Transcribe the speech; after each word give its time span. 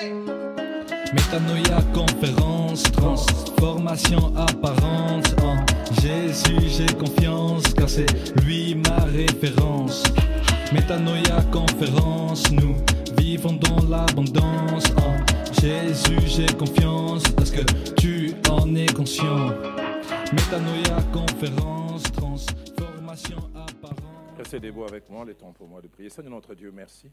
Métanoïa, 0.00 1.82
conférence, 1.92 2.84
transformation 2.84 4.34
apparente. 4.34 5.34
En 5.42 5.56
Jésus, 6.00 6.68
j'ai 6.68 6.86
confiance, 6.96 7.64
car 7.74 7.86
c'est 7.86 8.06
lui 8.42 8.76
ma 8.76 9.04
référence. 9.04 10.02
Métanoïa, 10.72 11.42
conférence, 11.52 12.50
nous 12.50 12.76
vivons 13.18 13.52
dans 13.52 13.82
l'abondance. 13.90 14.84
En 14.96 15.60
Jésus, 15.60 16.20
j'ai 16.26 16.46
confiance, 16.56 17.24
parce 17.36 17.50
que 17.50 17.60
tu 17.96 18.32
en 18.48 18.74
es 18.74 18.86
conscient. 18.86 19.50
Métanoïa, 20.32 20.96
conférence, 21.12 22.04
transformation 22.04 23.38
apparente. 23.54 24.38
Restez 24.38 24.60
debout 24.60 24.84
avec 24.84 25.10
moi, 25.10 25.26
le 25.26 25.34
temps 25.34 25.52
pour 25.52 25.68
moi 25.68 25.82
de 25.82 25.88
prier. 25.88 26.08
Seigneur 26.08 26.32
notre 26.32 26.54
Dieu, 26.54 26.72
merci. 26.74 27.10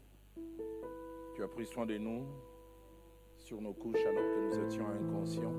Tu 1.36 1.42
as 1.44 1.48
pris 1.48 1.66
soin 1.66 1.84
de 1.84 1.98
nous 1.98 2.24
sur 3.48 3.62
nos 3.62 3.72
couches 3.72 4.04
alors 4.04 4.22
que 4.22 4.46
nous 4.46 4.66
étions 4.66 4.84
inconscients. 4.86 5.54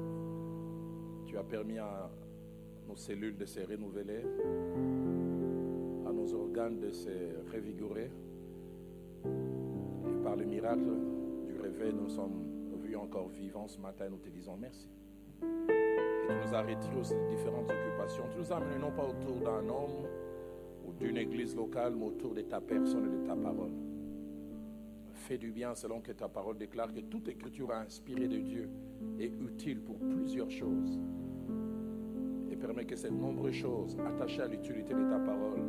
Tu 1.26 1.36
as 1.40 1.44
permis 1.44 1.80
à 1.80 2.08
nos 2.88 2.95
cellules 2.95 3.36
de 3.36 3.45
se 3.45 3.62
renouveler, 3.62 4.22
à 6.08 6.12
nos 6.12 6.31
organes 6.36 6.80
de 6.80 6.91
se 6.91 7.09
revigorer. 7.52 8.12
Et 9.26 10.23
par 10.23 10.36
le 10.36 10.45
miracle 10.45 10.91
du 11.48 11.59
réveil, 11.59 11.91
nous 11.91 12.09
sommes 12.09 12.78
vus 12.80 12.95
encore 12.95 13.30
vivants 13.30 13.67
ce 13.67 13.80
matin. 13.80 14.08
Nous 14.08 14.20
te 14.20 14.30
disons 14.30 14.56
merci. 14.56 14.88
Et 15.42 16.28
tu 16.28 16.48
nous 16.48 16.53
as 16.53 16.62
retirés 16.62 17.00
aussi 17.00 17.16
de 17.16 17.28
différentes 17.28 17.72
occupations. 17.72 18.26
Tu 18.31 18.38
nous 18.38 18.53
as 18.53 18.58
amenés 18.58 18.78
non 18.78 18.92
pas 18.92 19.08
autour 19.08 19.38
d'un 19.38 19.67
homme 19.67 20.06
ou 20.86 20.94
d'une 20.94 21.17
église 21.17 21.56
locale, 21.56 21.95
mais 21.95 22.06
autour 22.06 22.36
de 22.36 22.42
ta 22.42 22.62
personne 22.62 23.06
et 23.08 23.23
de 23.23 23.26
ta 23.26 23.36
parole. 23.36 23.89
Fais 25.30 25.38
du 25.38 25.52
bien 25.52 25.76
selon 25.76 26.02
que 26.02 26.12
ta 26.12 26.28
parole 26.28 26.58
déclare 26.58 26.92
que 26.92 27.02
toute 27.02 27.28
écriture 27.28 27.72
inspirée 27.72 28.28
de 28.28 28.40
Dieu 28.40 28.68
est 29.20 29.32
utile 29.40 29.80
pour 29.80 30.00
plusieurs 30.00 30.50
choses. 30.50 31.00
Et 32.50 32.56
permet 32.56 32.84
que 32.84 32.95
ces 32.95 33.12
nombreuses 33.12 33.53
choses 33.53 33.95
attachées 34.08 34.42
à 34.42 34.48
l'utilité 34.48 34.92
de 34.92 35.08
ta 35.08 35.20
parole 35.20 35.62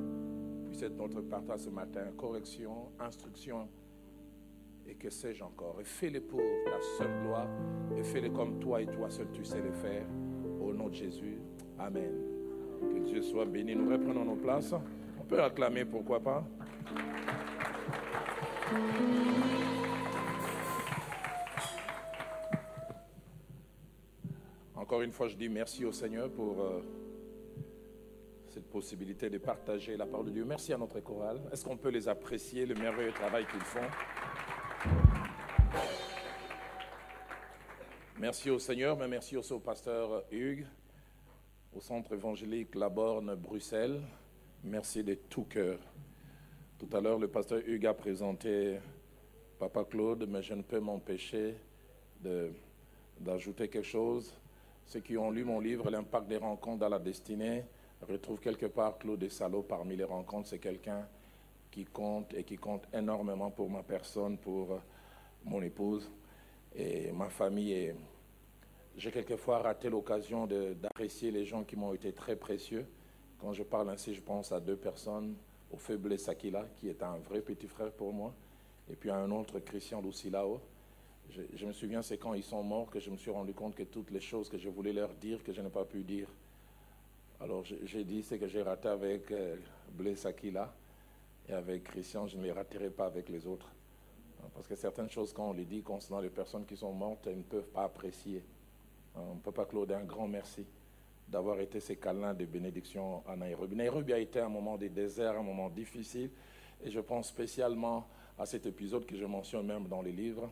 puissent 0.64 0.80
être 0.80 0.96
notre 0.96 1.20
partage 1.20 1.60
ce 1.60 1.68
matin. 1.68 2.06
Correction, 2.16 2.88
instruction 2.98 3.68
et 4.86 4.94
que 4.94 5.10
sais-je 5.10 5.44
encore. 5.44 5.76
Et 5.78 5.84
fais-les 5.84 6.20
pour 6.20 6.40
ta 6.64 6.80
seule 6.96 7.22
gloire 7.22 7.48
et 7.98 8.02
fais-les 8.02 8.30
comme 8.30 8.60
toi 8.60 8.80
et 8.80 8.86
toi 8.86 9.10
seul 9.10 9.30
tu 9.30 9.44
sais 9.44 9.60
les 9.60 9.72
faire. 9.72 10.06
Au 10.58 10.72
nom 10.72 10.88
de 10.88 10.94
Jésus. 10.94 11.36
Amen. 11.78 12.14
Que 12.80 12.98
Dieu 13.00 13.20
soit 13.20 13.44
béni. 13.44 13.76
Nous 13.76 13.90
reprenons 13.90 14.24
nos 14.24 14.36
places. 14.36 14.72
On 15.20 15.24
peut 15.24 15.42
acclamer, 15.42 15.84
pourquoi 15.84 16.18
pas? 16.18 16.46
Encore 24.80 25.02
une 25.02 25.12
fois, 25.12 25.28
je 25.28 25.36
dis 25.36 25.50
merci 25.50 25.84
au 25.84 25.92
Seigneur 25.92 26.30
pour 26.30 26.58
euh, 26.62 26.80
cette 28.48 28.64
possibilité 28.70 29.28
de 29.28 29.36
partager 29.36 29.94
la 29.94 30.06
parole 30.06 30.24
de 30.24 30.30
Dieu. 30.30 30.44
Merci 30.46 30.72
à 30.72 30.78
notre 30.78 31.00
chorale. 31.00 31.38
Est-ce 31.52 31.66
qu'on 31.66 31.76
peut 31.76 31.90
les 31.90 32.08
apprécier, 32.08 32.64
le 32.64 32.74
merveilleux 32.74 33.12
travail 33.12 33.44
qu'ils 33.46 33.60
font? 33.60 33.86
Merci 38.18 38.48
au 38.48 38.58
Seigneur, 38.58 38.96
mais 38.96 39.06
merci 39.06 39.36
aussi 39.36 39.52
au 39.52 39.58
pasteur 39.58 40.24
Hugues, 40.30 40.66
au 41.74 41.80
centre 41.80 42.14
évangélique 42.14 42.74
Laborne, 42.74 43.34
Bruxelles. 43.34 44.00
Merci 44.64 45.04
de 45.04 45.12
tout 45.12 45.44
cœur. 45.44 45.78
Tout 46.78 46.88
à 46.96 47.02
l'heure, 47.02 47.18
le 47.18 47.28
pasteur 47.28 47.60
Hugues 47.66 47.86
a 47.86 47.92
présenté 47.92 48.78
Papa 49.58 49.84
Claude, 49.84 50.26
mais 50.26 50.42
je 50.42 50.54
ne 50.54 50.62
peux 50.62 50.80
m'empêcher 50.80 51.54
d'ajouter 53.20 53.68
quelque 53.68 53.84
chose. 53.86 54.39
Ceux 54.90 54.98
qui 54.98 55.16
ont 55.16 55.30
lu 55.30 55.44
mon 55.44 55.60
livre, 55.60 55.88
L'impact 55.88 56.26
des 56.26 56.36
rencontres 56.36 56.80
dans 56.80 56.88
la 56.88 56.98
destinée, 56.98 57.62
retrouvent 58.08 58.40
quelque 58.40 58.66
part 58.66 58.98
Claude 58.98 59.28
Salot 59.28 59.62
parmi 59.62 59.94
les 59.94 60.02
rencontres. 60.02 60.48
C'est 60.48 60.58
quelqu'un 60.58 61.06
qui 61.70 61.84
compte 61.84 62.34
et 62.34 62.42
qui 62.42 62.56
compte 62.56 62.88
énormément 62.92 63.52
pour 63.52 63.70
ma 63.70 63.84
personne, 63.84 64.36
pour 64.36 64.72
euh, 64.72 64.78
mon 65.44 65.62
épouse 65.62 66.10
et 66.74 67.12
ma 67.12 67.28
famille. 67.28 67.94
J'ai 68.96 69.12
quelquefois 69.12 69.60
raté 69.60 69.88
l'occasion 69.88 70.48
d'apprécier 70.48 71.30
les 71.30 71.44
gens 71.44 71.62
qui 71.62 71.76
m'ont 71.76 71.94
été 71.94 72.12
très 72.12 72.34
précieux. 72.34 72.84
Quand 73.40 73.52
je 73.52 73.62
parle 73.62 73.90
ainsi, 73.90 74.12
je 74.12 74.20
pense 74.20 74.50
à 74.50 74.58
deux 74.58 74.76
personnes, 74.76 75.36
au 75.72 75.76
faible 75.76 76.18
Sakila, 76.18 76.66
qui 76.78 76.88
est 76.88 77.00
un 77.04 77.18
vrai 77.28 77.42
petit 77.42 77.68
frère 77.68 77.92
pour 77.92 78.12
moi, 78.12 78.34
et 78.90 78.96
puis 78.96 79.10
à 79.10 79.18
un 79.18 79.30
autre, 79.30 79.60
Christian 79.60 80.02
Lucilao. 80.02 80.60
Je, 81.54 81.66
me 81.66 81.72
souviens, 81.72 82.02
c'est 82.02 82.18
quand 82.18 82.34
ils 82.34 82.42
sont 82.42 82.62
morts 82.62 82.90
que 82.90 82.98
je 82.98 83.10
me 83.10 83.16
suis 83.16 83.30
rendu 83.30 83.52
compte 83.52 83.74
que 83.74 83.84
toutes 83.84 84.10
les 84.10 84.20
choses 84.20 84.48
que 84.48 84.58
je 84.58 84.68
voulais 84.68 84.92
leur 84.92 85.12
dire, 85.14 85.42
que 85.44 85.52
je 85.52 85.60
n'ai 85.60 85.70
pas 85.70 85.84
pu 85.84 86.02
dire. 86.02 86.28
Alors 87.40 87.64
j'ai 87.64 88.04
dit 88.04 88.22
ce 88.22 88.34
que 88.34 88.46
j'ai 88.46 88.62
raté 88.62 88.88
avec 88.88 89.30
euh, 89.30 89.56
Blaise 89.92 90.26
et 91.48 91.52
avec 91.52 91.84
Christian, 91.84 92.26
je 92.26 92.36
ne 92.36 92.42
les 92.42 92.52
raterai 92.52 92.90
pas 92.90 93.06
avec 93.06 93.28
les 93.28 93.46
autres. 93.46 93.70
Parce 94.54 94.66
que 94.66 94.74
certaines 94.74 95.08
choses, 95.10 95.32
quand 95.32 95.50
on 95.50 95.52
les 95.52 95.64
dit 95.64 95.82
concernant 95.82 96.20
les 96.20 96.30
personnes 96.30 96.64
qui 96.64 96.76
sont 96.76 96.92
mortes, 96.92 97.26
elles 97.26 97.38
ne 97.38 97.42
peuvent 97.42 97.68
pas 97.68 97.84
apprécier. 97.84 98.42
On 99.14 99.34
ne 99.34 99.40
peut 99.40 99.52
pas 99.52 99.64
Claude, 99.64 99.92
un 99.92 100.04
grand 100.04 100.28
merci 100.28 100.64
d'avoir 101.28 101.60
été 101.60 101.80
ces 101.80 101.96
câlins 101.96 102.34
de 102.34 102.44
bénédiction 102.44 103.22
à 103.26 103.36
Nairobi. 103.36 103.76
Nairobi 103.76 104.12
a 104.12 104.18
été 104.18 104.40
un 104.40 104.48
moment 104.48 104.76
de 104.76 104.88
désert, 104.88 105.38
un 105.38 105.42
moment 105.42 105.70
difficile, 105.70 106.30
et 106.82 106.90
je 106.90 107.00
pense 107.00 107.28
spécialement 107.28 108.06
à 108.38 108.46
cet 108.46 108.66
épisode 108.66 109.06
que 109.06 109.16
je 109.16 109.24
mentionne 109.24 109.66
même 109.66 109.86
dans 109.86 110.02
les 110.02 110.12
livres. 110.12 110.50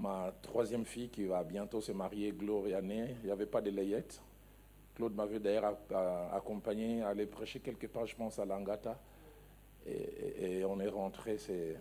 Ma 0.00 0.32
troisième 0.40 0.86
fille 0.86 1.10
qui 1.10 1.24
va 1.26 1.44
bientôt 1.44 1.82
se 1.82 1.92
marier, 1.92 2.32
Gloria 2.32 2.80
Ney, 2.80 3.16
il 3.20 3.26
n'y 3.26 3.30
avait 3.30 3.44
pas 3.44 3.60
de 3.60 3.68
layette. 3.70 4.22
Claude 4.94 5.14
m'avait 5.14 5.38
d'ailleurs 5.38 5.76
accompagné 6.32 7.02
à 7.02 7.08
aller 7.08 7.26
prêcher 7.26 7.60
quelque 7.60 7.86
part, 7.86 8.06
je 8.06 8.16
pense, 8.16 8.38
à 8.38 8.46
Langata. 8.46 8.98
Et, 9.86 10.64
on 10.64 10.80
est 10.80 10.88
rentré, 10.88 11.36
c'était 11.36 11.76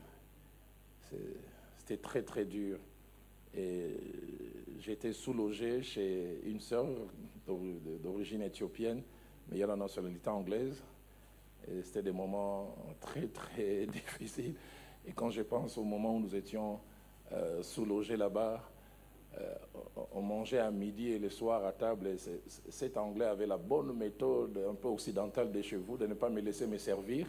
très 2.02 2.22
très 2.24 2.44
dur. 2.44 2.78
Et 3.56 3.96
j'étais 4.80 5.14
sous-logé 5.14 5.82
chez 5.82 6.42
une 6.44 6.60
sœur 6.60 6.88
d'or- 7.48 7.60
d'origine 8.04 8.42
éthiopienne, 8.42 9.02
mais 9.48 9.58
il 9.58 9.60
y 9.60 9.64
a 9.64 9.68
la 9.68 9.78
nationalité 9.78 10.30
anglaise. 10.30 10.84
Et 11.70 11.84
c'était 11.84 12.04
des 12.04 12.12
moments 12.12 12.76
très 13.00 13.28
très 13.28 13.86
difficiles. 13.92 14.56
Et 15.08 15.14
quand 15.14 15.30
je 15.30 15.42
pense 15.42 15.78
au 15.78 15.84
moment 15.86 16.18
où 16.18 16.20
nous 16.20 16.36
étions 16.36 16.82
euh, 17.32 17.62
là-bas, 18.18 18.64
euh, 19.40 19.56
on- 20.14 20.22
mangeait 20.22 20.60
à 20.60 20.72
midi 20.72 21.10
et 21.12 21.20
le 21.20 21.30
soir 21.30 21.66
à 21.66 21.72
table. 21.72 22.16
Cet 22.70 22.98
Anglais 22.98 23.26
avait 23.26 23.46
la 23.48 23.58
bonne 23.58 23.94
méthode 23.94 24.60
un 24.70 24.74
peu 24.76 24.88
occidentale 24.88 25.52
de 25.52 25.62
chez 25.62 25.76
vous 25.78 25.98
de 25.98 26.08
ne 26.08 26.14
pas 26.14 26.30
me 26.30 26.42
laisser 26.42 26.68
me 26.68 26.78
servir. 26.78 27.28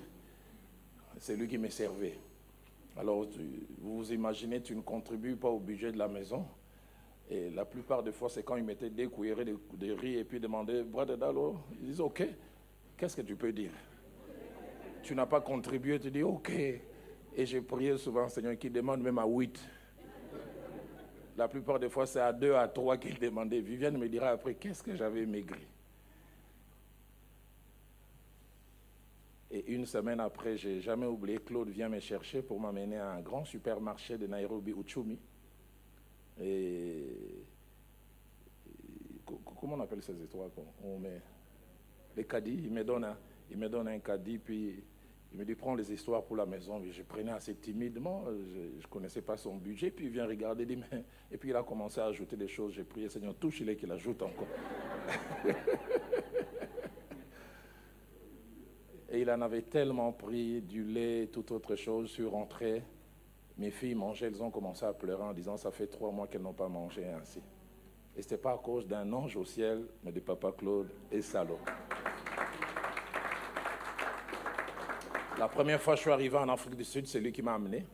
C'est 1.18 1.36
lui 1.36 1.48
qui 1.48 1.58
me 1.58 1.68
servait. 1.68 2.18
Alors, 2.96 3.26
vous 3.78 3.98
vous 3.98 4.12
imaginez, 4.12 4.60
tu 4.60 4.74
ne 4.74 4.80
contribues 4.80 5.36
pas 5.36 5.48
au 5.48 5.58
budget 5.58 5.92
de 5.92 5.98
la 5.98 6.08
maison. 6.08 6.44
Et 7.30 7.50
la 7.50 7.64
plupart 7.64 8.02
des 8.02 8.12
fois, 8.12 8.28
c'est 8.28 8.42
quand 8.42 8.56
ils 8.56 8.64
mettaient 8.64 8.90
des 8.90 9.06
cuillerées 9.08 9.44
de, 9.44 9.92
riz 9.92 10.16
et 10.18 10.24
puis 10.24 10.40
demandaient, 10.40 10.82
Brother 10.82 11.16
Dalo, 11.16 11.56
ils 11.80 11.86
disent, 11.86 12.00
OK, 12.00 12.26
qu'est-ce 12.96 13.16
que 13.16 13.22
tu 13.22 13.36
peux 13.36 13.52
dire? 13.52 13.70
Tu 15.02 15.14
n'as 15.14 15.26
pas 15.26 15.40
contribué, 15.40 16.00
tu 16.00 16.10
dis, 16.10 16.22
OK. 16.22 16.50
Et 16.50 17.46
j'ai 17.46 17.60
prié 17.60 17.96
souvent, 17.96 18.28
Seigneur, 18.28 18.58
qui 18.58 18.68
demande 18.68 19.00
même 19.00 19.18
à 19.18 19.26
8. 19.26 19.60
La 21.36 21.48
plupart 21.48 21.78
des 21.78 21.88
fois, 21.88 22.06
c'est 22.06 22.20
à 22.20 22.32
2, 22.32 22.54
à 22.54 22.68
3 22.68 22.96
qu'il 22.98 23.18
demandait. 23.18 23.60
Viviane 23.60 23.96
me 23.96 24.08
dira 24.08 24.28
après, 24.30 24.54
qu'est-ce 24.54 24.82
que 24.82 24.94
j'avais 24.94 25.24
maigri? 25.26 25.66
Et 29.52 29.72
une 29.72 29.84
semaine 29.86 30.20
après, 30.20 30.56
j'ai 30.56 30.80
jamais 30.80 31.06
oublié, 31.06 31.38
Claude 31.38 31.70
vient 31.70 31.88
me 31.88 31.98
chercher 31.98 32.40
pour 32.42 32.60
m'amener 32.60 32.98
à 32.98 33.10
un 33.10 33.20
grand 33.20 33.44
supermarché 33.44 34.16
de 34.16 34.26
Nairobi, 34.26 34.72
Uchumi. 34.72 35.18
Et, 36.40 36.44
et 38.68 39.20
co- 39.26 39.40
co- 39.44 39.54
comment 39.60 39.74
on 39.74 39.80
appelle 39.80 40.02
ces 40.02 40.20
étoiles 40.22 40.50
met? 41.00 41.20
Les 42.16 42.24
caddies, 42.24 42.60
il 42.64 42.70
me 42.72 42.84
donne 42.84 43.04
un, 43.04 43.16
il 43.50 43.56
me 43.58 43.68
donne 43.68 43.88
un 43.88 43.98
caddie, 43.98 44.38
puis 44.38 44.84
il 45.32 45.38
me 45.38 45.44
dit 45.44 45.54
prends 45.54 45.74
les 45.74 45.92
histoires 45.92 46.24
pour 46.24 46.36
la 46.36 46.46
maison. 46.46 46.82
Je 46.90 47.02
prenais 47.02 47.30
assez 47.30 47.54
timidement, 47.54 48.24
je 48.26 48.82
ne 48.82 48.90
connaissais 48.90 49.22
pas 49.22 49.36
son 49.36 49.56
budget, 49.56 49.90
puis 49.90 50.06
il 50.06 50.10
vient 50.10 50.26
regarder, 50.26 50.66
dit, 50.66 50.76
mais... 50.76 51.04
et 51.30 51.36
puis 51.36 51.50
il 51.50 51.56
a 51.56 51.62
commencé 51.62 52.00
à 52.00 52.06
ajouter 52.06 52.36
des 52.36 52.48
choses. 52.48 52.72
J'ai 52.74 52.84
prié, 52.84 53.08
Seigneur, 53.08 53.34
touche-les 53.36 53.76
qu'il 53.76 53.92
ajoute 53.92 54.22
encore. 54.22 54.48
Et 59.12 59.22
il 59.22 59.30
en 59.30 59.40
avait 59.40 59.62
tellement 59.62 60.12
pris 60.12 60.62
du 60.62 60.84
lait, 60.84 61.26
toute 61.32 61.50
autre 61.50 61.74
chose. 61.74 62.06
Je 62.06 62.12
suis 62.12 62.26
rentré. 62.26 62.84
Mes 63.58 63.72
filles 63.72 63.96
mangeaient, 63.96 64.28
elles 64.28 64.42
ont 64.42 64.50
commencé 64.50 64.84
à 64.84 64.92
pleurer 64.92 65.24
en 65.24 65.32
disant 65.32 65.56
Ça 65.56 65.72
fait 65.72 65.88
trois 65.88 66.12
mois 66.12 66.28
qu'elles 66.28 66.42
n'ont 66.42 66.52
pas 66.52 66.68
mangé 66.68 67.04
ainsi. 67.08 67.40
Et 68.16 68.22
ce 68.22 68.28
n'était 68.28 68.38
pas 68.38 68.52
à 68.52 68.58
cause 68.58 68.86
d'un 68.86 69.12
ange 69.12 69.36
au 69.36 69.44
ciel, 69.44 69.84
mais 70.04 70.12
de 70.12 70.20
Papa 70.20 70.52
Claude 70.52 70.90
et 71.10 71.22
Salo. 71.22 71.58
La 75.40 75.48
première 75.48 75.80
fois 75.80 75.94
que 75.94 76.00
je 76.00 76.02
suis 76.02 76.10
arrivé 76.10 76.36
en 76.36 76.50
Afrique 76.50 76.74
du 76.74 76.84
Sud, 76.84 77.06
c'est 77.06 77.18
lui 77.18 77.32
qui 77.32 77.40
m'a 77.40 77.54
amené. 77.54 77.86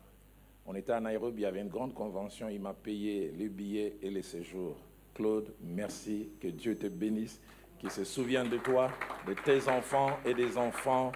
On 0.65 0.75
était 0.75 0.91
à 0.91 0.99
Nairobi, 0.99 1.37
il 1.37 1.43
y 1.43 1.45
avait 1.45 1.61
une 1.61 1.69
grande 1.69 1.93
convention, 1.93 2.49
il 2.49 2.59
m'a 2.59 2.73
payé 2.73 3.33
les 3.37 3.47
billets 3.47 3.95
et 4.01 4.09
les 4.09 4.21
séjours. 4.21 4.75
Claude, 5.13 5.53
merci, 5.61 6.29
que 6.41 6.49
Dieu 6.49 6.77
te 6.77 6.87
bénisse, 6.87 7.39
qu'il 7.79 7.89
se 7.89 8.03
souvienne 8.03 8.49
de 8.49 8.57
toi, 8.57 8.91
de 9.25 9.33
tes 9.33 9.65
enfants 9.69 10.19
et 10.25 10.33
des 10.33 10.57
enfants 10.57 11.13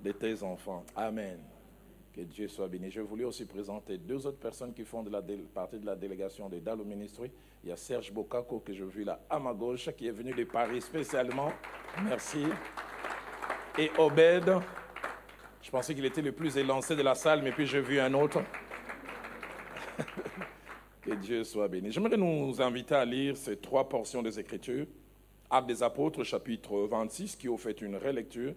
de 0.00 0.12
tes 0.12 0.44
enfants. 0.44 0.84
Amen. 0.94 1.40
Que 2.14 2.20
Dieu 2.20 2.46
soit 2.46 2.68
béni. 2.68 2.88
Je 2.92 3.00
voulais 3.00 3.24
aussi 3.24 3.46
présenter 3.46 3.98
deux 3.98 4.28
autres 4.28 4.38
personnes 4.38 4.72
qui 4.72 4.84
font 4.84 5.02
de 5.02 5.10
partie 5.52 5.80
de 5.80 5.86
la 5.86 5.96
délégation 5.96 6.48
des 6.48 6.60
Dalo 6.60 6.84
Ministry. 6.84 7.32
Il 7.64 7.70
y 7.70 7.72
a 7.72 7.76
Serge 7.76 8.12
Bokako 8.12 8.60
que 8.60 8.72
je 8.72 8.84
vis 8.84 9.02
là 9.02 9.18
à 9.28 9.40
ma 9.40 9.52
gauche, 9.52 9.90
qui 9.96 10.06
est 10.06 10.12
venu 10.12 10.32
de 10.32 10.44
Paris 10.44 10.82
spécialement. 10.82 11.50
Merci. 12.04 12.44
Et 13.76 13.90
Obed, 13.98 14.62
je 15.66 15.70
pensais 15.72 15.96
qu'il 15.96 16.04
était 16.04 16.22
le 16.22 16.30
plus 16.30 16.56
élancé 16.56 16.94
de 16.94 17.02
la 17.02 17.16
salle, 17.16 17.42
mais 17.42 17.50
puis 17.50 17.66
j'ai 17.66 17.80
vu 17.80 17.98
un 17.98 18.14
autre. 18.14 18.40
que 21.02 21.12
Dieu 21.14 21.42
soit 21.42 21.66
béni. 21.66 21.90
J'aimerais 21.90 22.16
nous 22.16 22.62
inviter 22.62 22.94
à 22.94 23.04
lire 23.04 23.36
ces 23.36 23.56
trois 23.56 23.88
portions 23.88 24.22
des 24.22 24.38
Écritures. 24.38 24.86
Actes 25.50 25.66
des 25.66 25.82
Apôtres, 25.82 26.22
chapitre 26.22 26.86
26, 26.86 27.34
qui 27.34 27.48
ont 27.48 27.58
fait 27.58 27.80
une 27.82 27.96
relecture. 27.96 28.54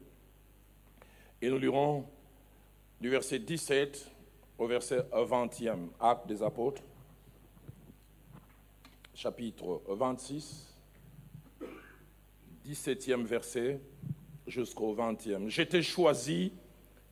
Et 1.41 1.50
nous 1.50 1.57
lirons 1.57 2.06
du 3.01 3.09
verset 3.09 3.39
17 3.39 4.11
au 4.59 4.67
verset 4.67 5.00
20e, 5.11 5.88
Acte 6.00 6.27
des 6.27 6.44
Apôtres, 6.44 6.83
chapitre 9.15 9.81
26, 9.88 10.75
17e 12.67 13.23
verset 13.23 13.81
jusqu'au 14.45 14.94
20e. 14.94 15.50
J'étais 15.50 15.81
choisi 15.81 16.53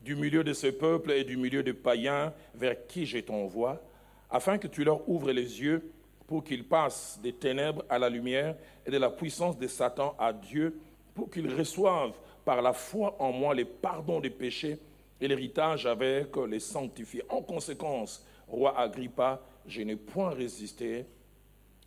du 0.00 0.16
milieu 0.16 0.44
de 0.44 0.52
ce 0.52 0.68
peuple 0.68 1.12
et 1.12 1.24
du 1.24 1.36
milieu 1.36 1.62
des 1.62 1.74
païens 1.74 2.32
vers 2.54 2.86
qui 2.86 3.06
je 3.06 3.18
t'envoie, 3.18 3.82
afin 4.30 4.58
que 4.58 4.68
tu 4.68 4.84
leur 4.84 5.08
ouvres 5.08 5.32
les 5.32 5.60
yeux 5.60 5.90
pour 6.26 6.44
qu'ils 6.44 6.66
passent 6.66 7.18
des 7.22 7.32
ténèbres 7.32 7.84
à 7.88 7.98
la 7.98 8.08
lumière 8.08 8.54
et 8.86 8.90
de 8.90 8.98
la 8.98 9.10
puissance 9.10 9.58
de 9.58 9.66
Satan 9.66 10.14
à 10.18 10.32
Dieu, 10.32 10.78
pour 11.14 11.30
qu'ils 11.30 11.52
reçoivent 11.52 12.16
par 12.44 12.62
la 12.62 12.72
foi 12.72 13.16
en 13.18 13.32
moi 13.32 13.54
les 13.54 13.64
pardons 13.64 14.20
des 14.20 14.30
péchés 14.30 14.78
et 15.20 15.26
l'héritage 15.26 15.86
avec 15.86 16.36
les 16.48 16.60
sanctifiés. 16.60 17.24
En 17.28 17.42
conséquence, 17.42 18.24
roi 18.46 18.78
Agrippa, 18.78 19.42
je 19.66 19.82
n'ai 19.82 19.96
point 19.96 20.30
résisté 20.30 21.06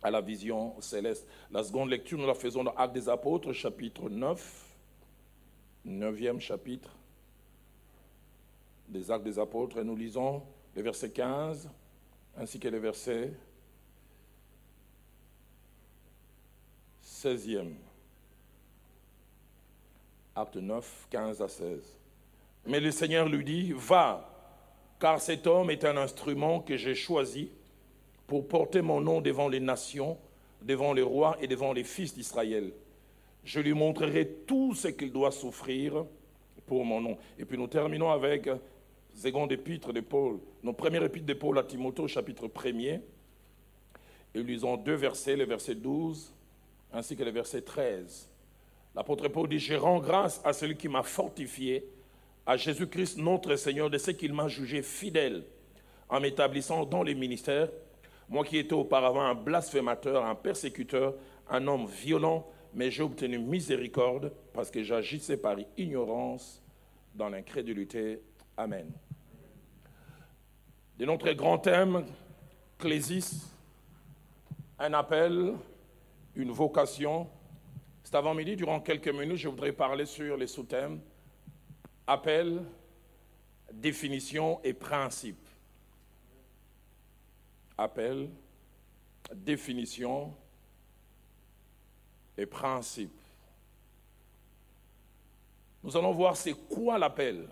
à 0.02 0.10
la 0.10 0.20
vision 0.20 0.78
céleste. 0.80 1.26
La 1.50 1.62
seconde 1.62 1.90
lecture, 1.90 2.18
nous 2.18 2.26
la 2.26 2.34
faisons 2.34 2.64
dans 2.64 2.74
Actes 2.74 2.94
des 2.94 3.08
Apôtres, 3.08 3.52
chapitre 3.52 4.10
9, 4.10 4.66
neuvième 5.84 6.40
chapitre 6.40 6.90
des 8.92 9.10
Actes 9.10 9.24
des 9.24 9.38
Apôtres, 9.38 9.78
et 9.78 9.84
nous 9.84 9.96
lisons 9.96 10.42
le 10.74 10.82
verset 10.82 11.10
15 11.10 11.68
ainsi 12.36 12.58
que 12.58 12.68
le 12.68 12.78
verset 12.78 13.32
16e. 17.04 17.72
Acte 20.34 20.56
9, 20.56 21.06
15 21.10 21.42
à 21.42 21.48
16. 21.48 21.98
Mais 22.66 22.80
le 22.80 22.90
Seigneur 22.90 23.28
lui 23.28 23.44
dit, 23.44 23.72
va, 23.74 24.28
car 24.98 25.20
cet 25.20 25.46
homme 25.46 25.70
est 25.70 25.84
un 25.84 25.96
instrument 25.96 26.60
que 26.60 26.76
j'ai 26.76 26.94
choisi 26.94 27.50
pour 28.26 28.48
porter 28.48 28.80
mon 28.80 29.00
nom 29.00 29.20
devant 29.20 29.48
les 29.48 29.60
nations, 29.60 30.16
devant 30.62 30.92
les 30.92 31.02
rois 31.02 31.36
et 31.40 31.46
devant 31.46 31.72
les 31.72 31.84
fils 31.84 32.14
d'Israël. 32.14 32.72
Je 33.44 33.60
lui 33.60 33.74
montrerai 33.74 34.28
tout 34.46 34.74
ce 34.74 34.88
qu'il 34.88 35.12
doit 35.12 35.32
souffrir 35.32 36.06
pour 36.66 36.84
mon 36.84 37.00
nom. 37.00 37.18
Et 37.38 37.44
puis 37.44 37.58
nous 37.58 37.66
terminons 37.66 38.10
avec 38.10 38.48
seconde 39.14 39.52
épître 39.52 39.92
de 39.92 40.00
Paul, 40.00 40.38
nos 40.62 40.72
premières 40.72 41.04
épîtres 41.04 41.26
de 41.26 41.34
Paul 41.34 41.58
à 41.58 41.62
Timothée, 41.62 42.08
chapitre 42.08 42.48
1er. 42.48 43.00
Et 44.34 44.42
lisons 44.42 44.76
deux 44.76 44.94
versets, 44.94 45.36
le 45.36 45.44
verset 45.44 45.74
12 45.74 46.32
ainsi 46.92 47.16
que 47.16 47.24
le 47.24 47.30
verset 47.30 47.62
13. 47.62 48.28
L'apôtre 48.94 49.28
Paul 49.28 49.48
dit, 49.48 49.58
je 49.58 49.74
rends 49.74 50.00
grâce 50.00 50.40
à 50.44 50.52
celui 50.52 50.76
qui 50.76 50.88
m'a 50.88 51.02
fortifié 51.02 51.88
à 52.44 52.56
Jésus-Christ 52.56 53.18
notre 53.18 53.56
Seigneur 53.56 53.88
de 53.88 53.98
ce 53.98 54.10
qu'il 54.10 54.34
m'a 54.34 54.48
jugé 54.48 54.82
fidèle 54.82 55.44
en 56.08 56.20
m'établissant 56.20 56.84
dans 56.84 57.02
les 57.02 57.14
ministères, 57.14 57.70
moi 58.28 58.44
qui 58.44 58.58
étais 58.58 58.74
auparavant 58.74 59.22
un 59.22 59.34
blasphémateur, 59.34 60.24
un 60.24 60.34
persécuteur, 60.34 61.14
un 61.48 61.66
homme 61.66 61.86
violent, 61.86 62.46
mais 62.74 62.90
j'ai 62.90 63.02
obtenu 63.02 63.38
miséricorde 63.38 64.32
parce 64.52 64.70
que 64.70 64.82
j'agissais 64.82 65.36
par 65.36 65.56
ignorance 65.78 66.62
dans 67.14 67.28
l'incrédulité. 67.28 68.20
Amen. 68.56 68.90
De 70.98 71.04
notre 71.04 71.32
grand 71.32 71.58
thème, 71.58 72.06
Clésis, 72.78 73.50
un 74.78 74.92
appel, 74.92 75.54
une 76.34 76.50
vocation. 76.50 77.28
Cet 78.02 78.14
avant-midi, 78.14 78.56
durant 78.56 78.80
quelques 78.80 79.08
minutes, 79.08 79.36
je 79.36 79.48
voudrais 79.48 79.72
parler 79.72 80.06
sur 80.06 80.36
les 80.36 80.46
sous-thèmes 80.46 81.00
appel, 82.06 82.64
définition 83.72 84.60
et 84.62 84.74
principe. 84.74 85.48
Appel, 87.78 88.28
définition 89.34 90.34
et 92.36 92.46
principe. 92.46 93.18
Nous 95.82 95.96
allons 95.96 96.12
voir 96.12 96.36
c'est 96.36 96.54
quoi 96.54 96.98
l'appel. 96.98 97.48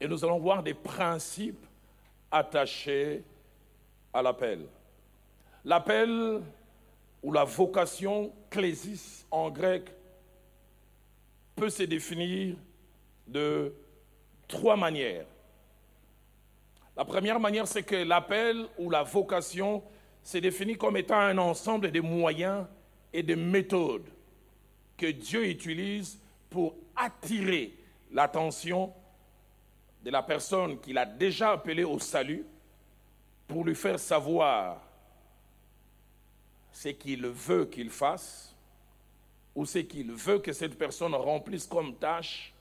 Et 0.00 0.06
nous 0.06 0.24
allons 0.24 0.38
voir 0.38 0.62
des 0.62 0.74
principes 0.74 1.64
attachés 2.30 3.22
à 4.12 4.22
l'appel. 4.22 4.66
L'appel 5.64 6.40
ou 7.22 7.32
la 7.32 7.44
vocation 7.44 8.32
clésis 8.48 9.26
en 9.30 9.50
grec 9.50 9.90
peut 11.56 11.70
se 11.70 11.82
définir 11.82 12.54
de 13.26 13.74
trois 14.46 14.76
manières. 14.76 15.26
La 16.96 17.04
première 17.04 17.38
manière, 17.38 17.66
c'est 17.66 17.82
que 17.82 17.96
l'appel 17.96 18.66
ou 18.78 18.90
la 18.90 19.02
vocation 19.02 19.82
s'est 20.22 20.40
défini 20.40 20.76
comme 20.76 20.96
étant 20.96 21.18
un 21.18 21.38
ensemble 21.38 21.90
de 21.90 22.00
moyens 22.00 22.66
et 23.12 23.22
de 23.22 23.34
méthodes 23.34 24.08
que 24.96 25.06
Dieu 25.06 25.46
utilise 25.46 26.18
pour 26.50 26.74
attirer 26.96 27.74
l'attention 28.12 28.92
de 30.08 30.12
la 30.12 30.22
personne 30.22 30.80
qu'il 30.80 30.96
a 30.96 31.04
déjà 31.04 31.50
appelée 31.50 31.84
au 31.84 31.98
salut, 31.98 32.46
pour 33.46 33.62
lui 33.62 33.74
faire 33.74 33.98
savoir 33.98 34.80
ce 36.72 36.88
qu'il 36.88 37.26
veut 37.26 37.66
qu'il 37.66 37.90
fasse 37.90 38.56
ou 39.54 39.66
ce 39.66 39.80
qu'il 39.80 40.10
veut 40.12 40.38
que 40.38 40.54
cette 40.54 40.78
personne 40.78 41.14
remplisse 41.14 41.66
comme 41.66 41.94
tâche 41.96 42.54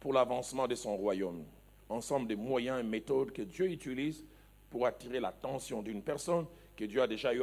pour 0.00 0.14
l'avancement 0.14 0.66
de 0.66 0.74
son 0.74 0.96
royaume. 0.96 1.44
Ensemble 1.90 2.26
de 2.26 2.36
moyens 2.36 2.80
et 2.80 2.84
méthodes 2.84 3.32
que 3.32 3.42
Dieu 3.42 3.66
utilise 3.70 4.24
pour 4.70 4.86
attirer 4.86 5.20
l'attention 5.20 5.82
d'une 5.82 6.00
personne 6.00 6.46
que 6.74 6.86
Dieu 6.86 7.02
a 7.02 7.06
déjà 7.06 7.34
eu 7.34 7.42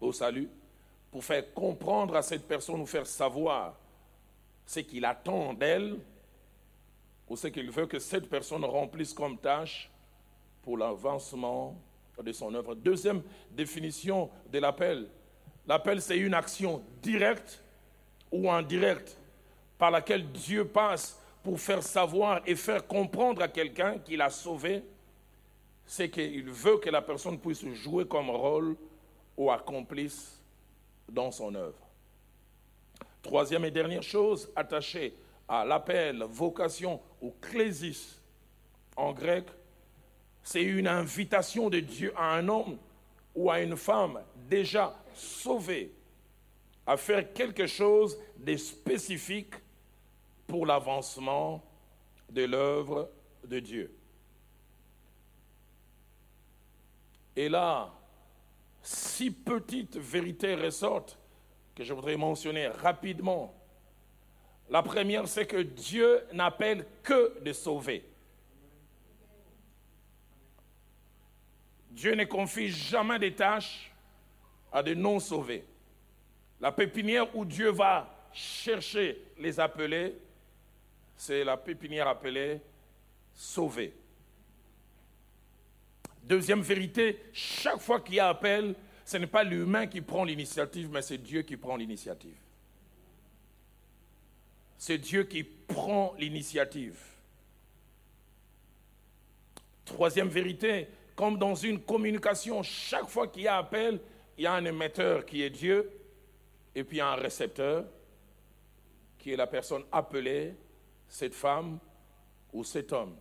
au 0.00 0.12
salut, 0.12 0.48
pour 1.10 1.22
faire 1.22 1.52
comprendre 1.52 2.16
à 2.16 2.22
cette 2.22 2.48
personne 2.48 2.80
ou 2.80 2.86
faire 2.86 3.06
savoir 3.06 3.76
ce 4.64 4.80
qu'il 4.80 5.04
attend 5.04 5.52
d'elle 5.52 5.98
ou 7.28 7.36
ce 7.36 7.48
qu'il 7.48 7.70
veut 7.70 7.86
que 7.86 7.98
cette 7.98 8.28
personne 8.28 8.64
remplisse 8.64 9.12
comme 9.12 9.38
tâche 9.38 9.90
pour 10.62 10.78
l'avancement 10.78 11.76
de 12.22 12.32
son 12.32 12.54
œuvre. 12.54 12.74
Deuxième 12.74 13.22
définition 13.50 14.30
de 14.50 14.58
l'appel. 14.58 15.08
L'appel, 15.66 16.00
c'est 16.00 16.18
une 16.18 16.34
action 16.34 16.82
directe 17.02 17.62
ou 18.32 18.50
indirecte 18.50 19.16
par 19.76 19.90
laquelle 19.90 20.26
Dieu 20.32 20.66
passe 20.66 21.20
pour 21.42 21.60
faire 21.60 21.82
savoir 21.82 22.42
et 22.46 22.56
faire 22.56 22.86
comprendre 22.86 23.42
à 23.42 23.48
quelqu'un 23.48 23.98
qu'il 23.98 24.20
a 24.20 24.30
sauvé, 24.30 24.82
c'est 25.86 26.10
qu'il 26.10 26.50
veut 26.50 26.78
que 26.78 26.90
la 26.90 27.00
personne 27.00 27.38
puisse 27.38 27.64
jouer 27.74 28.06
comme 28.06 28.30
rôle 28.30 28.76
ou 29.36 29.50
accomplisse 29.50 30.42
dans 31.08 31.30
son 31.30 31.54
œuvre. 31.54 31.78
Troisième 33.22 33.64
et 33.64 33.70
dernière 33.70 34.02
chose 34.02 34.50
attachée 34.56 35.14
à 35.48 35.64
l'appel, 35.64 36.22
vocation 36.24 37.00
ou 37.20 37.32
clésis 37.40 38.20
en 38.96 39.12
grec, 39.12 39.46
c'est 40.42 40.62
une 40.62 40.88
invitation 40.88 41.70
de 41.70 41.80
Dieu 41.80 42.12
à 42.16 42.34
un 42.34 42.48
homme 42.48 42.78
ou 43.34 43.50
à 43.50 43.60
une 43.60 43.76
femme 43.76 44.20
déjà 44.48 44.94
sauvé 45.14 45.92
à 46.86 46.96
faire 46.96 47.32
quelque 47.32 47.66
chose 47.66 48.18
de 48.38 48.56
spécifique 48.56 49.54
pour 50.46 50.64
l'avancement 50.64 51.62
de 52.30 52.44
l'œuvre 52.44 53.10
de 53.44 53.60
Dieu. 53.60 53.94
Et 57.36 57.48
là, 57.48 57.92
six 58.82 59.30
petites 59.30 59.98
vérités 59.98 60.54
ressortent 60.54 61.18
que 61.74 61.84
je 61.84 61.92
voudrais 61.92 62.16
mentionner 62.16 62.68
rapidement. 62.68 63.54
La 64.70 64.82
première, 64.82 65.26
c'est 65.26 65.46
que 65.46 65.62
Dieu 65.62 66.22
n'appelle 66.32 66.84
que 67.02 67.40
de 67.40 67.52
sauver. 67.52 68.04
Dieu 71.90 72.14
ne 72.14 72.24
confie 72.24 72.68
jamais 72.68 73.18
des 73.18 73.34
tâches 73.34 73.90
à 74.70 74.82
des 74.82 74.94
non-sauvés. 74.94 75.64
La 76.60 76.70
pépinière 76.70 77.34
où 77.34 77.44
Dieu 77.44 77.70
va 77.70 78.28
chercher 78.32 79.22
les 79.38 79.58
appelés, 79.58 80.14
c'est 81.16 81.44
la 81.44 81.56
pépinière 81.56 82.06
appelée 82.06 82.60
sauvée. 83.34 83.94
Deuxième 86.22 86.60
vérité, 86.60 87.18
chaque 87.32 87.80
fois 87.80 88.00
qu'il 88.00 88.16
y 88.16 88.20
a 88.20 88.28
appel, 88.28 88.74
ce 89.04 89.16
n'est 89.16 89.26
pas 89.26 89.42
l'humain 89.42 89.86
qui 89.86 90.02
prend 90.02 90.24
l'initiative, 90.24 90.90
mais 90.92 91.00
c'est 91.00 91.18
Dieu 91.18 91.42
qui 91.42 91.56
prend 91.56 91.76
l'initiative. 91.76 92.36
C'est 94.78 94.98
Dieu 94.98 95.24
qui 95.24 95.42
prend 95.42 96.14
l'initiative. 96.18 96.98
Troisième 99.84 100.28
vérité, 100.28 100.88
comme 101.16 101.36
dans 101.36 101.56
une 101.56 101.80
communication, 101.80 102.62
chaque 102.62 103.08
fois 103.08 103.26
qu'il 103.26 103.42
y 103.42 103.48
a 103.48 103.56
appel, 103.56 104.00
il 104.36 104.44
y 104.44 104.46
a 104.46 104.52
un 104.52 104.64
émetteur 104.64 105.26
qui 105.26 105.42
est 105.42 105.50
Dieu, 105.50 105.90
et 106.76 106.84
puis 106.84 107.00
un 107.00 107.16
récepteur 107.16 107.86
qui 109.18 109.32
est 109.32 109.36
la 109.36 109.48
personne 109.48 109.82
appelée, 109.90 110.54
cette 111.08 111.34
femme 111.34 111.80
ou 112.52 112.62
cet 112.62 112.92
homme. 112.92 113.16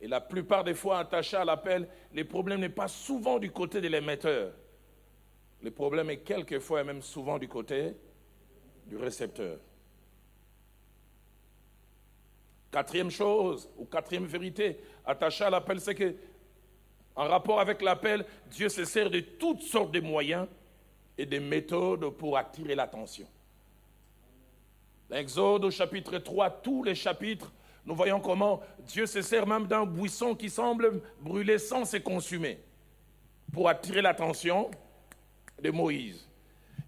Et 0.00 0.06
la 0.06 0.20
plupart 0.20 0.62
des 0.62 0.74
fois, 0.74 1.00
attaché 1.00 1.36
à 1.36 1.44
l'appel, 1.44 1.88
les 2.12 2.24
problèmes 2.24 2.60
n'est 2.60 2.68
pas 2.68 2.88
souvent 2.88 3.40
du 3.40 3.50
côté 3.50 3.80
de 3.80 3.88
l'émetteur. 3.88 4.52
Le 5.60 5.70
problème 5.72 6.10
est 6.10 6.18
quelquefois 6.18 6.82
et 6.82 6.84
même 6.84 7.02
souvent 7.02 7.38
du 7.38 7.48
côté 7.48 7.96
du 8.86 8.96
récepteur. 8.96 9.58
Quatrième 12.72 13.10
chose, 13.10 13.68
ou 13.76 13.84
quatrième 13.84 14.24
vérité, 14.24 14.80
attachée 15.04 15.44
à 15.44 15.50
l'appel, 15.50 15.78
c'est 15.78 15.94
que, 15.94 16.14
en 17.14 17.28
rapport 17.28 17.60
avec 17.60 17.82
l'appel, 17.82 18.24
Dieu 18.46 18.70
se 18.70 18.86
sert 18.86 19.10
de 19.10 19.20
toutes 19.20 19.60
sortes 19.60 19.92
de 19.92 20.00
moyens 20.00 20.48
et 21.18 21.26
de 21.26 21.38
méthodes 21.38 22.08
pour 22.16 22.38
attirer 22.38 22.74
l'attention. 22.74 23.28
L'Exode 25.10 25.66
au 25.66 25.70
chapitre 25.70 26.16
3, 26.16 26.48
tous 26.62 26.82
les 26.82 26.94
chapitres, 26.94 27.52
nous 27.84 27.94
voyons 27.94 28.20
comment 28.20 28.62
Dieu 28.78 29.04
se 29.04 29.20
sert 29.20 29.46
même 29.46 29.66
d'un 29.66 29.84
buisson 29.84 30.34
qui 30.34 30.48
semble 30.48 31.02
brûler 31.20 31.58
sans 31.58 31.84
se 31.84 31.98
consumer 31.98 32.58
pour 33.52 33.68
attirer 33.68 34.00
l'attention 34.00 34.70
de 35.62 35.70
Moïse. 35.70 36.26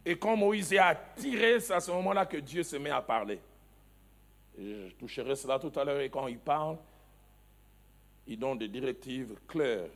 Et 0.06 0.16
quand 0.16 0.34
Moïse 0.34 0.72
est 0.72 0.78
attiré, 0.78 1.60
c'est 1.60 1.74
à 1.74 1.80
ce 1.80 1.90
moment-là 1.90 2.24
que 2.24 2.38
Dieu 2.38 2.62
se 2.62 2.76
met 2.76 2.88
à 2.88 3.02
parler. 3.02 3.38
Je 4.58 4.92
toucherai 4.94 5.36
cela 5.36 5.58
tout 5.58 5.72
à 5.78 5.84
l'heure. 5.84 6.00
Et 6.00 6.10
quand 6.10 6.26
il 6.26 6.38
parle, 6.38 6.78
il 8.26 8.38
donne 8.38 8.58
des 8.58 8.68
directives 8.68 9.34
claires. 9.46 9.90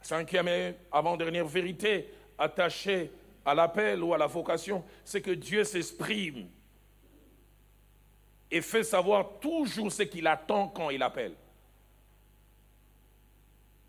Cinquième 0.00 0.48
et 0.48 0.74
avant-dernière 0.92 1.46
vérité 1.46 2.08
attachée 2.38 3.10
à 3.44 3.54
l'appel 3.54 4.02
ou 4.02 4.14
à 4.14 4.18
la 4.18 4.26
vocation, 4.26 4.84
c'est 5.04 5.20
que 5.20 5.30
Dieu 5.30 5.64
s'exprime 5.64 6.48
et 8.50 8.62
fait 8.62 8.84
savoir 8.84 9.38
toujours 9.40 9.92
ce 9.92 10.02
qu'il 10.04 10.26
attend 10.26 10.68
quand 10.68 10.90
il 10.90 11.02
appelle. 11.02 11.34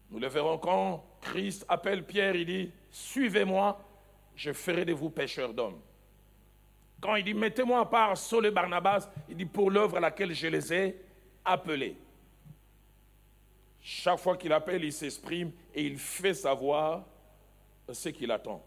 Nous 0.10 0.20
le 0.20 0.28
verrons 0.28 0.58
quand 0.58 1.06
Christ 1.22 1.66
appelle 1.70 2.06
Pierre, 2.06 2.36
il 2.36 2.46
dit, 2.46 2.72
suivez-moi, 2.90 3.80
je 4.36 4.52
ferai 4.52 4.84
de 4.86 4.94
vous 4.94 5.10
pêcheurs 5.10 5.54
d'hommes. 5.54 5.80
Quand 7.02 7.16
il 7.16 7.24
dit, 7.24 7.34
mettez-moi 7.34 7.80
à 7.80 7.86
part 7.86 8.18
Saul 8.18 8.48
et 8.48 8.52
Barnabas, 8.52 9.10
il 9.30 9.38
dit, 9.38 9.46
pour 9.46 9.72
l'œuvre 9.72 9.98
à 9.98 10.00
laquelle 10.00 10.34
je 10.34 10.48
les 10.48 10.74
ai 10.74 11.02
appelés. 11.46 11.98
Chaque 13.82 14.20
fois 14.20 14.36
qu'il 14.36 14.52
appelle, 14.52 14.84
il 14.84 14.92
s'exprime 14.92 15.52
et 15.74 15.84
il 15.84 15.98
fait 15.98 16.34
savoir 16.34 17.06
ce 17.92 18.10
qu'il 18.10 18.32
attend. 18.32 18.64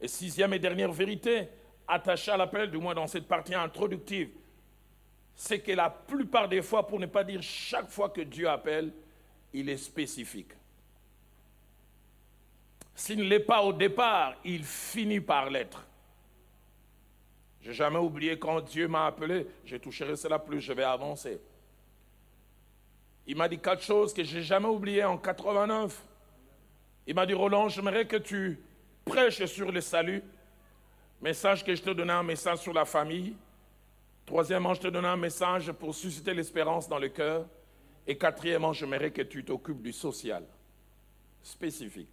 Et 0.00 0.08
sixième 0.08 0.52
et 0.52 0.58
dernière 0.58 0.92
vérité, 0.92 1.48
attachée 1.86 2.32
à 2.32 2.36
l'appel, 2.36 2.70
du 2.70 2.78
moins 2.78 2.94
dans 2.94 3.06
cette 3.06 3.28
partie 3.28 3.54
introductive, 3.54 4.30
c'est 5.34 5.60
que 5.60 5.72
la 5.72 5.90
plupart 5.90 6.48
des 6.48 6.62
fois, 6.62 6.86
pour 6.86 6.98
ne 6.98 7.06
pas 7.06 7.22
dire 7.22 7.42
chaque 7.42 7.88
fois 7.88 8.08
que 8.08 8.22
Dieu 8.22 8.48
appelle, 8.48 8.92
il 9.52 9.68
est 9.68 9.76
spécifique. 9.76 10.50
S'il 12.94 13.18
ne 13.18 13.24
l'est 13.24 13.40
pas 13.40 13.62
au 13.62 13.72
départ, 13.72 14.34
il 14.44 14.64
finit 14.64 15.20
par 15.20 15.50
l'être. 15.50 15.85
Je 17.66 17.72
n'ai 17.72 17.76
jamais 17.78 17.98
oublié 17.98 18.38
quand 18.38 18.60
Dieu 18.60 18.86
m'a 18.86 19.06
appelé, 19.06 19.44
je 19.64 19.76
toucherai 19.76 20.14
cela 20.14 20.38
plus, 20.38 20.60
je 20.60 20.72
vais 20.72 20.84
avancer. 20.84 21.40
Il 23.26 23.34
m'a 23.34 23.48
dit 23.48 23.58
quatre 23.58 23.82
choses 23.82 24.14
que 24.14 24.22
je 24.22 24.36
n'ai 24.36 24.44
jamais 24.44 24.68
oubliées 24.68 25.02
en 25.02 25.18
89. 25.18 26.00
Il 27.08 27.16
m'a 27.16 27.26
dit, 27.26 27.34
Roland, 27.34 27.68
j'aimerais 27.68 28.06
que 28.06 28.18
tu 28.18 28.60
prêches 29.04 29.44
sur 29.46 29.72
le 29.72 29.80
salut. 29.80 30.22
Message 31.20 31.64
que 31.64 31.74
je 31.74 31.82
te 31.82 31.90
donnais 31.90 32.12
un 32.12 32.22
message 32.22 32.58
sur 32.58 32.72
la 32.72 32.84
famille. 32.84 33.34
Troisièmement, 34.26 34.74
je 34.74 34.82
te 34.82 34.86
donne 34.86 35.04
un 35.04 35.16
message 35.16 35.72
pour 35.72 35.92
susciter 35.92 36.34
l'espérance 36.34 36.88
dans 36.88 37.00
le 37.00 37.08
cœur. 37.08 37.46
Et 38.06 38.16
quatrièmement, 38.16 38.74
j'aimerais 38.74 39.10
que 39.10 39.22
tu 39.22 39.44
t'occupes 39.44 39.82
du 39.82 39.92
social, 39.92 40.44
spécifique. 41.42 42.12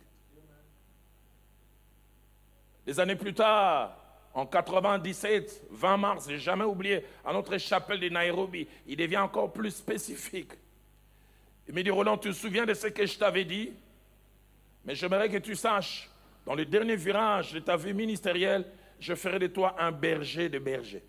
Des 2.87 2.99
années 2.99 3.15
plus 3.15 3.35
tard, 3.35 4.02
en 4.33 4.45
97, 4.45 5.67
20 5.69 5.97
mars, 5.97 6.27
j'ai 6.27 6.39
jamais 6.39 6.63
oublié, 6.63 7.05
à 7.23 7.33
notre 7.33 7.57
chapelle 7.57 7.99
de 7.99 8.09
Nairobi, 8.09 8.67
il 8.87 8.97
devient 8.97 9.17
encore 9.17 9.53
plus 9.53 9.71
spécifique. 9.71 10.51
Il 11.67 11.75
me 11.75 11.83
dit, 11.83 11.91
Roland, 11.91 12.17
tu 12.17 12.29
te 12.29 12.33
souviens 12.33 12.65
de 12.65 12.73
ce 12.73 12.87
que 12.87 13.05
je 13.05 13.17
t'avais 13.17 13.45
dit? 13.45 13.71
Mais 14.85 14.95
j'aimerais 14.95 15.29
que 15.29 15.37
tu 15.37 15.55
saches, 15.55 16.09
dans 16.45 16.55
le 16.55 16.65
dernier 16.65 16.95
virage 16.95 17.53
de 17.53 17.59
ta 17.59 17.77
vie 17.77 17.93
ministérielle, 17.93 18.65
je 18.99 19.13
ferai 19.13 19.39
de 19.39 19.47
toi 19.47 19.75
un 19.79 19.91
berger 19.91 20.49
de 20.49 20.59
bergers. 20.59 21.03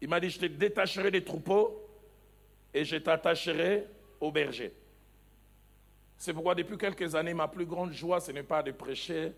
Il 0.00 0.08
m'a 0.08 0.20
dit, 0.20 0.30
je 0.30 0.40
te 0.40 0.46
détacherai 0.46 1.10
des 1.10 1.24
troupeaux 1.24 1.88
et 2.72 2.84
je 2.84 2.96
t'attacherai 2.96 3.86
au 4.20 4.30
berger. 4.30 4.72
C'est 6.16 6.34
pourquoi 6.34 6.54
depuis 6.54 6.76
quelques 6.76 7.14
années, 7.14 7.32
ma 7.32 7.48
plus 7.48 7.64
grande 7.64 7.92
joie, 7.92 8.20
ce 8.20 8.30
n'est 8.30 8.42
pas 8.42 8.62
de 8.62 8.72
prêcher 8.72 9.32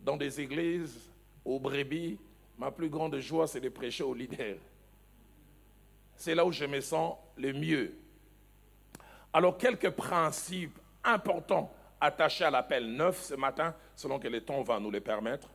dans 0.00 0.16
des 0.16 0.40
églises, 0.40 1.11
aux 1.44 1.58
brebis. 1.58 2.18
Ma 2.58 2.70
plus 2.70 2.88
grande 2.88 3.18
joie, 3.18 3.46
c'est 3.46 3.60
de 3.60 3.68
prêcher 3.68 4.04
aux 4.04 4.14
leaders. 4.14 4.58
C'est 6.16 6.34
là 6.34 6.44
où 6.44 6.52
je 6.52 6.64
me 6.64 6.80
sens 6.80 7.16
le 7.36 7.52
mieux. 7.52 7.94
Alors, 9.32 9.56
quelques 9.56 9.90
principes 9.90 10.78
importants 11.02 11.72
attachés 12.00 12.44
à 12.44 12.50
l'appel 12.50 12.86
neuf 12.92 13.22
ce 13.22 13.34
matin, 13.34 13.74
selon 13.96 14.18
que 14.18 14.28
le 14.28 14.40
temps 14.40 14.62
va 14.62 14.78
nous 14.78 14.90
les 14.90 15.00
permettre. 15.00 15.48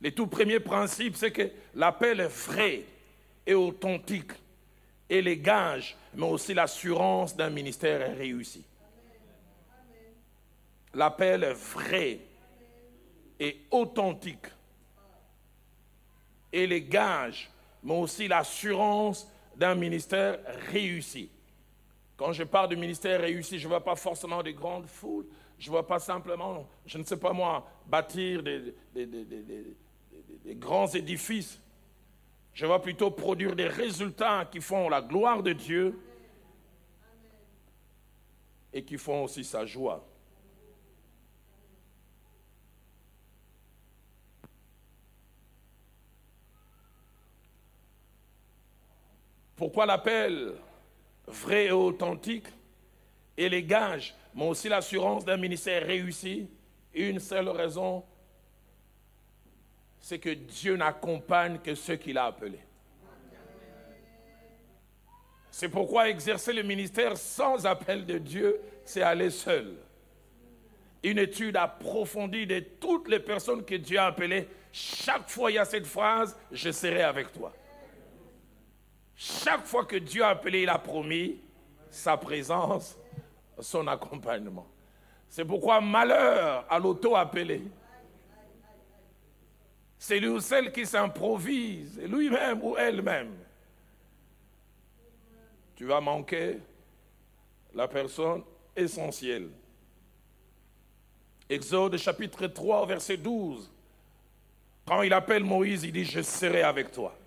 Le 0.00 0.12
tout 0.12 0.26
premier 0.26 0.60
principe, 0.60 1.16
c'est 1.16 1.32
que 1.32 1.50
l'appel 1.74 2.20
est 2.20 2.28
vrai 2.28 2.84
et 3.46 3.54
authentique 3.54 4.32
et 5.08 5.22
les 5.22 5.38
gages, 5.38 5.96
mais 6.14 6.26
aussi 6.26 6.54
l'assurance 6.54 7.34
d'un 7.34 7.50
ministère 7.50 8.16
réussi. 8.16 8.64
L'appel 10.94 11.44
est 11.44 11.54
vrai 11.54 12.20
et 13.38 13.60
authentique 13.70 14.46
et 16.52 16.66
les 16.66 16.82
gages, 16.82 17.50
mais 17.82 17.94
aussi 17.94 18.26
l'assurance 18.26 19.30
d'un 19.54 19.74
ministère 19.74 20.38
réussi. 20.70 21.30
Quand 22.16 22.32
je 22.32 22.44
parle 22.44 22.70
de 22.70 22.74
ministère 22.74 23.20
réussi, 23.20 23.58
je 23.58 23.64
ne 23.64 23.68
vois 23.68 23.84
pas 23.84 23.94
forcément 23.94 24.42
des 24.42 24.54
grandes 24.54 24.86
foules, 24.86 25.26
je 25.58 25.66
ne 25.66 25.70
vois 25.70 25.86
pas 25.86 25.98
simplement, 25.98 26.66
je 26.86 26.98
ne 26.98 27.04
sais 27.04 27.16
pas 27.16 27.32
moi, 27.32 27.66
bâtir 27.86 28.42
des, 28.42 28.74
des 28.94 30.54
grands 30.54 30.88
édifices. 30.88 31.60
Je 32.54 32.66
vois 32.66 32.82
plutôt 32.82 33.10
produire 33.10 33.54
des 33.54 33.68
résultats 33.68 34.44
qui 34.50 34.60
font 34.60 34.88
la 34.88 35.00
gloire 35.00 35.42
de 35.42 35.52
Dieu 35.52 35.96
et 38.72 38.82
qui 38.82 38.98
font 38.98 39.24
aussi 39.24 39.44
sa 39.44 39.64
joie. 39.64 40.07
Pourquoi 49.58 49.86
l'appel 49.86 50.54
vrai 51.26 51.66
et 51.66 51.70
authentique 51.72 52.46
et 53.36 53.48
les 53.48 53.64
gages, 53.64 54.14
mais 54.32 54.44
aussi 54.44 54.68
l'assurance 54.68 55.24
d'un 55.24 55.36
ministère 55.36 55.84
réussi? 55.84 56.48
Une 56.94 57.18
seule 57.18 57.48
raison, 57.48 58.04
c'est 59.98 60.20
que 60.20 60.30
Dieu 60.30 60.76
n'accompagne 60.76 61.58
que 61.58 61.74
ceux 61.74 61.96
qu'il 61.96 62.16
a 62.18 62.26
appelés. 62.26 62.60
C'est 65.50 65.68
pourquoi 65.68 66.08
exercer 66.08 66.52
le 66.52 66.62
ministère 66.62 67.16
sans 67.16 67.66
appel 67.66 68.06
de 68.06 68.18
Dieu, 68.18 68.60
c'est 68.84 69.02
aller 69.02 69.30
seul. 69.30 69.74
Une 71.02 71.18
étude 71.18 71.56
approfondie 71.56 72.46
de 72.46 72.60
toutes 72.60 73.08
les 73.08 73.18
personnes 73.18 73.64
que 73.64 73.74
Dieu 73.74 73.98
a 73.98 74.06
appelées, 74.06 74.48
chaque 74.72 75.28
fois 75.28 75.50
il 75.50 75.54
y 75.54 75.58
a 75.58 75.64
cette 75.64 75.86
phrase, 75.86 76.36
je 76.52 76.70
serai 76.70 77.02
avec 77.02 77.32
toi. 77.32 77.52
Chaque 79.20 79.66
fois 79.66 79.84
que 79.84 79.96
Dieu 79.96 80.22
a 80.22 80.28
appelé, 80.28 80.62
il 80.62 80.68
a 80.68 80.78
promis 80.78 81.40
sa 81.90 82.16
présence, 82.16 82.96
son 83.58 83.88
accompagnement. 83.88 84.68
C'est 85.28 85.44
pourquoi 85.44 85.80
malheur 85.80 86.64
à 86.70 86.78
l'auto-appelé. 86.78 87.64
C'est 89.98 90.20
lui 90.20 90.28
ou 90.28 90.38
celle 90.38 90.70
qui 90.70 90.86
s'improvise, 90.86 91.98
lui-même 91.98 92.62
ou 92.62 92.76
elle-même. 92.76 93.34
Tu 95.74 95.84
vas 95.84 96.00
manquer 96.00 96.60
la 97.74 97.88
personne 97.88 98.44
essentielle. 98.76 99.50
Exode 101.50 101.96
chapitre 101.96 102.46
3, 102.46 102.86
verset 102.86 103.16
12. 103.16 103.68
Quand 104.86 105.02
il 105.02 105.12
appelle 105.12 105.42
Moïse, 105.42 105.82
il 105.82 105.92
dit, 105.92 106.04
je 106.04 106.22
serai 106.22 106.62
avec 106.62 106.92
toi. 106.92 107.17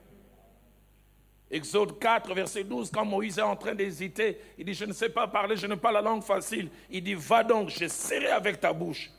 Exode 1.51 1.99
4, 1.99 2.33
verset 2.33 2.63
12, 2.63 2.89
quand 2.91 3.03
Moïse 3.03 3.37
est 3.37 3.41
en 3.41 3.57
train 3.57 3.75
d'hésiter, 3.75 4.37
il 4.57 4.63
dit, 4.63 4.73
je 4.73 4.85
ne 4.85 4.93
sais 4.93 5.09
pas 5.09 5.27
parler, 5.27 5.57
je 5.57 5.67
n'ai 5.67 5.75
pas 5.75 5.91
la 5.91 6.01
langue 6.01 6.23
facile. 6.23 6.69
Il 6.89 7.03
dit, 7.03 7.13
va 7.13 7.43
donc, 7.43 7.69
je 7.69 7.87
serai 7.87 8.27
avec 8.27 8.61
ta 8.61 8.71
bouche 8.71 9.11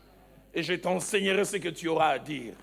et 0.54 0.62
je 0.62 0.72
t'enseignerai 0.72 1.44
ce 1.44 1.58
que 1.58 1.68
tu 1.68 1.88
auras 1.88 2.08
à 2.08 2.18
dire. 2.18 2.54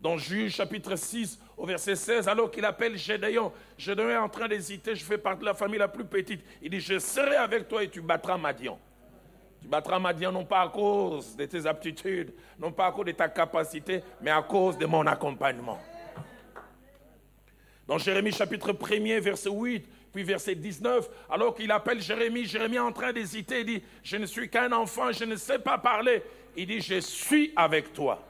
Dans 0.00 0.18
Juge 0.18 0.56
chapitre 0.56 0.96
6, 0.96 1.38
au 1.56 1.64
verset 1.64 1.94
16, 1.94 2.26
alors 2.26 2.50
qu'il 2.50 2.64
appelle 2.64 2.98
Gédéon, 2.98 3.52
Gédéon 3.78 4.10
est 4.10 4.16
en 4.16 4.28
train 4.28 4.48
d'hésiter, 4.48 4.96
je 4.96 5.04
fais 5.04 5.16
partie 5.16 5.40
de 5.40 5.46
la 5.46 5.54
famille 5.54 5.78
la 5.78 5.88
plus 5.88 6.04
petite. 6.04 6.40
Il 6.60 6.70
dit, 6.70 6.80
je 6.80 6.98
serai 6.98 7.36
avec 7.36 7.68
toi 7.68 7.84
et 7.84 7.88
tu 7.88 8.00
battras 8.00 8.36
Madian. 8.36 8.76
Tu 9.62 9.68
battras 9.68 10.00
Madian 10.00 10.32
non 10.32 10.44
pas 10.44 10.62
à 10.62 10.68
cause 10.68 11.36
de 11.36 11.44
tes 11.44 11.64
aptitudes, 11.64 12.34
non 12.58 12.72
pas 12.72 12.88
à 12.88 12.92
cause 12.92 13.06
de 13.06 13.12
ta 13.12 13.28
capacité, 13.28 14.02
mais 14.20 14.32
à 14.32 14.42
cause 14.42 14.76
de 14.76 14.84
mon 14.84 15.06
accompagnement. 15.06 15.78
Dans 17.86 17.98
Jérémie 17.98 18.32
chapitre 18.32 18.72
1er, 18.72 19.20
verset 19.20 19.50
8, 19.50 19.86
puis 20.12 20.22
verset 20.22 20.54
19, 20.54 21.08
alors 21.28 21.54
qu'il 21.54 21.70
appelle 21.70 22.00
Jérémie, 22.00 22.46
Jérémie 22.46 22.76
est 22.76 22.80
en 22.80 22.92
train 22.92 23.12
d'hésiter, 23.12 23.60
il 23.60 23.66
dit, 23.66 23.82
je 24.02 24.16
ne 24.16 24.26
suis 24.26 24.48
qu'un 24.48 24.72
enfant, 24.72 25.12
je 25.12 25.24
ne 25.24 25.36
sais 25.36 25.58
pas 25.58 25.76
parler. 25.76 26.22
Il 26.56 26.66
dit, 26.66 26.80
je 26.80 27.00
suis 27.00 27.52
avec 27.56 27.92
toi. 27.92 28.24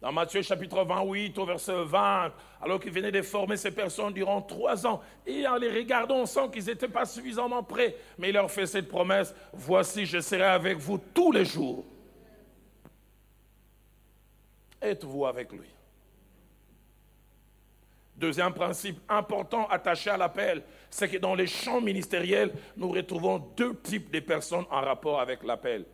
Dans 0.00 0.12
Matthieu 0.12 0.42
chapitre 0.42 0.84
28 0.84 1.36
au 1.38 1.44
verset 1.44 1.84
20, 1.84 2.32
alors 2.62 2.80
qu'il 2.80 2.92
venait 2.92 3.10
de 3.10 3.22
former 3.22 3.56
ces 3.56 3.72
personnes 3.72 4.12
durant 4.12 4.40
trois 4.40 4.86
ans, 4.86 5.02
et 5.26 5.46
en 5.46 5.56
les 5.56 5.70
regardant, 5.70 6.18
on 6.18 6.26
sent 6.26 6.48
qu'ils 6.52 6.66
n'étaient 6.66 6.88
pas 6.88 7.04
suffisamment 7.04 7.62
prêts, 7.62 7.96
mais 8.16 8.28
il 8.28 8.34
leur 8.34 8.50
fait 8.50 8.66
cette 8.66 8.88
promesse, 8.88 9.34
voici, 9.52 10.06
je 10.06 10.20
serai 10.20 10.44
avec 10.44 10.78
vous 10.78 10.98
tous 11.12 11.32
les 11.32 11.44
jours. 11.44 11.84
Êtes-vous 14.80 15.26
avec 15.26 15.50
lui? 15.52 15.75
Deuxième 18.16 18.54
principe 18.54 18.98
important 19.10 19.68
attaché 19.68 20.08
à 20.08 20.16
l'appel, 20.16 20.62
c'est 20.88 21.08
que 21.08 21.18
dans 21.18 21.34
les 21.34 21.46
champs 21.46 21.82
ministériels, 21.82 22.50
nous 22.76 22.88
retrouvons 22.88 23.38
deux 23.56 23.76
types 23.76 24.10
de 24.10 24.20
personnes 24.20 24.64
en 24.70 24.80
rapport 24.80 25.20
avec 25.20 25.42
l'appel. 25.42 25.84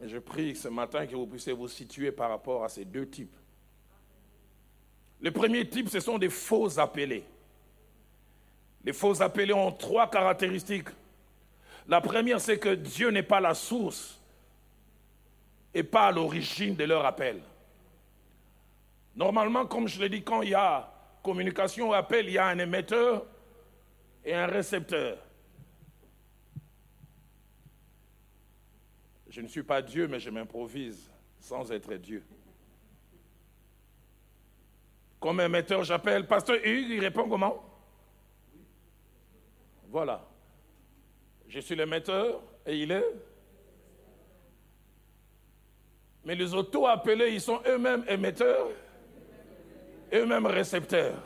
Je 0.00 0.18
prie 0.18 0.54
ce 0.54 0.68
matin 0.68 1.06
que 1.06 1.16
vous 1.16 1.26
puissiez 1.26 1.52
vous 1.52 1.66
situer 1.66 2.12
par 2.12 2.30
rapport 2.30 2.62
à 2.62 2.68
ces 2.68 2.84
deux 2.84 3.08
types. 3.08 3.34
Le 5.20 5.32
premier 5.32 5.68
type, 5.68 5.88
ce 5.88 5.98
sont 5.98 6.18
des 6.18 6.28
faux 6.28 6.78
appelés. 6.78 7.24
Les 8.84 8.92
faux 8.92 9.22
appelés 9.22 9.54
ont 9.54 9.72
trois 9.72 10.08
caractéristiques. 10.08 10.88
La 11.88 12.00
première, 12.00 12.40
c'est 12.40 12.58
que 12.58 12.74
Dieu 12.74 13.10
n'est 13.10 13.22
pas 13.22 13.40
la 13.40 13.54
source 13.54 14.20
et 15.72 15.82
pas 15.82 16.12
l'origine 16.12 16.76
de 16.76 16.84
leur 16.84 17.04
appel. 17.04 17.40
Normalement, 19.16 19.66
comme 19.66 19.86
je 19.86 20.00
l'ai 20.00 20.08
dit, 20.08 20.22
quand 20.22 20.42
il 20.42 20.50
y 20.50 20.54
a 20.54 20.90
communication 21.22 21.90
ou 21.90 21.94
appel, 21.94 22.26
il 22.26 22.32
y 22.32 22.38
a 22.38 22.46
un 22.46 22.58
émetteur 22.58 23.24
et 24.24 24.34
un 24.34 24.46
récepteur. 24.46 25.18
Je 29.28 29.40
ne 29.40 29.48
suis 29.48 29.62
pas 29.62 29.82
Dieu, 29.82 30.06
mais 30.06 30.20
je 30.20 30.30
m'improvise 30.30 31.10
sans 31.40 31.70
être 31.72 31.94
Dieu. 31.94 32.24
Comme 35.20 35.40
émetteur, 35.40 35.84
j'appelle 35.84 36.26
Pasteur 36.26 36.56
Hugues, 36.62 36.90
il 36.90 37.00
répond 37.00 37.28
comment? 37.28 37.64
Voilà. 39.88 40.26
Je 41.48 41.60
suis 41.60 41.74
l'émetteur 41.74 42.42
et 42.66 42.78
il 42.78 42.90
est. 42.90 43.04
Mais 46.24 46.34
les 46.34 46.52
auto-appelés, 46.52 47.32
ils 47.32 47.40
sont 47.40 47.60
eux-mêmes 47.66 48.04
émetteurs 48.08 48.68
eux-mêmes 50.14 50.46
récepteurs. 50.46 51.20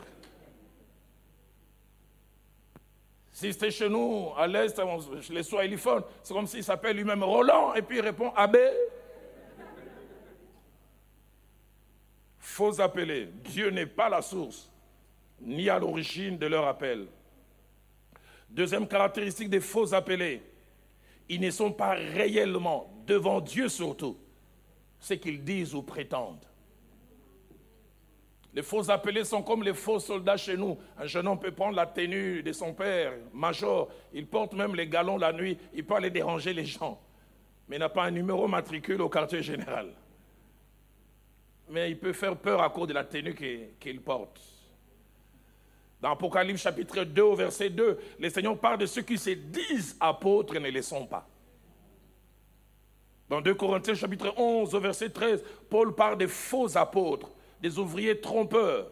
Si 3.31 3.53
c'était 3.53 3.71
chez 3.71 3.87
nous, 3.87 4.31
à 4.35 4.47
l'Est, 4.47 4.81
chez 5.21 5.33
les 5.33 5.43
Swahiliphones, 5.43 6.03
c'est 6.21 6.33
comme 6.33 6.47
s'il 6.47 6.63
s'appelle 6.63 6.97
lui-même 6.97 7.23
Roland 7.23 7.73
et 7.73 7.81
puis 7.81 7.99
il 7.99 8.01
répond 8.01 8.31
Abbé. 8.35 8.69
Faux 12.37 12.81
appelés. 12.81 13.29
Dieu 13.45 13.69
n'est 13.69 13.85
pas 13.85 14.09
la 14.09 14.21
source, 14.21 14.69
ni 15.39 15.69
à 15.69 15.79
l'origine 15.79 16.37
de 16.37 16.47
leur 16.47 16.67
appel. 16.67 17.07
Deuxième 18.49 18.87
caractéristique 18.87 19.49
des 19.49 19.61
faux 19.61 19.93
appelés, 19.93 20.41
ils 21.29 21.39
ne 21.39 21.51
sont 21.51 21.71
pas 21.71 21.91
réellement, 21.91 22.91
devant 23.05 23.39
Dieu 23.39 23.69
surtout, 23.69 24.17
ce 24.99 25.13
qu'ils 25.13 25.43
disent 25.43 25.75
ou 25.75 25.83
prétendent. 25.83 26.48
Les 28.53 28.63
faux 28.63 28.89
appelés 28.89 29.23
sont 29.23 29.43
comme 29.43 29.63
les 29.63 29.73
faux 29.73 29.99
soldats 29.99 30.37
chez 30.37 30.57
nous. 30.57 30.77
Un 30.97 31.05
jeune 31.05 31.27
homme 31.27 31.39
peut 31.39 31.51
prendre 31.51 31.75
la 31.75 31.85
tenue 31.85 32.41
de 32.41 32.51
son 32.51 32.73
père, 32.73 33.13
major. 33.33 33.89
Il 34.11 34.25
porte 34.25 34.53
même 34.53 34.75
les 34.75 34.87
galons 34.87 35.17
la 35.17 35.31
nuit. 35.31 35.57
Il 35.73 35.85
peut 35.85 35.95
aller 35.95 36.09
déranger 36.09 36.53
les 36.53 36.65
gens. 36.65 36.99
Mais 37.67 37.75
il 37.75 37.79
n'a 37.79 37.89
pas 37.89 38.05
un 38.05 38.11
numéro 38.11 38.47
matricule 38.47 39.01
au 39.01 39.09
quartier 39.09 39.43
général. 39.43 39.93
Mais 41.69 41.91
il 41.91 41.99
peut 41.99 42.13
faire 42.13 42.35
peur 42.35 42.63
à 42.63 42.69
cause 42.71 42.87
de 42.87 42.93
la 42.93 43.03
tenue 43.03 43.35
qu'il 43.79 44.01
porte. 44.01 44.41
Dans 46.01 46.11
Apocalypse 46.11 46.61
chapitre 46.61 47.03
2 47.03 47.35
verset 47.35 47.69
2, 47.69 47.99
le 48.19 48.29
Seigneur 48.29 48.57
parle 48.57 48.79
de 48.79 48.87
ceux 48.87 49.03
qui 49.03 49.17
se 49.17 49.31
disent 49.31 49.95
apôtres 49.99 50.55
et 50.55 50.59
ne 50.59 50.69
les 50.69 50.81
sont 50.81 51.05
pas. 51.05 51.27
Dans 53.27 53.41
2 53.41 53.53
Corinthiens 53.53 53.93
chapitre 53.93 54.33
11 54.35 54.73
verset 54.77 55.09
13, 55.09 55.43
Paul 55.69 55.93
parle 55.93 56.17
des 56.17 56.27
faux 56.27 56.75
apôtres 56.75 57.29
des 57.61 57.77
ouvriers 57.77 58.19
trompeurs. 58.19 58.87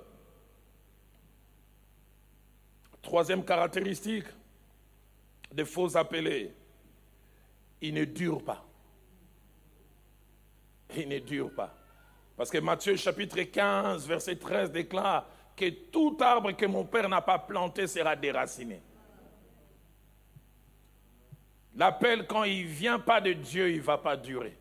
Troisième 3.01 3.43
caractéristique 3.43 4.25
des 5.51 5.65
faux 5.65 5.95
appelés, 5.95 6.53
ils 7.81 7.93
ne 7.93 8.05
durent 8.05 8.43
pas. 8.43 8.65
Ils 10.95 11.07
ne 11.07 11.19
durent 11.19 11.53
pas. 11.53 11.73
Parce 12.35 12.49
que 12.49 12.57
Matthieu 12.57 12.95
chapitre 12.95 13.41
15, 13.41 14.07
verset 14.07 14.35
13 14.35 14.71
déclare 14.71 15.25
que 15.55 15.69
tout 15.69 16.17
arbre 16.19 16.51
que 16.51 16.65
mon 16.65 16.85
Père 16.85 17.09
n'a 17.09 17.21
pas 17.21 17.39
planté 17.39 17.87
sera 17.87 18.15
déraciné. 18.15 18.81
L'appel, 21.75 22.25
quand 22.27 22.43
il 22.43 22.65
ne 22.65 22.69
vient 22.69 22.99
pas 22.99 23.21
de 23.21 23.33
Dieu, 23.33 23.69
il 23.69 23.77
ne 23.77 23.81
va 23.81 23.97
pas 23.97 24.17
durer. 24.17 24.57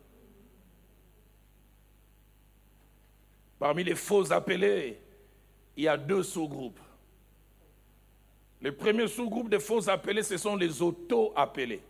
Parmi 3.59 3.83
les 3.83 3.95
faux 3.95 4.31
appelés, 4.31 4.99
il 5.75 5.83
y 5.83 5.87
a 5.87 5.97
deux 5.97 6.23
sous-groupes. 6.23 6.79
Le 8.61 8.75
premier 8.75 9.07
sous-groupe 9.07 9.49
des 9.49 9.59
faux 9.59 9.87
appelés, 9.89 10.23
ce 10.23 10.37
sont 10.37 10.55
les 10.55 10.81
auto-appelés. 10.81 11.81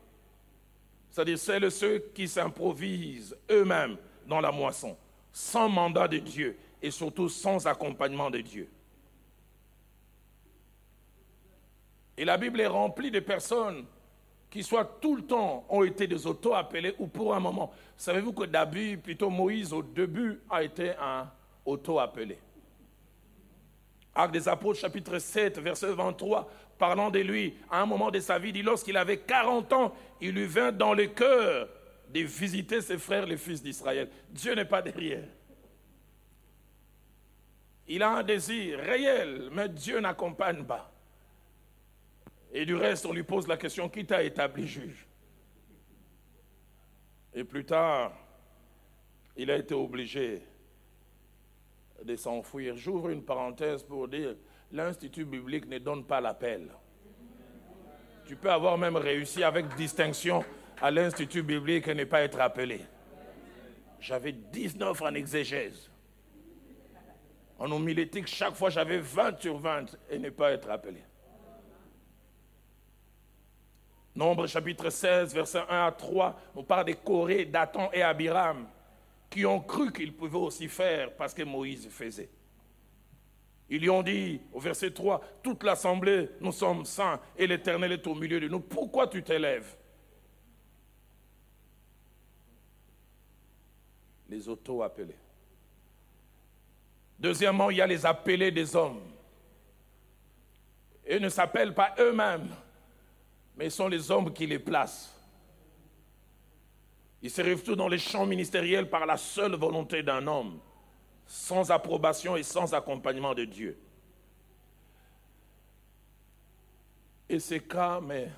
C'est-à-dire 1.10 1.40
celles 1.40 1.72
ceux 1.72 2.00
qui 2.14 2.28
s'improvisent 2.28 3.36
eux-mêmes 3.50 3.98
dans 4.28 4.42
la 4.42 4.52
moisson, 4.52 4.98
sans 5.32 5.70
mandat 5.70 6.08
de 6.08 6.18
Dieu 6.18 6.58
et 6.82 6.92
surtout 6.92 7.30
sans 7.30 7.66
accompagnement 7.66 8.30
de 8.30 8.40
Dieu. 8.40 8.70
Et 12.18 12.26
la 12.26 12.38
Bible 12.38 12.60
est 12.60 12.68
remplie 12.68 13.12
de 13.12 13.20
personnes 13.20 13.86
qui 14.50 14.64
soit 14.64 14.86
tout 15.02 15.16
le 15.16 15.24
temps 15.24 15.66
ont 15.70 15.84
été 15.84 16.08
des 16.08 16.26
auto-appelés 16.26 16.96
ou 17.00 17.08
pour 17.08 17.34
un 17.36 17.40
moment. 17.40 17.72
Savez-vous 17.96 18.34
que 18.34 18.46
David, 18.46 19.02
plutôt 19.02 19.30
Moïse, 19.30 19.74
au 19.74 19.84
début, 19.84 20.40
a 20.50 20.64
été 20.64 20.92
un 21.00 21.30
auto-appelé. 21.68 22.40
Acte 24.16 24.34
des 24.34 24.48
Apôtres, 24.48 24.80
chapitre 24.80 25.20
7, 25.20 25.60
verset 25.60 25.94
23, 25.94 26.50
parlant 26.80 27.12
de 27.12 27.20
lui, 27.20 27.56
à 27.70 27.82
un 27.82 27.86
moment 27.86 28.10
de 28.10 28.20
sa 28.20 28.40
vie, 28.40 28.52
dit 28.52 28.64
lorsqu'il 28.64 28.98
avait 28.98 29.20
40 29.20 29.74
ans, 29.74 29.94
il 30.20 30.32
lui 30.32 30.46
vint 30.48 30.72
dans 30.72 30.94
le 30.94 31.08
cœur 31.08 31.70
de 32.10 32.22
visiter 32.22 32.82
ses 32.82 32.98
frères, 32.98 33.26
les 33.26 33.38
fils 33.38 33.62
d'Israël. 33.62 34.10
Dieu 34.30 34.56
n'est 34.56 34.66
pas 34.66 34.82
derrière. 34.82 35.28
Il 37.88 38.02
a 38.02 38.18
un 38.18 38.24
désir 38.24 38.80
réel, 38.80 39.50
mais 39.52 39.70
Dieu 39.70 40.00
n'accompagne 40.00 40.64
pas. 40.64 40.92
Et 42.52 42.66
du 42.66 42.76
reste, 42.76 43.06
on 43.06 43.14
lui 43.14 43.24
pose 43.24 43.48
la 43.48 43.58
question 43.58 43.88
qui 43.90 44.06
t'a 44.06 44.24
établi 44.24 44.66
juge? 44.66 45.06
Et 47.34 47.44
plus 47.44 47.66
tard, 47.66 48.14
il 49.36 49.52
a 49.52 49.58
été 49.58 49.76
obligé 49.76 50.42
de 52.04 52.16
s'enfuir. 52.16 52.76
J'ouvre 52.76 53.10
une 53.10 53.24
parenthèse 53.24 53.84
pour 53.84 54.08
dire, 54.08 54.36
l'Institut 54.72 55.26
biblique 55.26 55.68
ne 55.68 55.78
donne 55.78 56.04
pas 56.04 56.22
l'appel. 56.22 56.70
Tu 58.26 58.36
peux 58.36 58.52
avoir 58.52 58.78
même 58.78 58.98
réussi 58.98 59.44
avec 59.44 59.74
distinction 59.76 60.44
à 60.82 60.92
l'Institut 60.92 61.44
biblique 61.44 61.88
et 61.88 61.96
ne 61.96 62.04
pas 62.04 62.22
être 62.22 62.40
appelé. 62.40 62.82
J'avais 64.00 64.32
19 64.32 65.02
en 65.02 65.14
exégèse. 65.14 65.90
En 67.58 67.72
homilétique, 67.72 68.28
chaque 68.28 68.54
fois 68.54 68.70
j'avais 68.70 69.00
20 69.00 69.42
sur 69.42 69.58
20 69.58 69.98
et 70.10 70.20
ne 70.20 70.30
pas 70.30 70.52
être 70.52 70.70
appelé. 70.70 71.04
Nombre 74.14 74.48
chapitre 74.48 74.90
16, 74.90 75.34
verset 75.34 75.62
1 75.70 75.86
à 75.86 75.92
3, 75.92 76.40
on 76.56 76.64
parle 76.64 76.86
de 76.86 76.94
Corée, 76.94 77.46
Dathan 77.46 77.90
et 77.94 78.02
Abiram 78.02 78.68
qui 79.30 79.46
ont 79.46 79.60
cru 79.60 79.92
qu'ils 79.92 80.16
pouvaient 80.16 80.38
aussi 80.38 80.68
faire 80.68 81.16
parce 81.16 81.34
que 81.34 81.44
Moïse 81.44 81.88
faisait. 81.90 82.30
Ils 83.70 83.82
lui 83.82 83.90
ont 83.90 84.04
dit, 84.04 84.40
au 84.54 84.60
verset 84.60 84.92
3, 84.92 85.22
toute 85.44 85.64
l'assemblée, 85.64 86.30
nous 86.40 86.54
sommes 86.54 86.86
saints 86.86 87.20
et 87.38 87.46
l'Éternel 87.46 87.92
est 87.92 88.08
au 88.08 88.16
milieu 88.16 88.40
de 88.40 88.48
nous. 88.48 88.62
Pourquoi 88.62 89.08
tu 89.08 89.22
t'élèves? 89.24 89.76
Les 94.30 94.48
auto-appelés. 94.48 95.18
Deuxièmement, 97.20 97.70
il 97.70 97.78
y 97.78 97.82
a 97.82 97.88
les 97.88 98.06
appelés 98.06 98.52
des 98.52 98.76
hommes. 98.76 99.02
Ils 101.10 101.22
ne 101.22 101.30
s'appellent 101.30 101.74
pas 101.74 101.96
eux-mêmes, 102.00 102.50
mais 103.56 103.70
sont 103.70 103.88
les 103.88 104.12
hommes 104.12 104.32
qui 104.32 104.46
les 104.46 104.60
placent. 104.60 105.17
Ils 107.22 107.32
se 107.32 107.56
tout 107.64 107.76
dans 107.76 107.88
les 107.88 107.98
champs 107.98 108.26
ministériels 108.26 108.90
par 108.90 109.06
la 109.06 109.18
seule 109.18 109.56
volonté 109.56 110.04
d'un 110.04 110.28
homme, 110.28 110.60
sans 111.26 111.72
approbation 111.72 112.38
et 112.38 112.44
sans 112.44 112.74
accompagnement 112.74 113.34
de 113.34 113.46
Dieu. 113.46 113.78
Et 117.30 117.40
ces 117.40 117.60
cas, 117.60 118.00
mais 118.00 118.30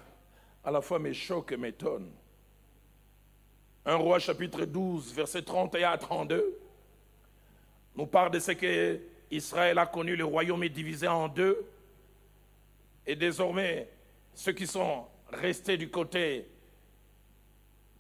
à 0.64 0.72
la 0.72 0.82
fois 0.82 0.98
me 0.98 1.14
choquent 1.14 1.52
et 1.52 1.58
m'étonnent. 1.58 2.12
Un 3.86 3.96
roi 3.96 4.20
chapitre 4.20 4.66
12, 4.66 5.14
verset 5.14 5.42
31 5.42 5.92
à 5.92 5.98
32, 5.98 6.60
nous 7.96 8.06
parle 8.06 8.32
de 8.32 8.40
ce 8.40 8.52
que 8.52 9.00
Israël 9.32 9.78
a 9.78 9.86
connu, 9.86 10.16
le 10.16 10.26
royaume 10.26 10.64
est 10.64 10.70
divisé 10.70 11.08
en 11.08 11.28
deux, 11.28 11.66
et 13.06 13.16
désormais, 13.16 13.90
ceux 14.34 14.54
qui 14.54 14.68
sont 14.68 15.06
restés 15.32 15.78
du 15.78 15.90
côté 15.90 16.48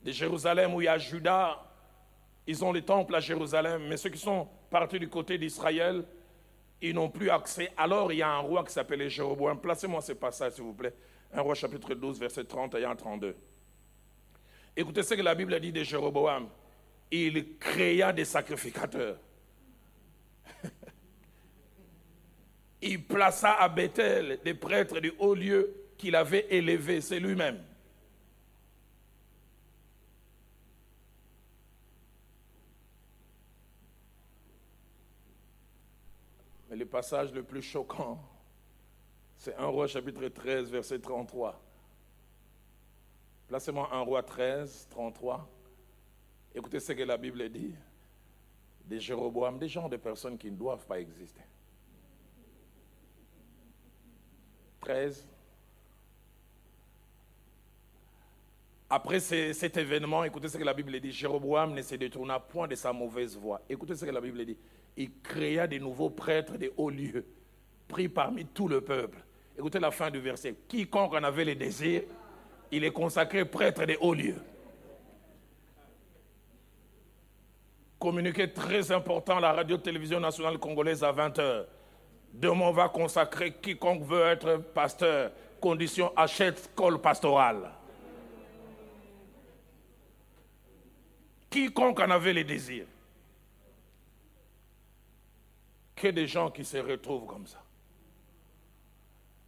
de 0.03 0.11
Jérusalem 0.11 0.73
où 0.73 0.81
il 0.81 0.85
y 0.85 0.87
a 0.87 0.97
Judas, 0.97 1.57
ils 2.47 2.63
ont 2.63 2.71
les 2.71 2.81
temples 2.81 3.15
à 3.15 3.19
Jérusalem, 3.19 3.87
mais 3.87 3.97
ceux 3.97 4.09
qui 4.09 4.17
sont 4.17 4.47
partis 4.69 4.99
du 4.99 5.09
côté 5.09 5.37
d'Israël, 5.37 6.03
ils 6.81 6.95
n'ont 6.95 7.09
plus 7.09 7.29
accès. 7.29 7.71
Alors 7.77 8.11
il 8.11 8.19
y 8.19 8.21
a 8.21 8.29
un 8.29 8.39
roi 8.39 8.63
qui 8.63 8.71
s'appelait 8.73 9.09
Jéroboam. 9.09 9.59
Placez-moi 9.59 10.01
ce 10.01 10.13
passage, 10.13 10.53
s'il 10.53 10.63
vous 10.63 10.73
plaît. 10.73 10.93
Un 11.33 11.41
roi 11.41 11.53
chapitre 11.53 11.93
12, 11.93 12.19
verset 12.19 12.45
31 12.45 12.91
à 12.91 12.95
32. 12.95 13.35
Écoutez 14.75 15.03
ce 15.03 15.13
que 15.13 15.21
la 15.21 15.35
Bible 15.35 15.59
dit 15.59 15.71
de 15.71 15.83
Jéroboam. 15.83 16.47
Il 17.11 17.57
créa 17.57 18.13
des 18.13 18.25
sacrificateurs. 18.25 19.17
il 22.81 23.03
plaça 23.03 23.53
à 23.53 23.67
Bethel 23.67 24.39
des 24.43 24.53
prêtres 24.53 24.99
du 24.99 25.11
haut 25.19 25.35
lieu 25.35 25.75
qu'il 25.97 26.15
avait 26.15 26.47
élevé, 26.49 27.01
c'est 27.01 27.19
lui-même. 27.19 27.61
Mais 36.68 36.68
le 36.79 36.85
passage 36.85 37.33
le 37.33 37.43
plus 37.43 37.61
choquant, 37.61 38.17
c'est 39.35 39.55
1 39.55 39.65
roi 39.65 39.87
chapitre 39.87 40.27
13, 40.27 40.71
verset 40.71 40.99
33. 40.99 41.61
Placez-moi 43.47 43.89
1 43.91 43.99
roi 44.01 44.23
13, 44.23 44.87
33. 44.89 45.47
Écoutez 46.55 46.79
ce 46.79 46.93
que 46.93 47.03
la 47.03 47.17
Bible 47.17 47.47
dit. 47.49 47.73
Des 48.85 48.99
Jéroboam, 48.99 49.59
des 49.59 49.67
gens, 49.67 49.87
des 49.87 49.97
personnes 49.97 50.37
qui 50.37 50.49
ne 50.49 50.55
doivent 50.55 50.85
pas 50.85 50.99
exister. 50.99 51.41
13. 54.81 55.27
Après 58.89 59.19
cet 59.19 59.77
événement, 59.77 60.23
écoutez 60.23 60.47
ce 60.47 60.57
que 60.57 60.63
la 60.63 60.73
Bible 60.73 60.99
dit. 60.99 61.11
Jéroboam 61.11 61.73
ne 61.73 61.81
se 61.81 61.95
détourna 61.95 62.39
point 62.39 62.67
de 62.67 62.75
sa 62.75 62.91
mauvaise 62.91 63.37
voie. 63.37 63.61
Écoutez 63.69 63.95
ce 63.95 64.05
que 64.05 64.11
la 64.11 64.21
Bible 64.21 64.43
dit 64.45 64.57
il 64.99 65.11
créa 65.23 65.65
des 65.65 65.79
nouveaux 65.79 66.09
prêtres 66.09 66.57
des 66.57 66.71
hauts 66.75 66.89
lieux, 66.89 67.25
pris 67.87 68.09
parmi 68.09 68.45
tout 68.45 68.67
le 68.67 68.81
peuple. 68.81 69.17
Écoutez 69.57 69.79
la 69.79 69.91
fin 69.91 70.11
du 70.11 70.19
verset. 70.19 70.55
Quiconque 70.67 71.13
en 71.13 71.23
avait 71.23 71.45
les 71.45 71.55
désirs, 71.55 72.03
il 72.69 72.83
est 72.83 72.91
consacré 72.91 73.45
prêtre 73.45 73.85
des 73.85 73.97
hauts 74.01 74.13
lieux. 74.13 74.41
Communiqué 77.97 78.51
très 78.51 78.91
important 78.91 79.37
à 79.37 79.39
la 79.39 79.53
radio-télévision 79.53 80.19
nationale 80.19 80.57
congolaise 80.57 81.01
à 81.01 81.13
20h. 81.13 81.65
Demain, 82.33 82.65
on 82.65 82.71
va 82.71 82.89
consacrer 82.89 83.53
quiconque 83.53 84.03
veut 84.03 84.23
être 84.23 84.57
pasteur. 84.57 85.31
Condition 85.61 86.11
achète 86.15 86.71
col 86.75 86.99
pastoral. 86.99 87.71
Quiconque 91.49 91.99
en 92.01 92.11
avait 92.11 92.33
les 92.33 92.43
désirs 92.43 92.85
que 95.99 96.07
des 96.07 96.25
gens 96.25 96.49
qui 96.49 96.63
se 96.63 96.77
retrouvent 96.77 97.27
comme 97.27 97.45
ça. 97.45 97.61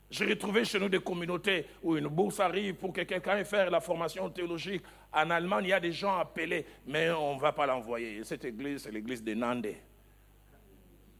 J'ai 0.09 0.25
retrouvé 0.25 0.65
chez 0.65 0.77
nous 0.77 0.89
des 0.89 0.99
communautés 0.99 1.65
où 1.81 1.95
une 1.95 2.09
bourse 2.09 2.41
arrive 2.41 2.75
pour 2.75 2.91
que 2.91 3.01
quelqu'un 3.01 3.37
ait 3.37 3.45
fait 3.45 3.69
la 3.69 3.79
formation 3.79 4.29
théologique. 4.29 4.83
En 5.13 5.29
Allemagne, 5.29 5.63
il 5.65 5.69
y 5.69 5.73
a 5.73 5.79
des 5.79 5.93
gens 5.93 6.17
appelés, 6.17 6.65
mais 6.85 7.09
on 7.11 7.35
ne 7.35 7.39
va 7.39 7.53
pas 7.53 7.65
l'envoyer. 7.65 8.21
Cette 8.25 8.43
église, 8.43 8.83
c'est 8.83 8.91
l'église 8.91 9.23
de 9.23 9.33
Nande. 9.33 9.73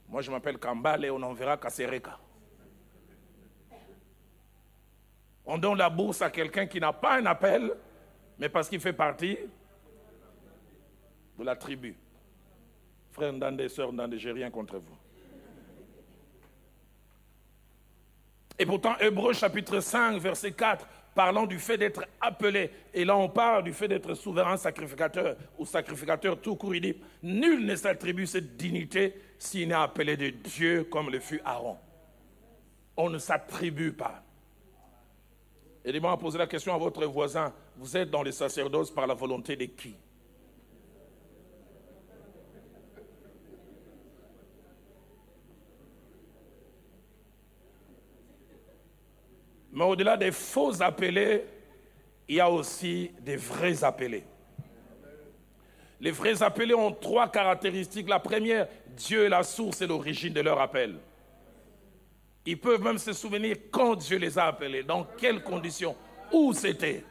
Moi, 0.10 0.22
je 0.22 0.30
m'appelle 0.30 0.58
Kambale, 0.58 1.10
on 1.10 1.24
enverra 1.24 1.56
Kasereka. 1.56 2.20
On 5.46 5.58
donne 5.58 5.78
la 5.78 5.90
bourse 5.90 6.22
à 6.22 6.30
quelqu'un 6.30 6.66
qui 6.68 6.82
n'a 6.82 6.92
pas 6.92 7.18
un 7.18 7.26
appel, 7.28 7.74
mais 8.38 8.50
parce 8.50 8.68
qu'il 8.68 8.82
fait 8.82 8.94
partie 8.94 9.38
de 11.40 11.44
la 11.46 11.56
tribu. 11.56 11.96
Frère 13.12 13.32
Ndande, 13.32 13.68
sœur 13.70 13.94
Ndande, 13.94 14.16
j'ai 14.18 14.34
rien 14.34 14.52
contre 14.52 14.78
vous. 14.80 15.01
Et 18.62 18.66
pourtant, 18.68 18.96
Hébreu 19.00 19.34
chapitre 19.34 19.80
5, 19.80 20.20
verset 20.20 20.52
4, 20.52 20.86
parlant 21.16 21.48
du 21.48 21.58
fait 21.58 21.80
d'être 21.80 22.06
appelé, 22.22 22.70
et 22.94 23.04
là 23.04 23.18
on 23.18 23.28
parle 23.28 23.64
du 23.64 23.74
fait 23.74 23.88
d'être 23.88 24.14
souverain 24.14 24.56
sacrificateur 24.56 25.36
ou 25.58 25.66
sacrificateur 25.66 26.40
tout 26.40 26.56
court, 26.56 26.76
il 26.76 26.82
dit, 26.82 26.96
nul 27.24 27.66
ne 27.66 27.76
s'attribue 27.76 28.28
cette 28.28 28.58
dignité 28.58 29.16
s'il 29.40 29.70
n'est 29.70 29.74
appelé 29.74 30.16
de 30.16 30.30
Dieu 30.30 30.84
comme 30.84 31.10
le 31.10 31.20
fut 31.20 31.42
Aaron. 31.44 31.76
On 32.96 33.10
ne 33.10 33.18
s'attribue 33.18 33.94
pas. 33.94 34.22
Et 35.84 36.00
moi 36.00 36.16
poser 36.20 36.38
la 36.38 36.46
question 36.46 36.76
à 36.76 36.78
votre 36.78 37.04
voisin, 37.08 37.52
vous 37.78 37.98
êtes 37.98 38.12
dans 38.12 38.22
le 38.22 38.32
sacerdoce 38.32 38.92
par 38.92 39.08
la 39.08 39.16
volonté 39.16 39.56
de 39.56 39.66
qui? 39.66 39.96
Mais 49.82 49.88
au-delà 49.88 50.16
des 50.16 50.32
faux 50.32 50.80
appelés, 50.84 51.44
il 52.30 52.36
y 52.36 52.40
a 52.40 52.48
aussi 52.48 53.10
des 53.20 53.36
vrais 53.36 53.84
appelés. 53.84 54.24
Les 56.00 56.12
vrais 56.12 56.44
appelés 56.44 56.76
ont 56.76 56.92
trois 56.92 57.32
caractéristiques. 57.32 58.08
La 58.08 58.20
première, 58.20 58.68
Dieu 58.96 59.26
est 59.26 59.30
la 59.30 59.42
source 59.42 59.82
et 59.82 59.88
l'origine 59.88 60.34
de 60.34 60.42
leur 60.42 60.62
appel. 60.62 61.00
Ils 62.46 62.60
peuvent 62.60 62.84
même 62.84 63.00
se 63.00 63.12
souvenir 63.12 63.58
quand 63.72 63.96
Dieu 63.96 64.20
les 64.20 64.38
a 64.38 64.46
appelés, 64.46 64.84
dans 64.84 65.04
quelles 65.18 65.42
conditions, 65.42 65.96
où 66.32 66.54
c'était. 66.54 67.04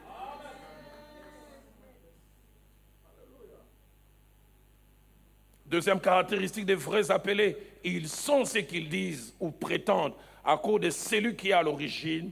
Deuxième 5.65 5.99
caractéristique 5.99 6.65
des 6.65 6.75
vrais 6.75 7.11
appelés, 7.11 7.57
ils 7.83 8.07
sont 8.07 8.45
ce 8.45 8.59
qu'ils 8.59 8.87
disent 8.87 9.35
ou 9.41 9.51
prétendent 9.51 10.15
à 10.45 10.55
cause 10.55 10.79
de 10.79 10.89
celui 10.89 11.35
qui 11.35 11.49
est 11.49 11.53
à 11.53 11.63
l'origine 11.63 12.31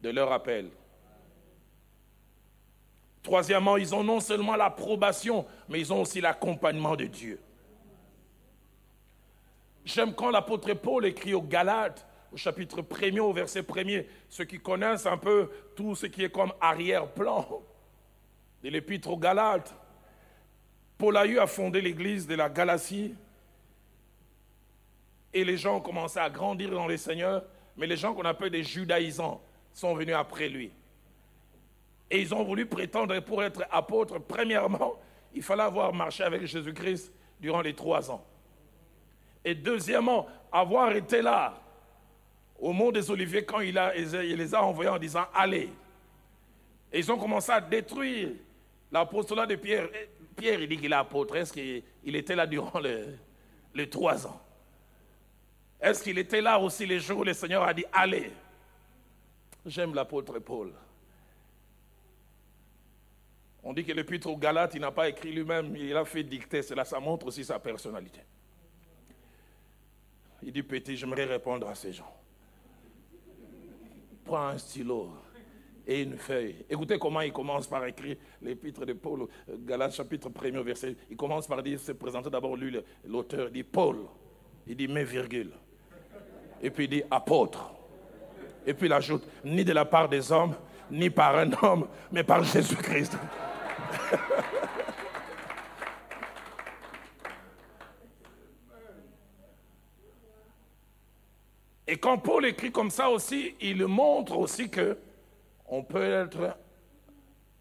de 0.00 0.10
leur 0.10 0.32
appel. 0.32 0.70
Troisièmement, 3.22 3.76
ils 3.76 3.94
ont 3.94 4.02
non 4.02 4.20
seulement 4.20 4.56
l'approbation, 4.56 5.46
mais 5.68 5.80
ils 5.80 5.92
ont 5.92 6.00
aussi 6.02 6.20
l'accompagnement 6.20 6.96
de 6.96 7.04
Dieu. 7.04 7.40
J'aime 9.84 10.14
quand 10.14 10.30
l'apôtre 10.30 10.72
Paul 10.74 11.04
écrit 11.06 11.34
aux 11.34 11.42
Galates, 11.42 12.06
au 12.32 12.36
chapitre 12.36 12.82
1 12.82 13.18
au 13.18 13.32
verset 13.32 13.60
1 13.60 14.02
ceux 14.28 14.44
qui 14.44 14.58
connaissent 14.58 15.06
un 15.06 15.16
peu 15.16 15.50
tout 15.74 15.94
ce 15.94 16.06
qui 16.06 16.24
est 16.24 16.30
comme 16.30 16.52
arrière-plan 16.60 17.62
de 18.62 18.68
l'épître 18.68 19.10
aux 19.10 19.16
Galates. 19.16 19.74
Paul 20.96 21.16
a 21.16 21.26
eu 21.26 21.38
à 21.38 21.46
fonder 21.46 21.80
l'église 21.80 22.26
de 22.26 22.34
la 22.34 22.48
Galatie. 22.48 23.14
Et 25.32 25.44
les 25.44 25.56
gens 25.56 25.76
ont 25.76 25.80
commencé 25.80 26.18
à 26.18 26.28
grandir 26.28 26.70
dans 26.70 26.86
les 26.86 26.96
seigneurs, 26.96 27.44
mais 27.76 27.86
les 27.86 27.96
gens 27.96 28.14
qu'on 28.14 28.24
appelle 28.24 28.50
des 28.50 28.64
judaïsants 28.64 29.40
sont 29.72 29.94
venus 29.94 30.14
après 30.14 30.48
lui. 30.48 30.70
Et 32.10 32.20
ils 32.20 32.34
ont 32.34 32.42
voulu 32.42 32.66
prétendre 32.66 33.18
pour 33.20 33.42
être 33.42 33.64
apôtres, 33.70 34.18
premièrement, 34.20 34.94
il 35.32 35.42
fallait 35.42 35.62
avoir 35.62 35.92
marché 35.92 36.24
avec 36.24 36.44
Jésus-Christ 36.44 37.12
durant 37.40 37.60
les 37.62 37.74
trois 37.74 38.10
ans. 38.10 38.24
Et 39.44 39.54
deuxièmement, 39.54 40.26
avoir 40.52 40.92
été 40.92 41.22
là 41.22 41.54
au 42.58 42.72
mont 42.72 42.90
des 42.90 43.10
Oliviers 43.10 43.44
quand 43.44 43.60
il, 43.60 43.74
les 43.74 44.54
a 44.54 44.62
envoyés 44.62 44.90
en 44.90 44.98
disant 44.98 45.24
Allez. 45.34 45.70
Et 46.92 46.98
ils 46.98 47.10
ont 47.10 47.16
commencé 47.16 47.50
à 47.52 47.60
détruire 47.60 48.30
l'apostolat 48.90 49.46
de 49.46 49.54
Pierre. 49.54 49.88
Pierre, 50.36 50.60
il 50.60 50.68
dit 50.68 50.76
qu'il 50.76 50.92
est 50.92 50.96
apôtre. 50.96 51.36
Est-ce 51.36 51.52
qu'il 51.52 52.16
était 52.16 52.34
là 52.34 52.46
durant 52.46 52.80
les, 52.80 53.88
trois 53.88 54.26
ans? 54.26 54.40
Est-ce 55.80 56.02
qu'il 56.02 56.18
était 56.18 56.40
là 56.40 56.58
aussi 56.58 56.84
les 56.84 56.98
jours 56.98 57.20
où 57.20 57.24
le 57.24 57.32
Seigneur 57.32 57.62
a 57.62 57.72
dit 57.72 57.84
Allez? 57.92 58.32
J'aime 59.66 59.94
l'apôtre 59.94 60.38
Paul. 60.38 60.72
On 63.62 63.72
dit 63.74 63.84
que 63.84 63.92
l'épître 63.92 64.28
aux 64.28 64.36
Galates, 64.36 64.74
il 64.74 64.80
n'a 64.80 64.90
pas 64.90 65.08
écrit 65.08 65.32
lui-même, 65.32 65.76
il 65.76 65.94
a 65.94 66.04
fait 66.04 66.22
dicter. 66.22 66.62
Cela, 66.62 66.84
ça 66.84 66.98
montre 66.98 67.26
aussi 67.26 67.44
sa 67.44 67.58
personnalité. 67.58 68.20
Il 70.42 70.52
dit 70.52 70.62
Petit, 70.62 70.96
j'aimerais 70.96 71.26
répondre 71.26 71.68
à 71.68 71.74
ces 71.74 71.92
gens. 71.92 72.10
Prends 74.24 74.46
un 74.48 74.58
stylo 74.58 75.10
et 75.86 76.02
une 76.02 76.16
feuille. 76.16 76.64
Écoutez 76.70 76.98
comment 76.98 77.20
il 77.20 77.32
commence 77.32 77.66
par 77.66 77.84
écrire 77.84 78.16
l'épître 78.40 78.86
de 78.86 78.94
Paul, 78.94 79.28
Galates 79.48 79.94
chapitre 79.94 80.30
1er 80.30 80.62
verset. 80.62 80.96
Il 81.10 81.16
commence 81.16 81.46
par 81.46 81.62
dire, 81.62 81.78
se 81.78 81.92
présenter 81.92 82.30
d'abord 82.30 82.56
lui, 82.56 82.78
l'auteur, 83.04 83.50
dit 83.50 83.64
Paul. 83.64 84.06
Il 84.66 84.76
dit 84.76 84.88
mais 84.88 85.04
virgule. 85.04 85.52
Et 86.62 86.70
puis 86.70 86.84
il 86.84 86.90
dit 86.90 87.02
apôtre. 87.10 87.74
Et 88.66 88.74
puis 88.74 88.86
il 88.86 88.92
ajoute, 88.92 89.26
ni 89.44 89.64
de 89.64 89.72
la 89.72 89.84
part 89.84 90.08
des 90.08 90.30
hommes, 90.32 90.54
ni 90.90 91.10
par 91.10 91.36
un 91.36 91.50
homme, 91.62 91.86
mais 92.10 92.24
par 92.24 92.42
Jésus-Christ. 92.44 93.16
Et 101.86 101.96
quand 101.96 102.18
Paul 102.18 102.46
écrit 102.46 102.70
comme 102.70 102.90
ça 102.90 103.10
aussi, 103.10 103.56
il 103.60 103.84
montre 103.84 104.38
aussi 104.38 104.70
que 104.70 104.96
on 105.66 105.82
peut 105.82 106.04
être 106.04 106.56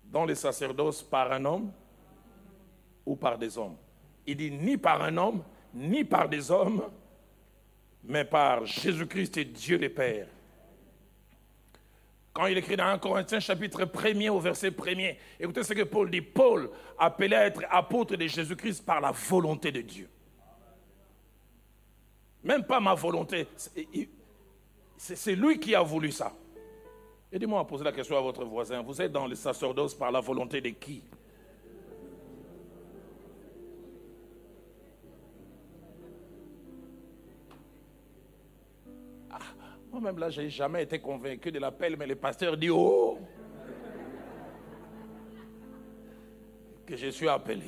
dans 0.04 0.26
les 0.26 0.36
sacerdoces 0.36 1.02
par 1.02 1.32
un 1.32 1.46
homme 1.46 1.72
ou 3.06 3.16
par 3.16 3.40
des 3.40 3.58
hommes. 3.58 3.76
Il 4.28 4.38
dit 4.38 4.52
ni 4.52 4.78
par 4.78 5.02
un 5.02 5.18
homme, 5.18 5.44
ni 5.74 6.04
par 6.04 6.30
des 6.30 6.52
hommes, 6.52 6.84
mais 8.04 8.24
par 8.24 8.66
Jésus-Christ 8.66 9.38
et 9.38 9.46
Dieu 9.46 9.78
le 9.80 9.90
Père. 9.90 10.28
Quand 12.40 12.46
il 12.46 12.58
écrit 12.58 12.78
dans 12.78 12.86
1 12.86 13.00
Corinthiens 13.00 13.42
chapitre 13.42 13.84
1er 13.84 14.30
au 14.30 14.40
verset 14.40 14.70
1er, 14.70 15.18
écoutez 15.38 15.62
ce 15.62 15.74
que 15.74 15.84
Paul 15.84 16.10
dit. 16.10 16.22
Paul 16.22 16.70
appelé 16.98 17.36
à 17.36 17.48
être 17.48 17.66
apôtre 17.70 18.16
de 18.16 18.26
Jésus-Christ 18.26 18.86
par 18.86 19.02
la 19.02 19.12
volonté 19.12 19.74
de 19.74 19.82
Dieu. 19.82 20.08
Même 22.42 22.64
pas 22.64 22.80
ma 22.80 22.94
volonté. 22.94 23.46
C'est 24.96 25.36
lui 25.36 25.60
qui 25.60 25.76
a 25.76 25.82
voulu 25.82 26.14
ça. 26.14 26.32
Aidez-moi 27.30 27.60
à 27.60 27.66
poser 27.66 27.84
la 27.84 27.92
question 27.92 28.18
à 28.18 28.22
votre 28.22 28.46
voisin. 28.46 28.82
Vous 28.84 29.02
êtes 29.02 29.12
dans 29.12 29.28
le 29.28 29.36
sacerdoce 29.36 29.94
par 29.94 30.10
la 30.10 30.22
volonté 30.22 30.62
de 30.62 30.70
qui? 30.70 31.04
Moi-même 40.00 40.20
là, 40.20 40.30
je 40.30 40.40
n'ai 40.40 40.50
jamais 40.50 40.84
été 40.84 40.98
convaincu 40.98 41.52
de 41.52 41.60
l'appel, 41.60 41.98
mais 41.98 42.08
le 42.08 42.16
pasteur 42.16 42.56
dit 42.56 42.70
Oh 42.70 43.20
que 46.86 46.96
je 46.96 47.08
suis 47.08 47.28
appelé. 47.28 47.66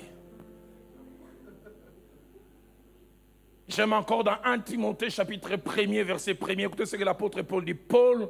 J'aime 3.68 3.92
encore 3.92 4.24
dans 4.24 4.38
1 4.46 4.60
Timothée 4.60 5.10
chapitre 5.10 5.58
1er, 5.58 6.04
verset 6.04 6.34
1er, 6.34 6.68
écoutez 6.68 6.86
ce 6.86 6.96
que 6.96 7.04
l'apôtre 7.04 7.42
Paul 7.42 7.66
dit. 7.66 7.74
Paul, 7.74 8.30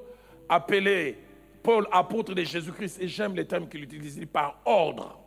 appelé 0.50 1.20
Paul, 1.62 1.88
apôtre 1.92 2.34
de 2.34 2.44
Jésus-Christ, 2.44 3.02
et 3.02 3.08
j'aime 3.08 3.36
les 3.36 3.46
termes 3.46 3.70
qu'il 3.70 3.84
utilise, 3.84 4.16
il 4.16 4.22
dit 4.22 4.26
par 4.26 4.60
ordre. 4.66 5.20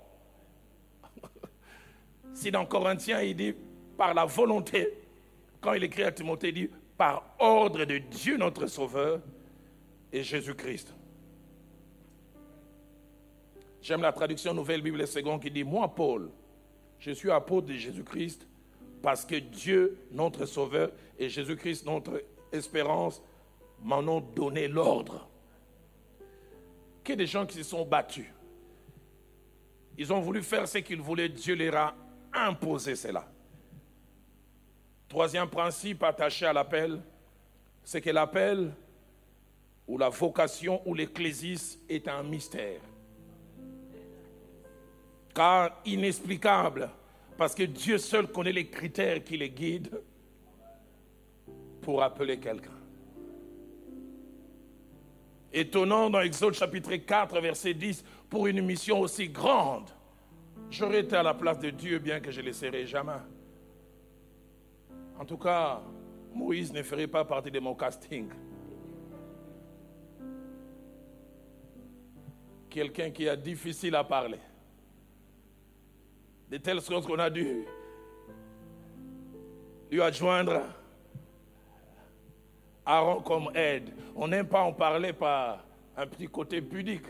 si 2.35 2.51
dans 2.51 2.67
Corinthiens, 2.67 3.23
il 3.23 3.37
dit 3.37 3.55
par 3.97 4.15
la 4.15 4.25
volonté, 4.25 4.99
quand 5.61 5.75
il 5.75 5.85
écrit 5.85 6.03
à 6.03 6.11
Timothée, 6.11 6.49
il 6.49 6.55
dit 6.55 6.71
par 6.97 7.35
ordre 7.39 7.85
de 7.85 7.99
Dieu 7.99 8.37
notre 8.37 8.67
Sauveur 8.67 9.21
et 10.13 10.23
Jésus-Christ. 10.23 10.95
J'aime 13.83 14.01
la 14.01 14.13
traduction 14.13 14.55
Nouvelle 14.55 14.81
Bible 14.81 15.07
Seconde 15.07 15.43
qui 15.43 15.51
dit 15.51 15.65
Moi, 15.65 15.93
Paul, 15.95 16.31
je 16.99 17.11
suis 17.11 17.31
apôtre 17.31 17.67
de 17.67 17.75
Jésus-Christ 17.75 18.47
parce 19.03 19.25
que 19.25 19.35
Dieu, 19.37 19.99
notre 20.11 20.47
Sauveur, 20.47 20.91
et 21.19 21.29
Jésus-Christ, 21.29 21.85
notre 21.85 22.23
espérance, 22.51 23.23
m'en 23.83 23.99
ont 23.99 24.21
donné 24.21 24.67
l'ordre. 24.69 25.29
Que 27.03 27.13
des 27.13 27.27
gens 27.27 27.45
qui 27.45 27.59
se 27.59 27.65
sont 27.65 27.85
battus. 27.85 28.33
Ils 29.99 30.13
ont 30.13 30.21
voulu 30.21 30.43
faire 30.43 30.67
ce 30.67 30.79
qu'ils 30.79 31.03
voulaient, 31.03 31.29
Dieu 31.29 31.55
leur 31.55 31.77
a 31.77 31.95
imposé 32.33 32.97
cela. 32.97 33.31
Troisième 35.09 35.49
principe 35.49 36.03
attaché 36.03 36.47
à 36.47 36.53
l'appel, 36.53 37.01
c'est 37.85 38.01
que 38.01 38.11
l'appel 38.11 38.73
ou 39.87 39.99
la 39.99 40.09
vocation 40.09 40.81
ou 40.87 40.95
l'ecclésis 40.95 41.79
est 41.89 42.09
un 42.09 42.23
mystère. 42.23 42.81
Car 45.35 45.81
inexplicable 45.85 46.89
parce 47.37 47.55
que 47.55 47.65
Dieu 47.65 47.99
seul 47.99 48.29
connaît 48.29 48.53
les 48.53 48.69
critères 48.69 49.23
qui 49.23 49.37
les 49.37 49.51
guident 49.51 50.01
pour 51.83 52.03
appeler 52.03 52.39
quelqu'un. 52.39 52.71
Étonnant 55.53 56.11
dans 56.11 56.21
Exode 56.21 56.55
chapitre 56.55 56.95
4, 56.97 57.41
verset 57.41 57.75
10, 57.75 58.05
pour 58.29 58.47
une 58.47 58.63
mission 58.63 59.01
aussi 59.01 59.29
grande, 59.29 59.89
j'aurais 60.71 61.01
été 61.01 61.15
à 61.15 61.23
la 61.23 61.35
place 61.35 61.59
de 61.59 61.71
Dieu 61.71 61.99
bien 61.99 62.19
que 62.21 62.31
je 62.31 62.41
ne 62.41 62.71
le 62.71 62.87
jamais. 62.87 63.13
En 65.19 65.25
tout 65.25 65.39
cas, 65.39 65.81
Moïse 66.35 66.73
ne 66.73 66.83
ferait 66.83 67.07
pas 67.07 67.25
partie 67.25 67.51
de 67.51 67.61
mon 67.61 67.75
casting. 67.75 68.29
Quelqu'un 72.69 73.11
qui 73.11 73.27
est 73.27 73.37
difficile 73.37 73.95
à 73.95 74.03
parler 74.03 74.41
de 76.51 76.57
telle 76.59 76.81
sorte 76.81 77.07
qu'on 77.07 77.19
a 77.19 77.31
dû 77.31 77.65
lui 79.91 80.03
adjoindre 80.03 80.63
Aaron 82.85 83.21
comme 83.23 83.51
aide. 83.55 83.91
On 84.15 84.29
n'aime 84.29 84.47
pas 84.47 84.61
en 84.63 84.73
parler 84.73 85.13
par 85.13 85.65
un 85.97 86.07
petit 86.07 86.27
côté 86.27 86.61
pudique. 86.61 87.07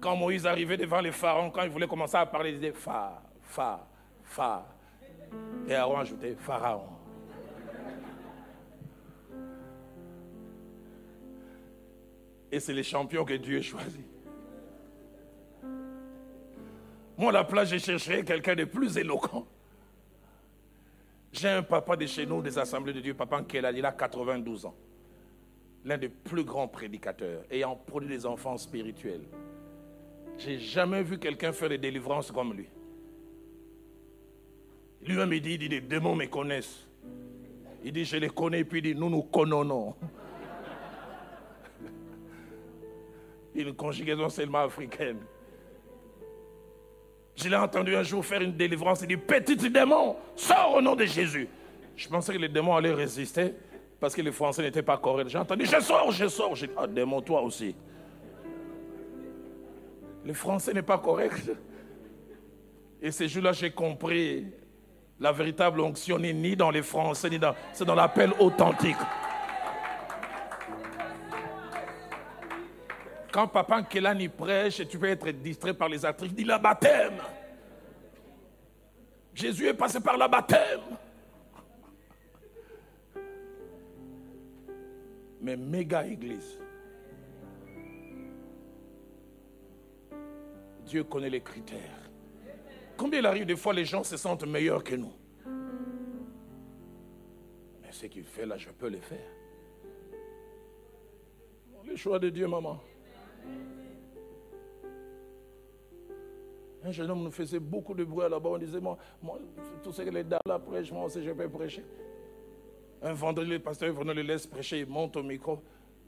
Quand 0.00 0.16
Moïse 0.16 0.46
arrivait 0.46 0.76
devant 0.76 1.00
les 1.00 1.12
pharaons, 1.12 1.50
quand 1.50 1.62
il 1.62 1.70
voulait 1.70 1.88
commencer 1.88 2.16
à 2.16 2.26
parler, 2.26 2.50
il 2.50 2.60
disait 2.60 2.72
Fa, 2.72 3.22
Fa, 3.42 3.86
Fa. 4.22 4.66
Et 5.68 5.74
Aaron 5.74 5.98
ajoutait 5.98 6.34
Pharaon. 6.34 6.88
Et 12.52 12.58
c'est 12.58 12.72
les 12.72 12.82
champions 12.82 13.24
que 13.24 13.34
Dieu 13.34 13.60
choisit. 13.62 14.06
Moi, 17.16 17.30
à 17.30 17.32
la 17.32 17.44
place, 17.44 17.68
j'ai 17.68 17.78
cherché 17.78 18.24
quelqu'un 18.24 18.54
de 18.54 18.64
plus 18.64 18.96
éloquent. 18.96 19.46
J'ai 21.32 21.48
un 21.48 21.62
papa 21.62 21.96
de 21.96 22.06
chez 22.06 22.26
nous, 22.26 22.42
des 22.42 22.58
Assemblées 22.58 22.92
de 22.92 23.00
Dieu, 23.00 23.14
papa 23.14 23.42
Kelal, 23.42 23.76
il 23.78 23.84
a 23.84 23.92
92 23.92 24.66
ans. 24.66 24.74
L'un 25.84 25.96
des 25.96 26.08
plus 26.08 26.44
grands 26.44 26.66
prédicateurs, 26.66 27.44
ayant 27.50 27.76
produit 27.76 28.08
des 28.08 28.26
enfants 28.26 28.56
spirituels. 28.56 29.24
J'ai 30.38 30.58
jamais 30.58 31.02
vu 31.02 31.18
quelqu'un 31.18 31.52
faire 31.52 31.68
des 31.68 31.78
délivrances 31.78 32.32
comme 32.32 32.54
lui. 32.54 32.68
Lui-même, 35.02 35.32
il 35.32 35.40
dit, 35.40 35.52
il 35.54 35.58
dit, 35.58 35.68
les 35.68 35.80
démons 35.80 36.14
me 36.14 36.26
connaissent. 36.26 36.86
Il 37.82 37.92
dit, 37.92 38.04
je 38.04 38.16
les 38.16 38.28
connais, 38.28 38.64
puis 38.64 38.80
il 38.80 38.82
dit, 38.82 38.94
nous 38.94 39.08
nous 39.08 39.22
connaissons. 39.22 39.94
Une 43.54 43.74
conjugaison 43.74 44.28
seulement 44.28 44.64
africaine. 44.64 45.18
Je 47.42 47.48
l'ai 47.48 47.56
entendu 47.56 47.96
un 47.96 48.02
jour 48.02 48.24
faire 48.24 48.42
une 48.42 48.52
délivrance. 48.52 49.00
Il 49.02 49.08
dit 49.08 49.16
Petit 49.16 49.56
démon, 49.56 50.16
sors 50.36 50.74
au 50.74 50.82
nom 50.82 50.94
de 50.94 51.04
Jésus. 51.06 51.48
Je 51.96 52.08
pensais 52.08 52.34
que 52.34 52.38
les 52.38 52.48
démons 52.48 52.76
allaient 52.76 52.92
résister 52.92 53.54
parce 53.98 54.14
que 54.14 54.20
les 54.22 54.32
Français 54.32 54.62
n'étaient 54.62 54.82
pas 54.82 54.98
corrects. 54.98 55.28
J'ai 55.28 55.38
entendu 55.38 55.64
Je 55.64 55.80
sors, 55.80 56.12
je 56.12 56.28
sors. 56.28 56.54
J'ai 56.54 56.66
dit 56.66 56.72
Ah, 56.76 56.86
démon, 56.86 57.22
toi 57.22 57.40
aussi. 57.42 57.74
Le 60.24 60.34
français 60.34 60.74
n'est 60.74 60.82
pas 60.82 60.98
correct. 60.98 61.50
Et 63.00 63.10
ces 63.10 63.26
jours-là, 63.26 63.52
j'ai 63.52 63.70
compris 63.70 64.46
La 65.20 65.32
véritable 65.32 65.80
onction 65.80 66.18
n'est 66.18 66.32
ni 66.32 66.56
dans 66.56 66.70
les 66.70 66.82
Français. 66.82 67.28
C'est 67.74 67.84
dans 67.84 67.94
l'appel 67.94 68.32
authentique. 68.38 68.96
Quand 73.30 73.46
Papa 73.46 73.82
Kelani 73.82 74.28
prêche, 74.28 74.88
tu 74.88 74.98
peux 74.98 75.08
être 75.08 75.28
distrait 75.30 75.74
par 75.74 75.88
les 75.88 76.04
actrices, 76.04 76.34
dis 76.34 76.42
la 76.42 76.58
baptême. 76.58 77.20
Jésus 79.34 79.68
est 79.68 79.74
passé 79.74 80.00
par 80.00 80.16
la 80.16 80.26
baptême. 80.26 80.80
Mais 85.40 85.56
méga 85.56 86.04
église. 86.04 86.58
Dieu 90.84 91.04
connaît 91.04 91.30
les 91.30 91.40
critères. 91.40 91.99
Combien 93.00 93.20
il 93.20 93.26
arrive 93.26 93.46
des 93.46 93.56
fois 93.56 93.72
les 93.72 93.86
gens 93.86 94.04
se 94.04 94.18
sentent 94.18 94.46
meilleurs 94.46 94.84
que 94.84 94.94
nous 94.94 95.14
Mais 97.80 97.90
ce 97.90 98.04
qu'il 98.04 98.24
fait 98.24 98.44
là, 98.44 98.58
je 98.58 98.68
peux 98.68 98.90
le 98.90 98.98
faire. 98.98 99.26
Le 101.82 101.96
choix 101.96 102.18
de 102.18 102.28
Dieu, 102.28 102.46
maman. 102.46 102.78
Un 106.84 106.90
jeune 106.90 107.10
homme 107.10 107.22
nous 107.24 107.30
faisait 107.30 107.58
beaucoup 107.58 107.94
de 107.94 108.04
bruit 108.04 108.28
là-bas. 108.28 108.50
On 108.50 108.58
disait, 108.58 108.80
moi, 108.80 108.98
moi 109.22 109.38
tout 109.82 109.92
ce 109.92 110.02
que 110.02 110.10
les 110.10 110.22
dames 110.22 110.40
là 110.44 110.58
prêchent, 110.58 110.92
moi 110.92 111.04
aussi 111.04 111.24
je 111.24 111.30
peux 111.30 111.48
prêcher. 111.48 111.82
Un 113.00 113.14
vendredi, 113.14 113.48
le 113.48 113.60
pasteur 113.60 113.94
venait 113.94 114.12
le 114.12 114.22
laisse 114.22 114.46
prêcher, 114.46 114.80
il 114.80 114.86
monte 114.86 115.16
au 115.16 115.22
micro. 115.22 115.62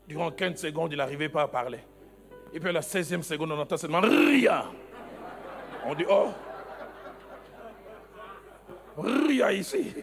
Durant 0.07 0.31
15 0.31 0.61
secondes, 0.61 0.93
il 0.93 0.99
n'arrivait 0.99 1.31
pas 1.31 1.45
à 1.45 1.49
parler. 1.49 1.81
Et 2.53 2.61
puis 2.61 2.69
à 2.69 2.73
la 2.73 2.83
16e 2.83 3.23
seconde, 3.23 3.53
on 3.53 3.59
entend 3.59 3.79
seulement 3.79 4.01
Ria. 4.01 4.67
On 5.87 5.95
dit, 5.95 6.05
oh, 6.11 6.29
Ria 8.97 9.53
ici. 9.53 9.95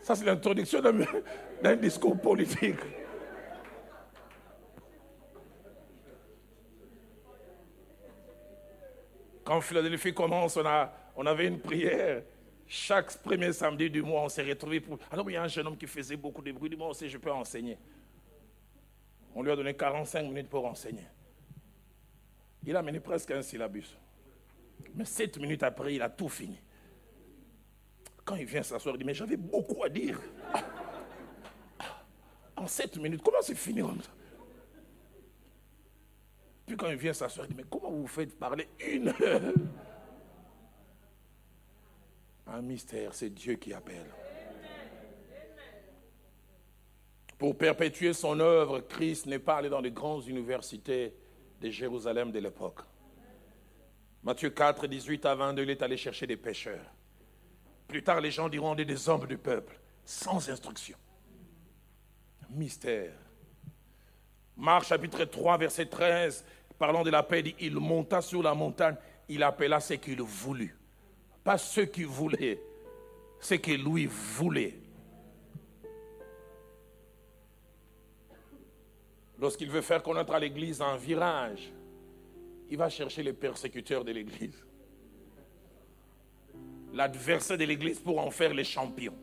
Ça, 0.00 0.16
c'est 0.16 0.24
l'introduction 0.24 0.80
d'un 1.62 1.76
discours 1.76 2.20
politique. 2.20 2.80
Quand 9.44 9.60
Philadelphie 9.60 10.14
commence, 10.14 10.58
on, 11.16 11.26
avait 11.26 11.46
une 11.46 11.60
prière. 11.60 12.22
Chaque 12.66 13.16
premier 13.18 13.52
samedi 13.52 13.90
du 13.90 14.02
mois, 14.02 14.22
on 14.22 14.28
s'est 14.28 14.42
retrouvés 14.42 14.80
pour. 14.80 14.98
Alors, 15.10 15.28
il 15.30 15.34
y 15.34 15.36
a 15.36 15.42
un 15.42 15.48
jeune 15.48 15.66
homme 15.66 15.76
qui 15.76 15.86
faisait 15.86 16.16
beaucoup 16.16 16.42
de 16.42 16.52
bruit. 16.52 16.70
Dit 16.70 16.76
Moi 16.76 16.88
aussi, 16.88 17.08
je 17.08 17.18
peux 17.18 17.30
enseigner. 17.30 17.76
On 19.34 19.42
lui 19.42 19.50
a 19.50 19.56
donné 19.56 19.74
45 19.74 20.22
minutes 20.22 20.48
pour 20.48 20.64
enseigner. 20.64 21.06
Il 22.64 22.76
a 22.76 22.82
mené 22.82 23.00
presque 23.00 23.30
un 23.30 23.42
syllabus. 23.42 23.98
Mais 24.94 25.04
7 25.04 25.38
minutes 25.38 25.62
après, 25.62 25.94
il 25.94 26.02
a 26.02 26.10
tout 26.10 26.28
fini. 26.28 26.58
Quand 28.24 28.36
il 28.36 28.44
vient 28.44 28.62
s'asseoir, 28.62 28.94
il 28.94 28.98
dit 28.98 29.04
Mais 29.04 29.14
j'avais 29.14 29.36
beaucoup 29.36 29.82
à 29.84 29.88
dire. 29.88 30.20
En 32.56 32.66
7 32.66 32.98
minutes, 32.98 33.22
comment 33.22 33.40
c'est 33.40 33.54
fini 33.54 33.80
comme 33.80 34.00
ça? 34.00 34.10
Puis 36.66 36.76
quand 36.76 36.88
il 36.88 36.96
vient 36.96 37.12
s'asseoir, 37.12 37.46
il 37.46 37.54
dit 37.54 37.56
Mais 37.56 37.68
comment 37.68 37.90
vous 37.90 38.06
faites 38.06 38.38
parler 38.38 38.68
une 38.86 39.08
heure? 39.08 39.52
Un 42.46 42.62
mystère, 42.62 43.14
c'est 43.14 43.30
Dieu 43.30 43.54
qui 43.54 43.72
appelle. 43.72 44.10
Pour 47.38 47.56
perpétuer 47.56 48.12
son 48.12 48.38
œuvre, 48.38 48.80
Christ 48.80 49.26
n'est 49.26 49.38
pas 49.38 49.56
allé 49.56 49.68
dans 49.68 49.80
les 49.80 49.90
grandes 49.90 50.26
universités 50.28 51.12
de 51.60 51.70
Jérusalem 51.70 52.30
de 52.30 52.38
l'époque. 52.38 52.80
Matthieu 54.22 54.50
4, 54.50 54.86
18 54.86 55.26
à 55.26 55.34
22, 55.34 55.62
il 55.62 55.70
est 55.70 55.82
allé 55.82 55.96
chercher 55.96 56.26
des 56.26 56.36
pêcheurs. 56.36 56.84
Plus 57.88 58.02
tard, 58.02 58.20
les 58.20 58.30
gens 58.30 58.48
diront 58.48 58.74
des 58.74 59.08
hommes 59.08 59.26
du 59.26 59.36
peuple, 59.36 59.78
sans 60.04 60.48
instruction. 60.48 60.96
Mystère. 62.50 63.12
Marc 64.56 64.84
chapitre 64.84 65.24
3, 65.24 65.58
verset 65.58 65.86
13, 65.86 66.44
parlant 66.78 67.02
de 67.02 67.10
la 67.10 67.22
paix, 67.22 67.42
dit, 67.42 67.56
il 67.58 67.74
monta 67.74 68.20
sur 68.20 68.42
la 68.42 68.54
montagne, 68.54 68.96
il 69.28 69.42
appela 69.42 69.80
ce 69.80 69.94
qu'il 69.94 70.22
voulut. 70.22 70.76
Pas 71.42 71.58
ce 71.58 71.80
qu'il 71.80 72.06
voulait, 72.06 72.62
ce 73.40 73.54
que 73.54 73.72
lui 73.72 74.06
voulait. 74.06 74.78
Lorsqu'il 79.38 79.70
veut 79.70 79.82
faire 79.82 80.02
connaître 80.02 80.32
à 80.32 80.38
l'Église 80.38 80.80
un 80.80 80.96
virage, 80.96 81.72
il 82.72 82.78
va 82.78 82.88
chercher 82.88 83.22
les 83.22 83.34
persécuteurs 83.34 84.02
de 84.02 84.12
l'Église. 84.12 84.64
L'adversaire 86.94 87.58
de 87.58 87.64
l'Église 87.64 88.00
pour 88.00 88.18
en 88.18 88.30
faire 88.30 88.54
les 88.54 88.64
champions. 88.64 89.18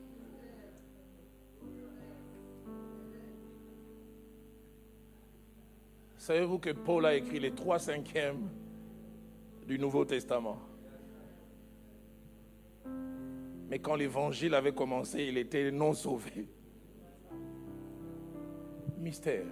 Savez-vous 6.16 6.60
que 6.60 6.70
Paul 6.70 7.08
a 7.08 7.16
écrit 7.16 7.40
les 7.40 7.50
trois 7.50 7.80
cinquièmes 7.80 8.52
du 9.66 9.80
Nouveau 9.80 10.06
Testament? 10.06 10.60
Mais 13.68 13.80
quand 13.80 13.96
l'évangile 13.96 14.54
avait 14.54 14.74
commencé, 14.74 15.24
il 15.24 15.40
était 15.40 15.72
non 15.72 15.94
sauvé. 15.94 16.48
Mystère. 19.00 19.48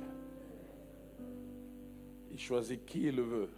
Il 2.32 2.40
choisit 2.40 2.86
qui 2.86 3.02
il 3.02 3.20
veut. 3.22 3.50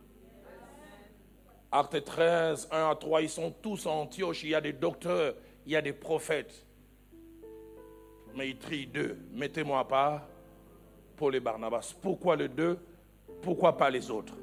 Acte 1.71 2.03
13, 2.03 2.69
1 2.71 2.89
à 2.89 2.95
3, 2.95 3.21
ils 3.21 3.29
sont 3.29 3.51
tous 3.61 3.85
en 3.85 4.01
Antioche. 4.01 4.43
Il 4.43 4.49
y 4.49 4.55
a 4.55 4.61
des 4.61 4.73
docteurs, 4.73 5.35
il 5.65 5.71
y 5.71 5.75
a 5.75 5.81
des 5.81 5.93
prophètes. 5.93 6.65
Mais 8.35 8.49
il 8.49 8.57
trie 8.57 8.87
deux. 8.87 9.17
Mettez-moi 9.33 9.79
à 9.79 9.85
part 9.85 10.27
pour 11.15 11.29
les 11.29 11.39
Barnabas. 11.39 11.93
Pourquoi 12.01 12.35
les 12.35 12.47
deux? 12.47 12.79
Pourquoi 13.41 13.77
pas 13.77 13.89
les 13.89 14.09
autres? 14.09 14.33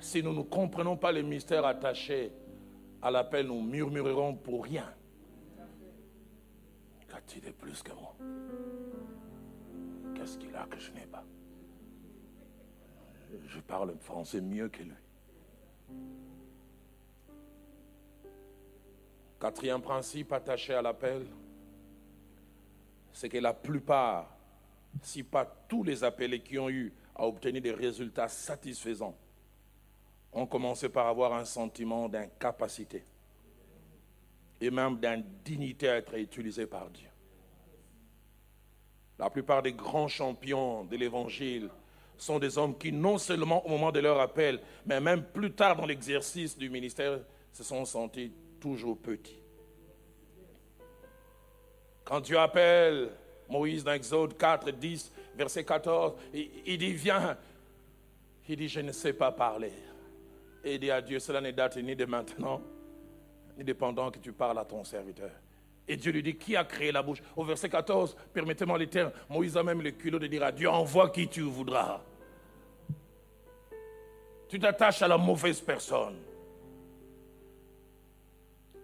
Si 0.00 0.22
nous 0.22 0.32
ne 0.32 0.42
comprenons 0.42 0.96
pas 0.96 1.12
les 1.12 1.22
mystères 1.22 1.66
attachés 1.66 2.32
à 3.02 3.10
l'appel, 3.10 3.46
nous 3.46 3.60
murmurerons 3.60 4.34
pour 4.34 4.64
rien. 4.64 4.92
Qu'a-t-il 7.08 7.44
de 7.44 7.50
plus 7.50 7.82
que 7.82 7.92
moi? 7.92 8.14
Qu'est-ce 10.14 10.38
qu'il 10.38 10.54
a 10.54 10.66
que 10.66 10.78
je 10.78 10.92
n'ai 10.92 11.06
pas? 11.06 11.24
Je 13.46 13.60
parle 13.60 13.96
français 13.98 14.40
mieux 14.40 14.68
que 14.68 14.82
lui. 14.82 14.92
Quatrième 19.40 19.82
principe 19.82 20.32
attaché 20.32 20.74
à 20.74 20.82
l'appel, 20.82 21.26
c'est 23.12 23.28
que 23.28 23.38
la 23.38 23.54
plupart, 23.54 24.36
si 25.02 25.22
pas 25.22 25.44
tous 25.68 25.84
les 25.84 26.02
appelés 26.02 26.40
qui 26.40 26.58
ont 26.58 26.68
eu 26.68 26.92
à 27.14 27.26
obtenir 27.26 27.62
des 27.62 27.72
résultats 27.72 28.28
satisfaisants, 28.28 29.16
ont 30.32 30.46
commencé 30.46 30.88
par 30.88 31.06
avoir 31.06 31.32
un 31.32 31.44
sentiment 31.44 32.08
d'incapacité 32.08 33.04
et 34.60 34.70
même 34.70 34.98
d'indignité 34.98 35.88
à 35.88 35.96
être 35.96 36.14
utilisés 36.14 36.66
par 36.66 36.90
Dieu. 36.90 37.08
La 39.18 39.30
plupart 39.30 39.62
des 39.62 39.72
grands 39.72 40.08
champions 40.08 40.84
de 40.84 40.96
l'Évangile 40.96 41.70
sont 42.18 42.38
des 42.38 42.58
hommes 42.58 42.76
qui, 42.76 42.92
non 42.92 43.18
seulement 43.18 43.64
au 43.64 43.68
moment 43.68 43.92
de 43.92 44.00
leur 44.00 44.20
appel, 44.20 44.60
mais 44.84 45.00
même 45.00 45.22
plus 45.22 45.52
tard 45.52 45.76
dans 45.76 45.86
l'exercice 45.86 46.58
du 46.58 46.68
ministère, 46.68 47.20
se 47.52 47.64
sont 47.64 47.84
sentis 47.84 48.32
toujours 48.60 48.98
petits. 48.98 49.40
Quand 52.04 52.20
Dieu 52.20 52.38
appelle 52.38 53.10
Moïse 53.48 53.84
dans 53.84 53.92
Exode 53.92 54.36
4, 54.36 54.70
10, 54.70 55.12
verset 55.36 55.64
14, 55.64 56.14
il, 56.32 56.78
dit, 56.78 56.92
viens. 56.92 57.36
Il 58.48 58.56
dit, 58.56 58.68
je 58.68 58.80
ne 58.80 58.92
sais 58.92 59.12
pas 59.12 59.30
parler. 59.30 59.72
Et 60.64 60.74
il 60.74 60.80
dit 60.80 60.90
à 60.90 61.00
Dieu, 61.00 61.18
cela 61.18 61.40
n'est 61.40 61.52
date 61.52 61.76
ni 61.76 61.94
de 61.94 62.04
maintenant, 62.04 62.60
ni 63.56 63.64
dépendant 63.64 64.10
que 64.10 64.18
tu 64.18 64.32
parles 64.32 64.58
à 64.58 64.64
ton 64.64 64.84
serviteur. 64.84 65.30
Et 65.88 65.96
Dieu 65.96 66.12
lui 66.12 66.22
dit, 66.22 66.36
qui 66.36 66.54
a 66.54 66.64
créé 66.64 66.92
la 66.92 67.02
bouche? 67.02 67.22
Au 67.34 67.44
verset 67.44 67.70
14, 67.70 68.14
permettez-moi 68.32 68.78
les 68.78 68.88
termes, 68.88 69.10
Moïse 69.28 69.56
a 69.56 69.62
même 69.62 69.80
le 69.80 69.90
culot 69.90 70.18
de 70.18 70.26
dire 70.26 70.44
à 70.44 70.52
Dieu, 70.52 70.68
envoie 70.68 71.08
qui 71.08 71.26
tu 71.26 71.40
voudras. 71.40 72.02
Tu 74.48 74.58
t'attaches 74.58 75.02
à 75.02 75.08
la 75.08 75.18
mauvaise 75.18 75.60
personne. 75.60 76.16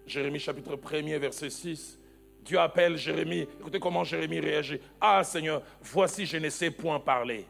Jérémie 0.06 0.38
chapitre 0.38 0.76
1er, 0.76 1.18
verset 1.18 1.50
6. 1.50 1.98
Dieu 2.42 2.58
appelle 2.58 2.96
Jérémie. 2.96 3.46
Écoutez 3.58 3.80
comment 3.80 4.04
Jérémie 4.04 4.40
réagit. 4.40 4.78
Ah 5.00 5.24
Seigneur, 5.24 5.62
voici 5.80 6.26
je 6.26 6.36
ne 6.36 6.50
sais 6.50 6.70
point 6.70 7.00
parler. 7.00 7.46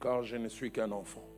Car 0.00 0.22
je 0.22 0.36
ne 0.36 0.48
suis 0.48 0.70
qu'un 0.70 0.90
enfant. 0.92 1.28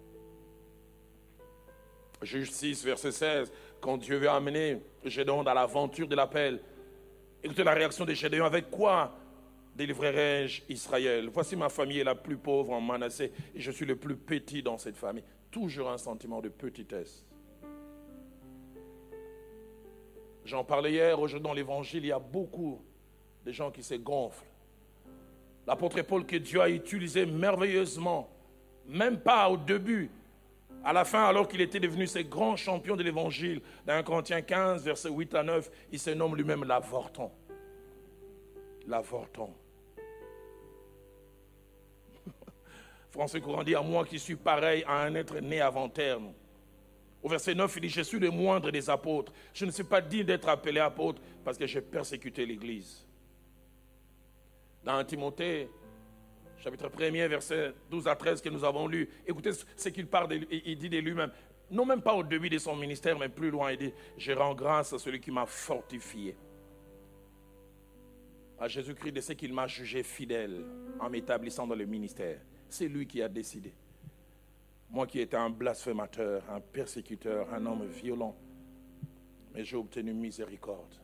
Juge 2.21 2.51
6, 2.51 2.85
verset 2.85 3.13
16. 3.13 3.53
Quand 3.81 3.97
Dieu 3.97 4.17
veut 4.19 4.29
amener 4.29 4.83
Gédéon 5.05 5.43
dans 5.43 5.55
l'aventure 5.55 6.07
de 6.07 6.15
l'appel. 6.15 6.61
Écoutez 7.43 7.65
la 7.65 7.73
réaction 7.73 8.05
de 8.05 8.13
Gédéon. 8.13 8.45
Avec 8.45 8.71
quoi 8.71 9.17
délivrerai-je 9.75 10.63
Israël? 10.69 11.31
Voici 11.33 11.57
ma 11.57 11.71
famille 11.71 12.01
est 12.01 12.05
la 12.05 12.15
plus 12.15 12.37
pauvre 12.37 12.73
en 12.73 12.81
Manassé 12.81 13.33
et 13.55 13.61
je 13.61 13.71
suis 13.71 13.87
le 13.87 13.97
plus 13.97 14.17
petit 14.17 14.63
dans 14.63 14.77
cette 14.77 14.97
famille. 14.97 15.25
toujours 15.51 15.91
un 15.91 15.99
sentiment 15.99 16.41
de 16.41 16.49
petitesse. 16.49 17.25
J'en 20.45 20.65
parlais 20.65 20.93
hier, 20.93 21.19
aujourd'hui 21.19 21.43
dans 21.43 21.53
l'évangile, 21.53 22.05
il 22.05 22.09
y 22.09 22.13
a 22.13 22.19
beaucoup 22.19 22.81
de 23.45 23.53
gens 23.53 23.71
qui 23.71 23.83
se 23.83 23.95
gonflent. 23.95 24.47
L'apôtre 25.67 26.01
Paul 26.03 26.25
que 26.25 26.37
Dieu 26.37 26.61
a 26.61 26.69
utilisé 26.69 27.27
merveilleusement, 27.27 28.31
même 28.87 29.21
pas 29.21 29.49
au 29.49 29.57
début, 29.57 30.11
à 30.85 30.93
la 30.93 31.05
fin, 31.05 31.25
alors 31.25 31.47
qu'il 31.47 31.61
était 31.61 31.81
devenu 31.81 32.07
ce 32.07 32.21
grand 32.21 32.57
champion 32.57 32.97
de 32.97 33.03
l'évangile, 33.03 33.61
dans 33.87 33.95
1 33.95 34.03
Corinthiens 34.03 34.41
15, 34.41 34.85
versets 34.85 35.11
8 35.11 35.35
à 35.35 35.43
9, 35.43 35.71
il 35.93 35.99
se 35.99 36.11
nomme 36.11 36.37
lui-même 36.37 36.65
l'avorton. 36.65 37.31
L'avorton. 38.87 39.53
François 43.11 43.41
Courant 43.41 43.63
dit 43.63 43.75
à 43.75 43.83
moi 43.83 44.05
qui 44.05 44.19
suis 44.19 44.37
pareil 44.37 44.83
à 44.87 45.03
un 45.03 45.15
être 45.15 45.39
né 45.41 45.61
avant 45.61 45.89
terme. 45.89 46.33
Au 47.23 47.29
verset 47.29 47.55
9, 47.55 47.77
il 47.77 47.83
dit 47.83 47.89
Je 47.91 48.01
suis 48.01 48.19
le 48.19 48.31
moindre 48.31 48.71
des 48.71 48.89
apôtres. 48.89 49.33
Je 49.53 49.67
ne 49.67 49.71
suis 49.71 49.85
pas 49.85 50.01
digne 50.01 50.25
d'être 50.25 50.49
appelé 50.49 50.81
apôtre 50.81 51.21
parce 51.45 51.59
que 51.59 51.67
j'ai 51.67 51.83
persécuté 51.83 52.47
l'Église. 52.47 53.07
Dans 54.83 55.05
Timothée, 55.05 55.69
chapitre 56.61 56.89
1er, 56.89 57.27
verset 57.27 57.73
12 57.91 58.07
à 58.07 58.15
13 58.15 58.41
que 58.41 58.49
nous 58.49 58.65
avons 58.65 58.87
lu, 58.87 59.09
écoutez 59.27 59.51
ce 59.53 59.89
qu'il 59.89 60.07
parle, 60.07 60.29
dit 60.29 60.89
de 60.89 60.99
lui-même. 60.99 61.33
Non 61.71 61.87
même 61.87 62.03
pas 62.03 62.15
au 62.15 62.23
début 62.23 62.51
de 62.51 62.59
son 62.59 62.77
ministère, 62.77 63.19
mais 63.19 63.29
plus 63.29 63.51
loin, 63.51 63.73
il 63.73 63.79
dit 63.79 63.93
Je 64.19 64.33
rends 64.33 64.55
grâce 64.55 64.93
à 64.93 64.99
celui 64.99 65.21
qui 65.21 65.31
m'a 65.31 65.47
fortifié. 65.47 66.37
À 68.59 68.69
Jésus-Christ 68.69 69.13
de 69.13 69.21
ce 69.21 69.33
qu'il 69.33 69.55
m'a 69.55 69.67
jugé 69.67 70.03
fidèle 70.03 70.65
en 70.99 71.09
m'établissant 71.09 71.67
dans 71.67 71.75
le 71.75 71.87
ministère. 71.87 72.41
C'est 72.69 72.89
lui 72.89 73.07
qui 73.07 73.23
a 73.23 73.29
décidé. 73.29 73.73
Moi 74.91 75.07
qui 75.07 75.21
étais 75.21 75.37
un 75.37 75.49
blasphémateur, 75.49 76.43
un 76.51 76.61
persécuteur, 76.61 77.53
un 77.55 77.65
homme 77.65 77.87
violent, 77.87 78.37
mais 79.55 79.65
j'ai 79.65 79.77
obtenu 79.77 80.13
miséricorde. 80.13 80.95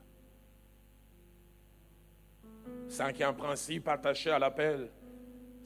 Cinquième 2.88 3.34
principe 3.34 3.88
attaché 3.88 4.30
à 4.30 4.38
l'appel, 4.38 4.90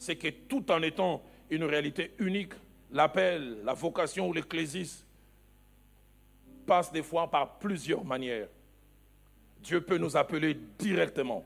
c'est 0.00 0.16
que 0.16 0.28
tout 0.28 0.72
en 0.72 0.80
étant 0.82 1.22
une 1.50 1.64
réalité 1.64 2.14
unique, 2.18 2.54
l'appel, 2.90 3.62
la 3.62 3.74
vocation 3.74 4.28
ou 4.28 4.32
l'ecclésis 4.32 5.04
passe 6.66 6.90
des 6.90 7.02
fois 7.02 7.30
par 7.30 7.58
plusieurs 7.58 8.02
manières. 8.02 8.48
Dieu 9.58 9.82
peut 9.82 9.98
nous 9.98 10.16
appeler 10.16 10.54
directement, 10.78 11.44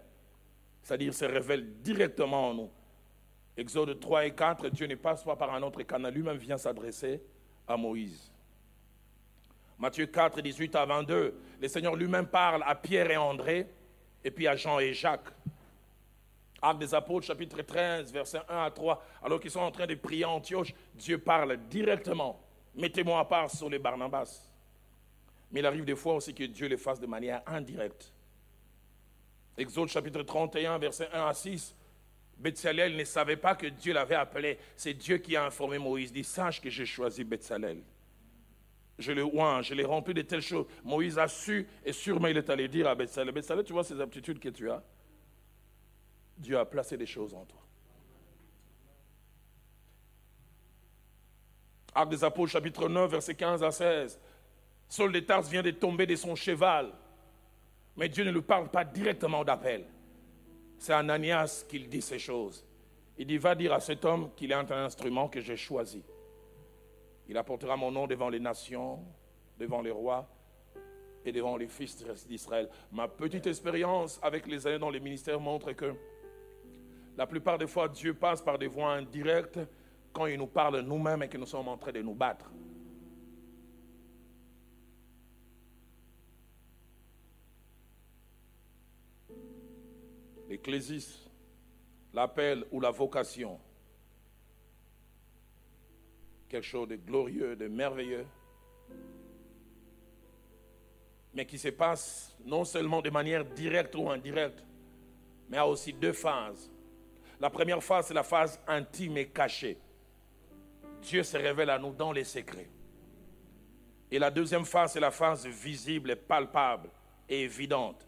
c'est-à-dire 0.82 1.12
se 1.12 1.24
révèle 1.24 1.80
directement 1.82 2.50
en 2.50 2.54
nous. 2.54 2.70
Exode 3.56 3.98
3 3.98 4.26
et 4.26 4.34
4, 4.34 4.68
Dieu 4.68 4.86
ne 4.86 4.94
passe 4.94 5.24
pas 5.24 5.34
par 5.34 5.52
un 5.52 5.62
autre 5.62 5.82
canal, 5.82 6.14
lui-même 6.14 6.36
vient 6.36 6.56
s'adresser 6.56 7.20
à 7.66 7.76
Moïse. 7.76 8.30
Matthieu 9.80 10.06
4, 10.06 10.40
18 10.40 10.76
à 10.76 10.84
22, 10.84 11.34
le 11.60 11.68
Seigneur 11.68 11.96
lui-même 11.96 12.28
parle 12.28 12.62
à 12.64 12.76
Pierre 12.76 13.10
et 13.10 13.16
André, 13.16 13.66
et 14.22 14.30
puis 14.30 14.46
à 14.46 14.54
Jean 14.54 14.78
et 14.78 14.92
Jacques. 14.92 15.32
Actes 16.64 16.80
des 16.80 16.94
Apôtres, 16.94 17.26
chapitre 17.26 17.60
13, 17.60 18.10
versets 18.10 18.40
1 18.48 18.64
à 18.64 18.70
3, 18.70 19.04
alors 19.22 19.38
qu'ils 19.38 19.50
sont 19.50 19.60
en 19.60 19.70
train 19.70 19.86
de 19.86 19.94
prier 19.94 20.24
en 20.24 20.36
Antioche, 20.36 20.72
Dieu 20.94 21.18
parle 21.18 21.58
directement. 21.68 22.40
Mettez-moi 22.74 23.20
à 23.20 23.24
part 23.26 23.50
sur 23.50 23.68
les 23.68 23.78
Barnabas. 23.78 24.50
Mais 25.52 25.60
il 25.60 25.66
arrive 25.66 25.84
des 25.84 25.94
fois 25.94 26.14
aussi 26.14 26.32
que 26.34 26.44
Dieu 26.44 26.68
le 26.68 26.78
fasse 26.78 26.98
de 26.98 27.06
manière 27.06 27.42
indirecte. 27.46 28.12
Exode 29.58 29.88
chapitre 29.88 30.22
31, 30.22 30.78
versets 30.78 31.08
1 31.12 31.26
à 31.26 31.34
6, 31.34 31.76
Betsalel 32.38 32.96
ne 32.96 33.04
savait 33.04 33.36
pas 33.36 33.54
que 33.54 33.66
Dieu 33.66 33.92
l'avait 33.92 34.14
appelé. 34.14 34.58
C'est 34.74 34.94
Dieu 34.94 35.18
qui 35.18 35.36
a 35.36 35.44
informé 35.44 35.78
Moïse. 35.78 36.10
Il 36.10 36.14
dit 36.14 36.24
Sache 36.24 36.60
que 36.60 36.70
j'ai 36.70 36.86
choisi 36.86 37.24
Betsalel. 37.24 37.82
Je 38.98 39.12
le 39.12 39.22
oins, 39.22 39.60
je 39.60 39.74
l'ai 39.74 39.84
rempli 39.84 40.14
de 40.14 40.22
telles 40.22 40.40
choses. 40.40 40.66
Moïse 40.82 41.18
a 41.18 41.28
su 41.28 41.68
et 41.84 41.92
sûrement 41.92 42.28
il 42.28 42.36
est 42.36 42.48
allé 42.48 42.68
dire 42.68 42.88
à 42.88 42.94
Betsalel 42.94 43.34
Betsalel, 43.34 43.64
tu 43.64 43.72
vois 43.72 43.84
ces 43.84 44.00
aptitudes 44.00 44.38
que 44.38 44.48
tu 44.48 44.70
as 44.70 44.82
Dieu 46.36 46.58
a 46.58 46.64
placé 46.64 46.96
des 46.96 47.06
choses 47.06 47.34
en 47.34 47.44
toi. 47.44 47.60
Acte 51.94 52.10
des 52.10 52.24
Apôtres, 52.24 52.52
chapitre 52.52 52.88
9, 52.88 53.10
verset 53.10 53.34
15 53.34 53.62
à 53.62 53.70
16. 53.70 54.18
Saul 54.88 55.12
de 55.12 55.20
Tarse 55.20 55.48
vient 55.48 55.62
de 55.62 55.70
tomber 55.70 56.06
de 56.06 56.16
son 56.16 56.34
cheval, 56.34 56.92
mais 57.96 58.08
Dieu 58.08 58.24
ne 58.24 58.30
lui 58.30 58.42
parle 58.42 58.68
pas 58.68 58.84
directement 58.84 59.44
d'appel. 59.44 59.84
C'est 60.78 60.92
à 60.92 60.98
Ananias 60.98 61.64
qu'il 61.68 61.88
dit 61.88 62.02
ces 62.02 62.18
choses. 62.18 62.64
Il 63.16 63.26
dit, 63.26 63.38
va 63.38 63.54
dire 63.54 63.72
à 63.72 63.80
cet 63.80 64.04
homme 64.04 64.30
qu'il 64.34 64.50
est 64.50 64.54
un 64.54 64.70
instrument 64.70 65.28
que 65.28 65.40
j'ai 65.40 65.56
choisi. 65.56 66.02
Il 67.28 67.36
apportera 67.36 67.76
mon 67.76 67.92
nom 67.92 68.06
devant 68.06 68.28
les 68.28 68.40
nations, 68.40 68.98
devant 69.58 69.80
les 69.80 69.92
rois 69.92 70.28
et 71.24 71.32
devant 71.32 71.56
les 71.56 71.68
fils 71.68 72.04
d'Israël. 72.26 72.68
Ma 72.92 73.08
petite 73.08 73.46
expérience 73.46 74.18
avec 74.20 74.46
les 74.46 74.66
années 74.66 74.78
dans 74.78 74.90
les 74.90 75.00
ministères 75.00 75.40
montre 75.40 75.72
que 75.72 75.94
la 77.16 77.26
plupart 77.26 77.58
des 77.58 77.66
fois, 77.66 77.88
Dieu 77.88 78.14
passe 78.14 78.42
par 78.42 78.58
des 78.58 78.66
voies 78.66 78.92
indirectes 78.92 79.60
quand 80.12 80.26
il 80.26 80.38
nous 80.38 80.46
parle 80.46 80.80
nous-mêmes 80.80 81.22
et 81.22 81.28
que 81.28 81.38
nous 81.38 81.46
sommes 81.46 81.68
en 81.68 81.76
train 81.76 81.92
de 81.92 82.02
nous 82.02 82.14
battre. 82.14 82.50
l'ecclésis, 90.54 91.28
l'appel 92.12 92.64
ou 92.70 92.80
la 92.80 92.90
vocation. 92.90 93.58
Quelque 96.48 96.64
chose 96.64 96.88
de 96.88 96.94
glorieux, 96.94 97.56
de 97.56 97.66
merveilleux, 97.66 98.26
mais 101.32 101.44
qui 101.44 101.58
se 101.58 101.68
passe 101.68 102.36
non 102.44 102.64
seulement 102.64 103.02
de 103.02 103.10
manière 103.10 103.44
directe 103.44 103.96
ou 103.96 104.08
indirecte, 104.08 104.64
mais 105.48 105.56
a 105.56 105.66
aussi 105.66 105.92
deux 105.92 106.12
phases. 106.12 106.70
La 107.40 107.50
première 107.50 107.82
phase, 107.82 108.06
c'est 108.08 108.14
la 108.14 108.22
phase 108.22 108.60
intime 108.66 109.16
et 109.18 109.26
cachée. 109.26 109.78
Dieu 111.02 111.22
se 111.22 111.36
révèle 111.36 111.70
à 111.70 111.78
nous 111.78 111.92
dans 111.92 112.12
les 112.12 112.24
secrets. 112.24 112.68
Et 114.10 114.18
la 114.18 114.30
deuxième 114.30 114.64
phase, 114.64 114.92
c'est 114.92 115.00
la 115.00 115.10
phase 115.10 115.46
visible 115.46 116.12
et 116.12 116.16
palpable 116.16 116.88
et 117.28 117.42
évidente. 117.42 118.06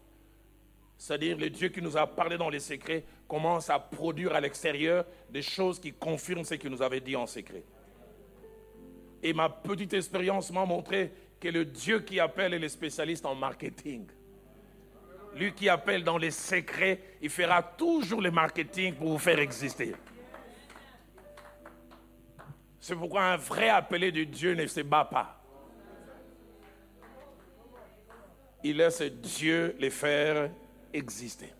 C'est-à-dire 0.97 1.37
le 1.37 1.49
Dieu 1.49 1.69
qui 1.69 1.81
nous 1.81 1.95
a 1.95 2.07
parlé 2.07 2.37
dans 2.37 2.49
les 2.49 2.59
secrets 2.59 3.03
commence 3.27 3.69
à 3.69 3.77
produire 3.77 4.33
à 4.33 4.41
l'extérieur 4.41 5.05
des 5.29 5.41
choses 5.41 5.79
qui 5.79 5.93
confirment 5.93 6.43
ce 6.43 6.55
qu'il 6.55 6.71
nous 6.71 6.81
avait 6.81 7.01
dit 7.01 7.15
en 7.15 7.27
secret. 7.27 7.63
Et 9.21 9.33
ma 9.33 9.49
petite 9.49 9.93
expérience 9.93 10.51
m'a 10.51 10.65
montré 10.65 11.11
que 11.39 11.49
le 11.49 11.65
Dieu 11.65 11.99
qui 11.99 12.19
appelle 12.19 12.53
est 12.53 12.59
le 12.59 12.69
spécialiste 12.69 13.25
en 13.25 13.35
marketing. 13.35 14.07
Lui 15.35 15.53
qui 15.53 15.69
appelle 15.69 16.03
dans 16.03 16.17
les 16.17 16.31
secrets, 16.31 16.99
il 17.21 17.29
fera 17.29 17.61
toujours 17.61 18.21
le 18.21 18.31
marketing 18.31 18.95
pour 18.95 19.09
vous 19.09 19.19
faire 19.19 19.39
exister. 19.39 19.93
C'est 22.79 22.95
pourquoi 22.95 23.23
un 23.23 23.37
vrai 23.37 23.69
appelé 23.69 24.11
de 24.11 24.23
Dieu 24.23 24.53
ne 24.53 24.65
se 24.65 24.79
bat 24.81 25.05
pas. 25.05 25.37
Il 28.63 28.77
laisse 28.77 29.01
Dieu 29.01 29.75
les 29.77 29.89
faire 29.89 30.49
exister. 30.93 31.53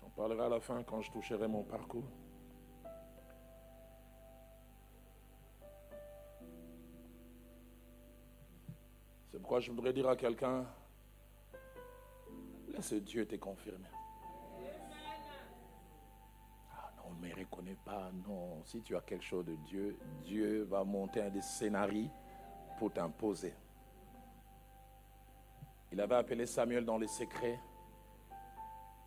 J'en 0.00 0.10
parlerai 0.16 0.46
à 0.46 0.48
la 0.48 0.60
fin 0.60 0.82
quand 0.84 1.02
je 1.02 1.10
toucherai 1.10 1.48
mon 1.48 1.64
parcours. 1.64 2.04
Pourquoi 9.42 9.58
je 9.58 9.72
voudrais 9.72 9.92
dire 9.92 10.08
à 10.08 10.14
quelqu'un, 10.14 10.64
laisse 12.68 12.94
Dieu 12.94 13.26
te 13.26 13.34
confirmer. 13.34 13.88
ne 17.20 17.28
me 17.28 17.34
reconnais 17.34 17.76
pas. 17.84 18.12
Non, 18.24 18.62
si 18.64 18.80
tu 18.82 18.96
as 18.96 19.00
quelque 19.00 19.24
chose 19.24 19.44
de 19.44 19.56
Dieu, 19.56 19.98
Dieu 20.22 20.62
va 20.62 20.84
monter 20.84 21.22
un 21.22 21.28
des 21.30 21.42
scénarios 21.42 22.08
pour 22.78 22.92
t'imposer. 22.92 23.52
Il 25.90 26.00
avait 26.00 26.14
appelé 26.14 26.46
Samuel 26.46 26.84
dans 26.84 26.96
les 26.96 27.08
secrets. 27.08 27.58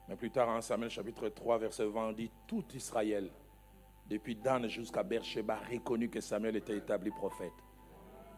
Mais 0.09 0.17
plus 0.17 0.31
tard, 0.31 0.49
en 0.49 0.59
Samuel 0.59 0.89
chapitre 0.89 1.29
3, 1.29 1.59
verset 1.59 1.85
20, 1.85 2.09
on 2.09 2.11
dit 2.11 2.29
Tout 2.45 2.65
Israël, 2.73 3.31
depuis 4.09 4.35
Dan 4.35 4.67
jusqu'à 4.67 5.01
Beersheba, 5.01 5.59
reconnu 5.71 6.09
que 6.09 6.19
Samuel 6.19 6.57
était 6.57 6.75
établi 6.75 7.09
prophète. 7.09 7.64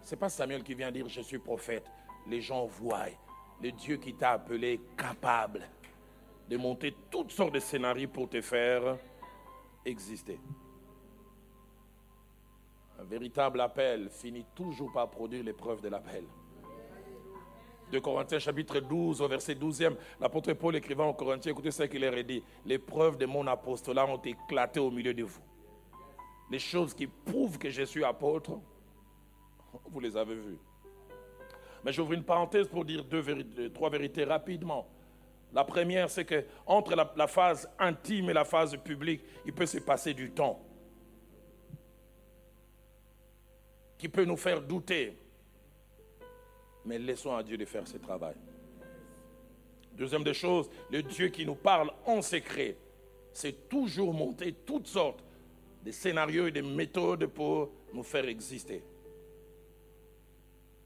Ce 0.07 0.15
n'est 0.15 0.19
pas 0.19 0.29
Samuel 0.29 0.63
qui 0.63 0.73
vient 0.73 0.89
dire 0.89 1.09
Je 1.09 1.19
suis 1.19 1.37
prophète. 1.37 1.83
Les 2.27 2.39
gens 2.39 2.65
voient 2.65 3.09
le 3.61 3.73
Dieu 3.73 3.97
qui 3.97 4.13
t'a 4.13 4.31
appelé 4.31 4.79
capable 4.95 5.67
de 6.49 6.55
monter 6.55 6.95
toutes 7.11 7.31
sortes 7.31 7.53
de 7.53 7.59
scénarios 7.59 8.07
pour 8.07 8.29
te 8.29 8.39
faire 8.39 8.97
exister. 9.83 10.39
Un 12.97 13.03
véritable 13.03 13.59
appel 13.59 14.09
finit 14.09 14.45
toujours 14.55 14.93
par 14.93 15.09
produire 15.09 15.43
l'épreuve 15.43 15.81
de 15.81 15.89
l'appel. 15.89 16.23
De 17.91 17.99
Corinthiens 17.99 18.39
chapitre 18.39 18.79
12 18.79 19.21
au 19.21 19.27
verset 19.27 19.55
12e, 19.55 19.97
l'apôtre 20.21 20.53
Paul 20.53 20.77
écrivant 20.77 21.09
aux 21.09 21.15
Corinthiens, 21.15 21.51
écoutez 21.51 21.71
ce 21.71 21.83
qu'il 21.83 21.99
leur 21.99 22.13
a 22.13 22.23
dit, 22.23 22.41
les 22.65 22.79
preuves 22.79 23.17
de 23.17 23.25
mon 23.25 23.45
apostolat 23.45 24.05
ont 24.05 24.21
éclaté 24.21 24.79
au 24.79 24.89
milieu 24.89 25.13
de 25.13 25.23
vous. 25.23 25.41
Les 26.49 26.59
choses 26.59 26.93
qui 26.93 27.07
prouvent 27.07 27.57
que 27.57 27.69
je 27.69 27.83
suis 27.83 28.05
apôtre, 28.05 28.57
vous 29.85 29.99
les 29.99 30.15
avez 30.15 30.35
vues. 30.35 30.59
Mais 31.83 31.91
j'ouvre 31.91 32.13
une 32.13 32.23
parenthèse 32.23 32.67
pour 32.67 32.85
dire 32.85 33.03
deux 33.03 33.69
trois 33.73 33.89
vérités 33.89 34.23
rapidement. 34.23 34.87
La 35.53 35.63
première, 35.63 36.09
c'est 36.09 36.25
que 36.25 36.45
entre 36.65 36.95
la 36.95 37.27
phase 37.27 37.69
intime 37.79 38.29
et 38.29 38.33
la 38.33 38.43
phase 38.43 38.75
publique, 38.77 39.21
il 39.45 39.53
peut 39.53 39.65
se 39.65 39.77
passer 39.77 40.13
du 40.13 40.31
temps 40.31 40.61
qui 43.97 44.07
peut 44.07 44.25
nous 44.25 44.37
faire 44.37 44.61
douter. 44.61 45.17
Mais 46.85 46.99
laissons 46.99 47.35
à 47.35 47.43
Dieu 47.43 47.57
de 47.57 47.65
faire 47.65 47.87
ce 47.87 47.97
travail. 47.97 48.35
Deuxième 49.93 50.23
des 50.23 50.33
choses, 50.33 50.69
le 50.91 51.01
Dieu 51.01 51.29
qui 51.29 51.45
nous 51.45 51.55
parle 51.55 51.91
en 52.05 52.21
secret, 52.21 52.77
c'est 53.33 53.67
toujours 53.67 54.13
monter 54.13 54.53
toutes 54.53 54.87
sortes 54.87 55.23
de 55.83 55.91
scénarios 55.91 56.47
et 56.47 56.51
de 56.51 56.61
méthodes 56.61 57.25
pour 57.27 57.71
nous 57.93 58.03
faire 58.03 58.25
exister. 58.27 58.83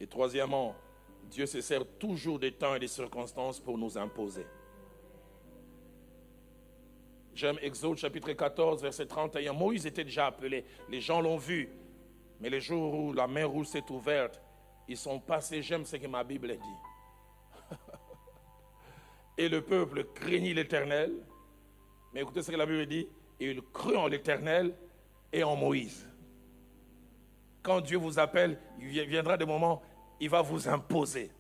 Et 0.02 0.08
troisièmement, 0.08 0.76
Dieu 1.30 1.46
se 1.46 1.62
sert 1.62 1.86
toujours 2.00 2.40
des 2.40 2.52
temps 2.52 2.74
et 2.74 2.80
des 2.80 2.88
circonstances 2.88 3.60
pour 3.60 3.78
nous 3.78 4.00
imposer. 4.00 4.48
J'aime 7.36 7.60
Exode 7.62 7.98
chapitre 7.98 8.34
14, 8.34 8.82
verset 8.82 9.06
31. 9.06 9.54
Moïse 9.54 9.86
était 9.86 10.04
déjà 10.04 10.26
appelé. 10.26 10.66
Les 10.90 11.02
gens 11.02 11.22
l'ont 11.22 11.38
vu. 11.38 11.70
Mais 12.40 12.50
les 12.50 12.60
jours 12.60 12.96
où 12.96 13.14
la 13.14 13.28
mer 13.28 13.48
rouge 13.48 13.68
s'est 13.68 13.92
ouverte, 13.92 14.42
ils 14.88 14.98
sont 14.98 15.20
passés, 15.20 15.62
j'aime 15.62 15.86
ce 15.86 15.98
que 15.98 16.08
ma 16.08 16.24
Bible 16.24 16.58
dit. 16.58 17.78
et 19.38 19.50
le 19.50 19.62
peuple 19.62 20.06
craignit 20.16 20.56
l'Éternel. 20.56 21.14
Mais 22.12 22.22
écoutez 22.22 22.42
ce 22.42 22.50
que 22.50 22.58
la 22.58 22.66
Bible 22.66 22.88
dit. 22.88 23.08
Il 23.40 23.62
crut 23.62 23.98
en 23.98 24.08
l'Éternel 24.08 24.74
et 25.32 25.44
en 25.44 25.56
Moïse. 25.56 26.08
Quand 27.62 27.82
Dieu 27.82 28.00
vous 28.00 28.18
appelle, 28.18 28.60
il 28.80 28.88
viendra 29.06 29.38
des 29.38 29.46
moments, 29.46 29.84
il 30.22 30.30
va 30.30 30.42
vous 30.42 30.70
imposer. 30.70 31.32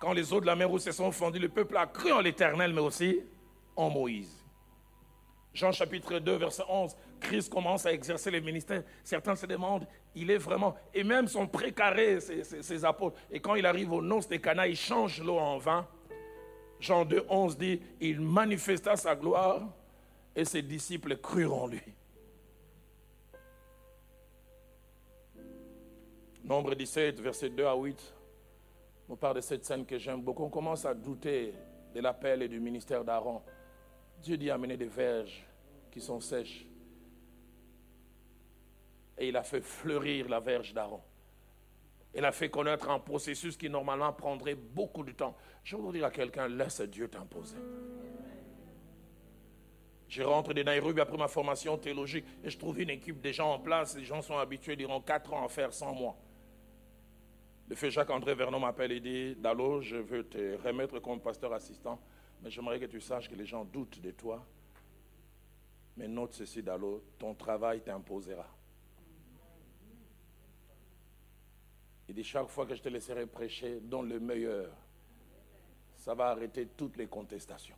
Quand 0.00 0.12
les 0.12 0.32
eaux 0.32 0.40
de 0.40 0.46
la 0.46 0.56
mer 0.56 0.68
rouge 0.68 0.80
se 0.80 0.90
sont 0.90 1.12
fondues, 1.12 1.38
le 1.38 1.50
peuple 1.50 1.76
a 1.76 1.86
cru 1.86 2.10
en 2.12 2.20
l'Éternel, 2.20 2.72
mais 2.72 2.80
aussi 2.80 3.20
en 3.76 3.90
Moïse. 3.90 4.42
Jean 5.52 5.70
chapitre 5.70 6.18
2, 6.18 6.36
verset 6.36 6.64
11, 6.68 6.96
Christ 7.20 7.52
commence 7.52 7.86
à 7.86 7.92
exercer 7.92 8.30
le 8.30 8.40
ministère. 8.40 8.82
Certains 9.04 9.36
se 9.36 9.46
demandent, 9.46 9.86
il 10.14 10.30
est 10.30 10.38
vraiment, 10.38 10.74
et 10.92 11.04
même 11.04 11.28
son 11.28 11.46
précaré, 11.46 12.20
ses, 12.20 12.84
apôtres. 12.84 13.20
Et 13.30 13.38
quand 13.38 13.54
il 13.54 13.66
arrive 13.66 13.92
au 13.92 14.02
noces 14.02 14.28
de 14.28 14.36
Cana, 14.36 14.66
il 14.66 14.76
change 14.76 15.22
l'eau 15.22 15.38
en 15.38 15.58
vin. 15.58 15.86
Jean 16.80 17.04
2, 17.04 17.26
11 17.28 17.58
dit, 17.58 17.80
il 18.00 18.20
manifesta 18.20 18.96
sa 18.96 19.14
gloire 19.14 19.62
et 20.34 20.44
ses 20.44 20.62
disciples 20.62 21.16
crurent 21.18 21.62
en 21.62 21.66
lui. 21.66 21.82
Nombre 26.44 26.74
17, 26.74 27.20
verset 27.20 27.48
2 27.48 27.64
à 27.64 27.74
8, 27.74 28.14
on 29.08 29.16
parle 29.16 29.36
de 29.36 29.40
cette 29.40 29.64
scène 29.64 29.86
que 29.86 29.96
j'aime 29.96 30.20
beaucoup. 30.20 30.44
On 30.44 30.50
commence 30.50 30.84
à 30.84 30.92
douter 30.92 31.54
de 31.94 32.00
l'appel 32.00 32.42
et 32.42 32.48
du 32.48 32.60
ministère 32.60 33.02
d'Aaron. 33.02 33.40
Dieu 34.20 34.36
dit 34.36 34.50
amener 34.50 34.76
des 34.76 34.88
verges 34.88 35.46
qui 35.90 36.02
sont 36.02 36.20
sèches. 36.20 36.66
Et 39.16 39.28
il 39.28 39.36
a 39.38 39.42
fait 39.42 39.62
fleurir 39.62 40.28
la 40.28 40.38
verge 40.38 40.74
d'Aaron. 40.74 41.00
Il 42.14 42.22
a 42.26 42.30
fait 42.30 42.50
connaître 42.50 42.90
un 42.90 42.98
processus 42.98 43.56
qui 43.56 43.70
normalement 43.70 44.12
prendrait 44.12 44.54
beaucoup 44.54 45.02
de 45.02 45.12
temps. 45.12 45.34
Je 45.62 45.76
voudrais 45.76 45.94
dire 45.94 46.04
à 46.04 46.10
quelqu'un, 46.10 46.46
laisse 46.46 46.82
Dieu 46.82 47.08
t'imposer. 47.08 47.56
Je 50.08 50.22
rentre 50.22 50.52
de 50.52 50.62
Nairobi 50.62 51.00
après 51.00 51.16
ma 51.16 51.28
formation 51.28 51.78
théologique 51.78 52.26
et 52.44 52.50
je 52.50 52.58
trouve 52.58 52.78
une 52.80 52.90
équipe 52.90 53.22
de 53.22 53.32
gens 53.32 53.54
en 53.54 53.58
place. 53.58 53.96
Les 53.96 54.04
gens 54.04 54.20
sont 54.20 54.36
habitués, 54.36 54.76
diront 54.76 55.00
quatre 55.00 55.32
ans 55.32 55.42
à 55.42 55.48
faire 55.48 55.72
sans 55.72 55.94
moi. 55.94 56.14
Le 57.68 57.74
fait 57.74 57.90
Jacques-André 57.90 58.34
Vernon 58.34 58.60
m'appelle 58.60 58.92
et 58.92 59.00
dit 59.00 59.34
Dalo, 59.36 59.80
je 59.80 59.96
veux 59.96 60.24
te 60.24 60.56
remettre 60.62 60.98
comme 61.00 61.20
pasteur 61.20 61.52
assistant. 61.52 61.98
Mais 62.42 62.50
j'aimerais 62.50 62.78
que 62.78 62.84
tu 62.84 63.00
saches 63.00 63.28
que 63.28 63.34
les 63.34 63.46
gens 63.46 63.64
doutent 63.64 64.00
de 64.00 64.10
toi. 64.10 64.44
Mais 65.96 66.08
note 66.08 66.34
ceci, 66.34 66.62
Dalo, 66.62 67.02
ton 67.18 67.34
travail 67.34 67.80
t'imposera. 67.80 68.46
Il 72.06 72.14
dit, 72.14 72.24
chaque 72.24 72.48
fois 72.48 72.66
que 72.66 72.74
je 72.74 72.82
te 72.82 72.88
laisserai 72.90 73.26
prêcher, 73.26 73.80
donne 73.80 74.10
le 74.10 74.20
meilleur. 74.20 74.70
Ça 75.96 76.14
va 76.14 76.26
arrêter 76.26 76.66
toutes 76.76 76.98
les 76.98 77.06
contestations. 77.06 77.76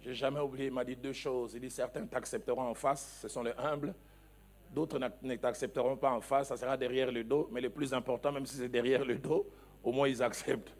J'ai 0.00 0.14
jamais 0.14 0.40
oublié, 0.40 0.66
il 0.66 0.72
m'a 0.72 0.84
dit 0.84 0.96
deux 0.96 1.12
choses. 1.12 1.54
Il 1.54 1.60
dit, 1.60 1.70
certains 1.70 2.04
t'accepteront 2.04 2.62
en 2.62 2.74
face, 2.74 3.20
ce 3.22 3.28
sont 3.28 3.44
les 3.44 3.52
humbles. 3.56 3.94
D'autres 4.70 5.00
ne 5.22 5.34
t'accepteront 5.34 5.96
pas 5.96 6.12
en 6.12 6.20
face, 6.20 6.48
ça 6.48 6.56
sera 6.56 6.76
derrière 6.76 7.10
le 7.10 7.24
dos. 7.24 7.48
Mais 7.50 7.60
le 7.60 7.70
plus 7.70 7.92
important, 7.92 8.30
même 8.30 8.46
si 8.46 8.56
c'est 8.56 8.68
derrière 8.68 9.04
le 9.04 9.16
dos, 9.16 9.50
au 9.82 9.92
moins 9.92 10.08
ils 10.08 10.22
acceptent. 10.22 10.72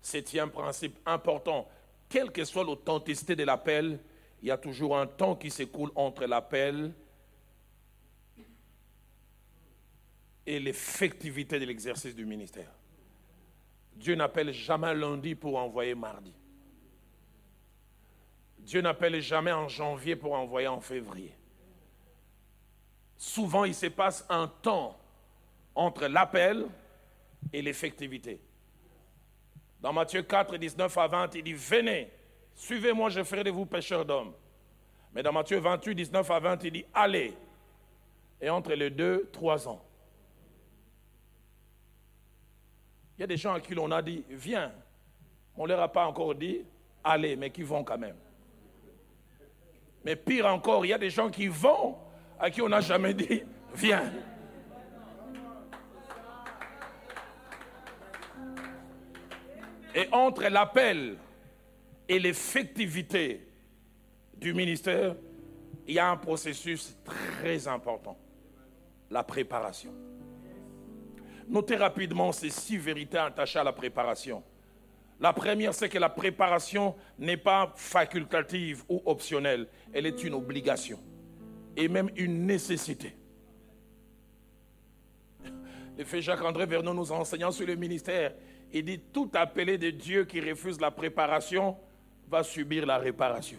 Septième 0.00 0.50
principe 0.50 0.98
important, 1.04 1.68
quelle 2.08 2.30
que 2.30 2.44
soit 2.44 2.64
l'authenticité 2.64 3.34
de 3.36 3.44
l'appel, 3.44 3.98
il 4.40 4.48
y 4.48 4.50
a 4.50 4.56
toujours 4.56 4.96
un 4.96 5.06
temps 5.06 5.34
qui 5.34 5.50
s'écoule 5.50 5.90
entre 5.96 6.24
l'appel 6.24 6.92
et 10.46 10.60
l'effectivité 10.60 11.58
de 11.58 11.64
l'exercice 11.64 12.14
du 12.14 12.24
ministère. 12.24 12.70
Dieu 13.94 14.14
n'appelle 14.14 14.52
jamais 14.52 14.94
lundi 14.94 15.34
pour 15.34 15.56
envoyer 15.58 15.94
mardi. 15.94 16.32
Dieu 18.66 18.80
n'appelle 18.80 19.20
jamais 19.20 19.52
en 19.52 19.68
janvier 19.68 20.16
pour 20.16 20.32
envoyer 20.32 20.66
en 20.66 20.80
février. 20.80 21.32
Souvent, 23.16 23.64
il 23.64 23.76
se 23.76 23.86
passe 23.86 24.26
un 24.28 24.48
temps 24.48 24.98
entre 25.72 26.08
l'appel 26.08 26.66
et 27.52 27.62
l'effectivité. 27.62 28.40
Dans 29.80 29.92
Matthieu 29.92 30.22
4, 30.22 30.56
19 30.56 30.98
à 30.98 31.06
20, 31.06 31.34
il 31.36 31.44
dit, 31.44 31.52
venez, 31.52 32.10
suivez-moi, 32.56 33.08
je 33.08 33.22
ferai 33.22 33.44
de 33.44 33.50
vous 33.50 33.66
pêcheurs 33.66 34.04
d'hommes. 34.04 34.34
Mais 35.14 35.22
dans 35.22 35.32
Matthieu 35.32 35.60
28, 35.60 35.94
19 35.94 36.28
à 36.28 36.40
20, 36.40 36.64
il 36.64 36.72
dit, 36.72 36.84
allez. 36.92 37.34
Et 38.40 38.50
entre 38.50 38.72
les 38.72 38.90
deux, 38.90 39.30
trois 39.32 39.68
ans. 39.68 39.80
Il 43.16 43.20
y 43.20 43.24
a 43.24 43.28
des 43.28 43.36
gens 43.36 43.54
à 43.54 43.60
qui 43.60 43.76
l'on 43.76 43.92
a 43.92 44.02
dit, 44.02 44.24
viens. 44.28 44.72
On 45.56 45.62
ne 45.62 45.68
leur 45.68 45.80
a 45.82 45.88
pas 45.92 46.04
encore 46.04 46.34
dit, 46.34 46.64
allez, 47.04 47.36
mais 47.36 47.50
qui 47.50 47.62
vont 47.62 47.84
quand 47.84 47.96
même. 47.96 48.16
Mais 50.06 50.14
pire 50.14 50.46
encore, 50.46 50.86
il 50.86 50.90
y 50.90 50.92
a 50.92 50.98
des 50.98 51.10
gens 51.10 51.28
qui 51.28 51.48
vont, 51.48 51.96
à 52.38 52.48
qui 52.48 52.62
on 52.62 52.68
n'a 52.68 52.80
jamais 52.80 53.12
dit, 53.12 53.42
viens. 53.74 54.12
Et 59.92 60.06
entre 60.12 60.44
l'appel 60.44 61.16
et 62.08 62.20
l'effectivité 62.20 63.48
du 64.36 64.54
ministère, 64.54 65.16
il 65.88 65.94
y 65.94 65.98
a 65.98 66.08
un 66.08 66.16
processus 66.16 66.96
très 67.02 67.66
important, 67.66 68.16
la 69.10 69.24
préparation. 69.24 69.92
Notez 71.48 71.74
rapidement 71.74 72.30
ces 72.30 72.50
six 72.50 72.78
vérités 72.78 73.18
attachées 73.18 73.58
à 73.58 73.64
la 73.64 73.72
préparation. 73.72 74.44
La 75.20 75.32
première, 75.32 75.72
c'est 75.72 75.88
que 75.88 75.98
la 75.98 76.10
préparation 76.10 76.94
n'est 77.18 77.38
pas 77.38 77.72
facultative 77.76 78.84
ou 78.88 79.02
optionnelle, 79.06 79.66
elle 79.92 80.06
est 80.06 80.22
une 80.22 80.34
obligation 80.34 80.98
et 81.76 81.88
même 81.88 82.10
une 82.16 82.46
nécessité. 82.46 83.16
Le 85.96 86.04
fait 86.04 86.20
Jacques-André 86.20 86.66
Vernon 86.66 86.92
nous 86.92 87.12
enseignant 87.12 87.50
sur 87.50 87.66
le 87.66 87.74
ministère, 87.74 88.34
il 88.72 88.84
dit 88.84 89.00
tout 89.12 89.30
appelé 89.34 89.78
de 89.78 89.90
Dieu 89.90 90.24
qui 90.24 90.40
refuse 90.40 90.78
la 90.80 90.90
préparation 90.90 91.76
va 92.28 92.42
subir 92.42 92.84
la 92.84 92.98
réparation. 92.98 93.58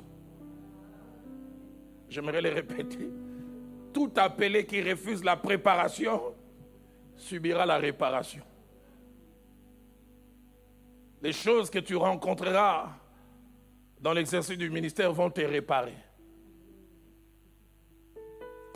J'aimerais 2.10 2.42
le 2.42 2.50
répéter. 2.50 3.10
Tout 3.94 4.12
appelé 4.16 4.66
qui 4.66 4.82
refuse 4.82 5.24
la 5.24 5.36
préparation 5.38 6.22
subira 7.16 7.66
la 7.66 7.78
réparation. 7.78 8.44
Les 11.22 11.34
choses 11.34 11.70
que 11.70 11.80
tu 11.80 11.96
rencontreras 11.96 12.90
dans 14.00 14.14
l'exercice 14.14 14.58
du 14.58 14.70
ministère 14.70 15.12
vont 15.12 15.30
te 15.30 15.42
réparer. 15.42 15.96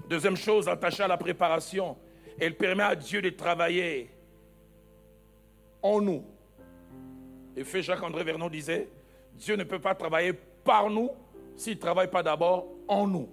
Deuxième 0.10 0.36
chose 0.36 0.68
attachée 0.68 1.04
à 1.04 1.08
la 1.08 1.18
préparation, 1.18 1.98
elle 2.40 2.58
permet 2.58 2.84
à 2.84 2.96
Dieu 2.96 3.22
de 3.22 3.30
travailler 3.30 4.10
en 5.82 6.02
nous. 6.02 6.26
Et 7.56 7.64
fait 7.64 7.82
Jacques-André 7.82 8.24
Vernon 8.24 8.50
disait, 8.50 8.90
Dieu 9.36 9.56
ne 9.56 9.64
peut 9.64 9.80
pas 9.80 9.96
travailler 9.96 10.34
par 10.34 10.90
nous 10.90 11.12
s'il 11.56 11.76
ne 11.76 11.80
travaille 11.80 12.10
pas 12.10 12.24
d'abord 12.24 12.68
en 12.88 13.08
nous. 13.08 13.30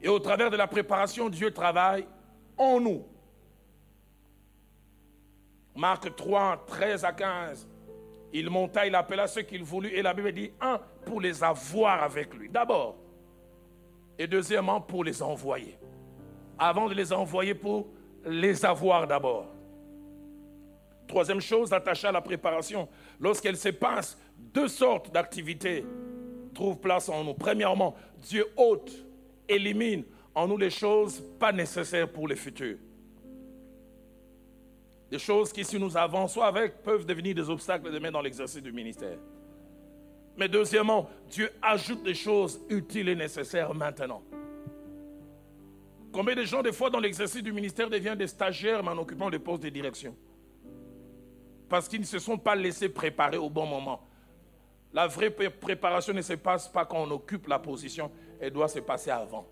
Et 0.00 0.08
au 0.08 0.18
travers 0.20 0.50
de 0.50 0.56
la 0.56 0.66
préparation, 0.66 1.28
Dieu 1.28 1.52
travaille 1.52 2.06
en 2.56 2.80
nous. 2.80 3.04
Marc 5.78 6.16
3, 6.16 6.64
13 6.66 7.04
à 7.04 7.12
15. 7.12 7.68
Il 8.32 8.50
monta, 8.50 8.84
il 8.84 8.96
appela 8.96 9.28
ceux 9.28 9.42
qu'il 9.42 9.62
voulut, 9.62 9.90
et 9.90 10.02
la 10.02 10.12
Bible 10.12 10.32
dit, 10.32 10.50
un, 10.60 10.80
pour 11.06 11.20
les 11.20 11.44
avoir 11.44 12.02
avec 12.02 12.34
lui, 12.34 12.48
d'abord. 12.48 12.96
Et 14.18 14.26
deuxièmement, 14.26 14.80
pour 14.80 15.04
les 15.04 15.22
envoyer. 15.22 15.78
Avant 16.58 16.88
de 16.88 16.94
les 16.94 17.12
envoyer, 17.12 17.54
pour 17.54 17.86
les 18.26 18.64
avoir 18.64 19.06
d'abord. 19.06 19.46
Troisième 21.06 21.40
chose, 21.40 21.72
attachée 21.72 22.08
à 22.08 22.12
la 22.12 22.22
préparation. 22.22 22.88
Lorsqu'elle 23.20 23.56
se 23.56 23.68
passe, 23.68 24.18
deux 24.36 24.66
sortes 24.66 25.12
d'activités 25.12 25.86
trouvent 26.54 26.80
place 26.80 27.08
en 27.08 27.22
nous. 27.22 27.34
Premièrement, 27.34 27.94
Dieu 28.16 28.46
ôte, 28.56 28.90
élimine 29.48 30.02
en 30.34 30.48
nous 30.48 30.56
les 30.56 30.70
choses 30.70 31.22
pas 31.38 31.52
nécessaires 31.52 32.10
pour 32.10 32.26
le 32.26 32.34
futur. 32.34 32.78
Des 35.10 35.18
choses 35.18 35.52
qui, 35.52 35.64
si 35.64 35.78
nous 35.78 35.96
avançons 35.96 36.42
avec, 36.42 36.82
peuvent 36.82 37.06
devenir 37.06 37.34
des 37.34 37.48
obstacles 37.48 37.90
demain 37.90 38.10
dans 38.10 38.20
l'exercice 38.20 38.62
du 38.62 38.72
ministère. 38.72 39.18
Mais 40.36 40.48
deuxièmement, 40.48 41.08
Dieu 41.30 41.50
ajoute 41.62 42.02
des 42.02 42.14
choses 42.14 42.60
utiles 42.68 43.08
et 43.08 43.16
nécessaires 43.16 43.74
maintenant. 43.74 44.22
Combien 46.12 46.34
de 46.34 46.44
gens, 46.44 46.62
des 46.62 46.72
fois, 46.72 46.90
dans 46.90 47.00
l'exercice 47.00 47.42
du 47.42 47.52
ministère, 47.52 47.90
deviennent 47.90 48.18
des 48.18 48.26
stagiaires, 48.26 48.82
mais 48.82 48.90
en 48.90 48.98
occupant 48.98 49.30
des 49.30 49.38
postes 49.38 49.62
de 49.62 49.68
direction? 49.68 50.14
Parce 51.68 51.88
qu'ils 51.88 52.00
ne 52.00 52.06
se 52.06 52.18
sont 52.18 52.38
pas 52.38 52.54
laissés 52.54 52.88
préparer 52.88 53.36
au 53.36 53.50
bon 53.50 53.66
moment. 53.66 54.08
La 54.92 55.06
vraie 55.06 55.30
préparation 55.30 56.14
ne 56.14 56.22
se 56.22 56.32
passe 56.34 56.68
pas 56.68 56.86
quand 56.86 57.02
on 57.02 57.10
occupe 57.10 57.46
la 57.46 57.58
position, 57.58 58.10
elle 58.40 58.52
doit 58.52 58.68
se 58.68 58.78
passer 58.78 59.10
avant. 59.10 59.46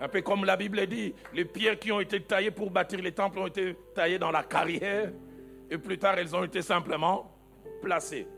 Un 0.00 0.08
peu 0.08 0.22
comme 0.22 0.44
la 0.44 0.56
Bible 0.56 0.86
dit, 0.86 1.14
les 1.34 1.44
pierres 1.44 1.78
qui 1.78 1.90
ont 1.90 2.00
été 2.00 2.20
taillées 2.20 2.50
pour 2.52 2.70
bâtir 2.70 3.00
les 3.00 3.12
temples 3.12 3.38
ont 3.38 3.46
été 3.46 3.76
taillées 3.94 4.18
dans 4.18 4.30
la 4.30 4.44
carrière 4.44 5.10
et 5.70 5.78
plus 5.78 5.98
tard 5.98 6.18
elles 6.18 6.34
ont 6.36 6.44
été 6.44 6.62
simplement 6.62 7.32
placées. 7.82 8.28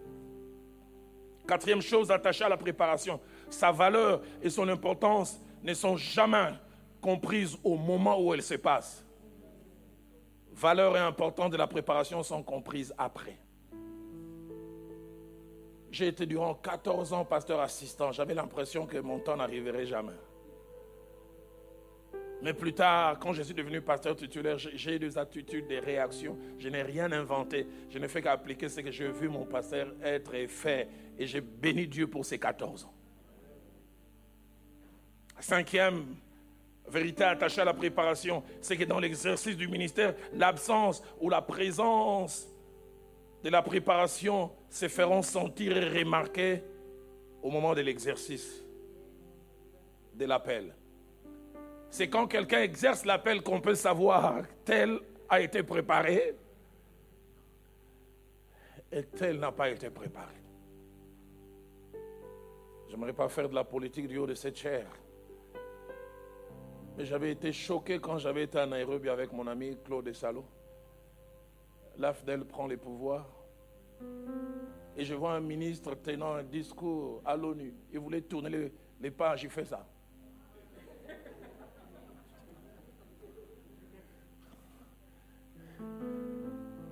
Quatrième 1.46 1.82
chose 1.82 2.10
attachée 2.10 2.44
à 2.44 2.48
la 2.48 2.56
préparation, 2.56 3.20
sa 3.50 3.72
valeur 3.72 4.22
et 4.42 4.48
son 4.48 4.68
importance 4.68 5.40
ne 5.62 5.74
sont 5.74 5.96
jamais 5.96 6.52
comprises 7.00 7.58
au 7.62 7.76
moment 7.76 8.20
où 8.20 8.32
elles 8.32 8.42
se 8.42 8.54
passent. 8.54 9.04
Valeur 10.52 10.96
et 10.96 11.00
importance 11.00 11.50
de 11.50 11.56
la 11.56 11.66
préparation 11.66 12.22
sont 12.22 12.42
comprises 12.42 12.94
après. 12.96 13.38
J'ai 15.90 16.06
été 16.08 16.24
durant 16.24 16.54
14 16.54 17.12
ans 17.12 17.24
pasteur 17.24 17.60
assistant. 17.60 18.12
J'avais 18.12 18.34
l'impression 18.34 18.86
que 18.86 18.98
mon 18.98 19.18
temps 19.18 19.36
n'arriverait 19.36 19.86
jamais. 19.86 20.12
Mais 22.42 22.54
plus 22.54 22.72
tard, 22.72 23.18
quand 23.18 23.32
je 23.32 23.42
suis 23.42 23.54
devenu 23.54 23.80
pasteur 23.82 24.16
titulaire, 24.16 24.56
j'ai 24.58 24.98
des 24.98 25.18
attitudes, 25.18 25.66
des 25.66 25.78
réactions. 25.78 26.38
Je 26.58 26.68
n'ai 26.68 26.82
rien 26.82 27.12
inventé. 27.12 27.66
Je 27.90 27.98
n'ai 27.98 28.08
fait 28.08 28.22
qu'appliquer 28.22 28.68
ce 28.68 28.80
que 28.80 28.90
j'ai 28.90 29.10
vu 29.10 29.28
mon 29.28 29.44
pasteur 29.44 29.88
être 30.02 30.34
fait. 30.48 30.88
Et 31.18 31.26
j'ai 31.26 31.40
béni 31.40 31.86
Dieu 31.86 32.06
pour 32.06 32.24
ces 32.24 32.38
14 32.38 32.84
ans. 32.84 32.94
Cinquième 35.38 36.16
vérité 36.88 37.24
attachée 37.24 37.60
à 37.60 37.64
la 37.64 37.74
préparation, 37.74 38.42
c'est 38.60 38.76
que 38.76 38.84
dans 38.84 38.98
l'exercice 38.98 39.56
du 39.56 39.68
ministère, 39.68 40.14
l'absence 40.32 41.02
ou 41.20 41.28
la 41.28 41.42
présence 41.42 42.48
de 43.42 43.48
la 43.48 43.62
préparation 43.62 44.50
se 44.68 44.88
feront 44.88 45.22
sentir 45.22 45.76
et 45.76 46.00
remarquer 46.00 46.62
au 47.42 47.50
moment 47.50 47.74
de 47.74 47.80
l'exercice 47.80 48.62
de 50.14 50.24
l'appel. 50.24 50.74
C'est 51.90 52.08
quand 52.08 52.28
quelqu'un 52.28 52.62
exerce 52.62 53.04
l'appel 53.04 53.42
qu'on 53.42 53.60
peut 53.60 53.74
savoir 53.74 54.42
tel 54.64 55.00
a 55.28 55.40
été 55.40 55.62
préparé 55.62 56.36
et 58.92 59.02
tel 59.04 59.38
n'a 59.38 59.52
pas 59.52 59.68
été 59.70 59.90
préparé. 59.90 60.34
Je 62.86 62.92
n'aimerais 62.96 63.12
pas 63.12 63.28
faire 63.28 63.48
de 63.48 63.54
la 63.54 63.64
politique 63.64 64.08
du 64.08 64.18
haut 64.18 64.26
de 64.26 64.34
cette 64.34 64.56
chair. 64.56 64.86
Mais 66.96 67.04
j'avais 67.04 67.32
été 67.32 67.52
choqué 67.52 67.98
quand 68.00 68.18
j'avais 68.18 68.44
été 68.44 68.58
à 68.58 68.66
Nairobi 68.66 69.08
avec 69.08 69.32
mon 69.32 69.46
ami 69.46 69.76
Claude 69.84 70.12
Salo. 70.12 70.44
L'AFDEL 71.98 72.44
prend 72.44 72.66
les 72.66 72.76
pouvoirs. 72.76 73.28
Et 74.96 75.04
je 75.04 75.14
vois 75.14 75.34
un 75.34 75.40
ministre 75.40 75.94
tenant 75.94 76.34
un 76.34 76.42
discours 76.42 77.22
à 77.24 77.36
l'ONU. 77.36 77.74
Il 77.92 78.00
voulait 78.00 78.22
tourner 78.22 78.72
les 79.00 79.10
pages, 79.10 79.44
il 79.44 79.50
fait 79.50 79.64
ça. 79.64 79.86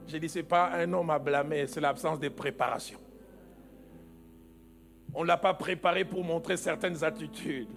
J'ai 0.09 0.19
dit, 0.19 0.29
ce 0.29 0.39
n'est 0.39 0.45
pas 0.45 0.71
un 0.73 0.91
homme 0.95 1.11
à 1.11 1.19
blâmer, 1.19 1.67
c'est 1.67 1.81
l'absence 1.81 2.19
de 2.19 2.31
préparation. 2.31 2.99
On 5.15 5.23
ne 5.23 5.29
l'a 5.29 5.37
pas 5.37 5.53
préparé 5.53 6.05
pour 6.05 6.25
montrer 6.25 6.57
certaines 6.57 7.05
attitudes. 7.05 7.69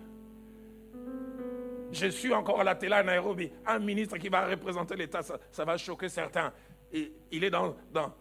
Je 1.92 2.08
suis 2.08 2.34
encore 2.34 2.62
à 2.62 2.64
la 2.64 2.76
télé 2.76 2.94
à 2.94 3.04
Nairobi. 3.04 3.52
Un 3.66 3.80
ministre 3.80 4.18
qui 4.18 4.30
va 4.30 4.48
représenter 4.48 4.96
l'État, 4.96 5.22
ça, 5.22 5.66
va 5.66 5.78
choquer 5.78 6.08
certains. 6.08 6.54
Et, 6.94 7.12
il 7.32 7.44
est 7.44 7.50
dans, 7.50 7.76
dans, 7.94 8.14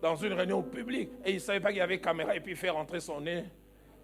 dans, 0.00 0.14
une 0.14 0.32
réunion 0.32 0.62
publique 0.62 1.10
et 1.24 1.30
il 1.30 1.34
ne 1.34 1.40
savait 1.40 1.60
pas 1.60 1.70
qu'il 1.70 1.78
y 1.78 1.80
avait 1.80 2.00
caméra 2.00 2.36
et 2.36 2.40
puis 2.40 2.52
il 2.52 2.56
fait 2.56 2.70
rentrer 2.70 3.00
son 3.00 3.20
nez, 3.20 3.44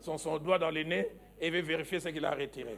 son, 0.01 0.19
son 0.19 0.39
doigt 0.39 0.59
dans 0.59 0.71
le 0.71 0.83
nez 0.83 1.09
et 1.41 1.47
il 1.47 1.53
veut 1.53 1.61
vérifier 1.61 2.01
ce 2.01 2.09
qu'il 2.09 2.25
a 2.25 2.33
retiré. 2.33 2.77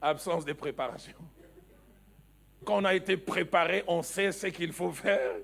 Absence 0.00 0.44
de 0.44 0.52
préparation. 0.52 1.16
Quand 2.64 2.78
on 2.78 2.84
a 2.84 2.94
été 2.94 3.16
préparé, 3.16 3.84
on 3.86 4.02
sait 4.02 4.32
ce 4.32 4.46
qu'il 4.48 4.72
faut 4.72 4.92
faire 4.92 5.36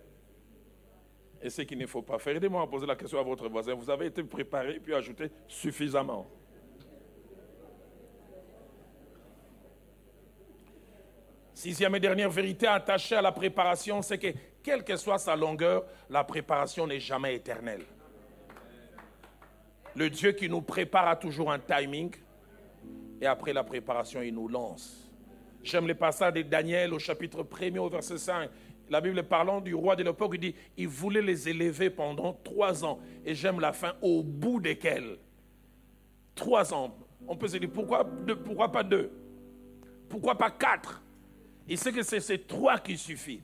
et 1.41 1.51
ce 1.51 1.63
qu'il 1.63 1.79
ne 1.79 1.87
faut 1.87 2.03
pas 2.03 2.19
faire. 2.19 2.37
Aidez-moi 2.37 2.63
à 2.63 2.67
poser 2.67 2.87
la 2.87 2.97
question 2.97 3.19
à 3.19 3.23
votre 3.23 3.49
voisin. 3.49 3.75
Vous 3.75 3.91
avez 3.91 4.07
été 4.07 4.23
préparé 4.23 4.79
puis 4.81 4.95
ajouté 4.95 5.31
suffisamment. 5.49 6.27
Sixième 11.55 11.95
et 11.95 12.01
dernière 12.01 12.29
vérité 12.29 12.67
attachée 12.67 13.17
à 13.17 13.23
la 13.23 13.33
préparation, 13.33 14.03
c'est 14.03 14.19
que 14.19 14.29
quelle 14.63 14.85
que 14.85 14.97
soit 14.97 15.17
sa 15.17 15.35
longueur, 15.35 15.85
la 16.11 16.23
préparation 16.23 16.87
n'est 16.87 17.01
jamais 17.01 17.35
éternelle. 17.35 17.85
Le 19.95 20.11
Dieu 20.11 20.33
qui 20.33 20.51
nous 20.51 20.61
prépare 20.61 21.09
a 21.09 21.17
toujours 21.17 21.51
un 21.51 21.59
timing. 21.59 22.15
Et 23.21 23.27
après 23.27 23.53
la 23.53 23.65
préparation, 23.65 24.23
il 24.23 24.35
nous 24.35 24.49
lance. 24.49 25.11
J'aime 25.63 25.89
le 25.89 25.95
passage 25.95 26.35
de 26.35 26.43
Daniel 26.43 26.93
au 26.93 26.99
chapitre 26.99 27.45
1 27.61 27.77
au 27.79 27.89
verset 27.89 28.19
5. 28.19 28.51
La 28.89 29.01
Bible 29.01 29.23
parlant 29.25 29.61
du 29.61 29.75
roi 29.75 29.97
de 29.97 30.05
l'époque, 30.05 30.33
il 30.35 30.41
dit, 30.41 30.55
il 30.77 30.87
voulait 30.87 31.23
les 31.23 31.49
élever 31.49 31.91
pendant 31.91 32.35
trois 32.45 32.85
ans. 32.85 33.01
Et 33.25 33.35
j'aime 33.35 33.59
la 33.59 33.73
fin, 33.73 33.95
au 34.01 34.23
bout 34.23 34.61
desquels. 34.61 35.19
Trois 36.35 36.73
ans. 36.73 36.97
On 37.27 37.37
peut 37.37 37.49
se 37.49 37.57
dire, 37.57 37.71
pourquoi, 37.73 38.09
pourquoi 38.45 38.71
pas 38.71 38.85
deux? 38.85 39.11
Pourquoi 40.09 40.37
pas 40.37 40.51
quatre? 40.51 41.03
Il 41.67 41.77
sait 41.77 41.91
que 41.91 42.03
c'est 42.03 42.21
ces 42.21 42.39
trois 42.39 42.79
qui 42.79 42.97
suffit. 42.97 43.43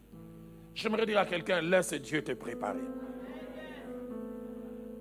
J'aimerais 0.74 1.06
dire 1.06 1.18
à 1.18 1.26
quelqu'un, 1.26 1.60
laisse 1.60 1.92
Dieu 1.94 2.22
te 2.22 2.32
préparer. 2.32 2.78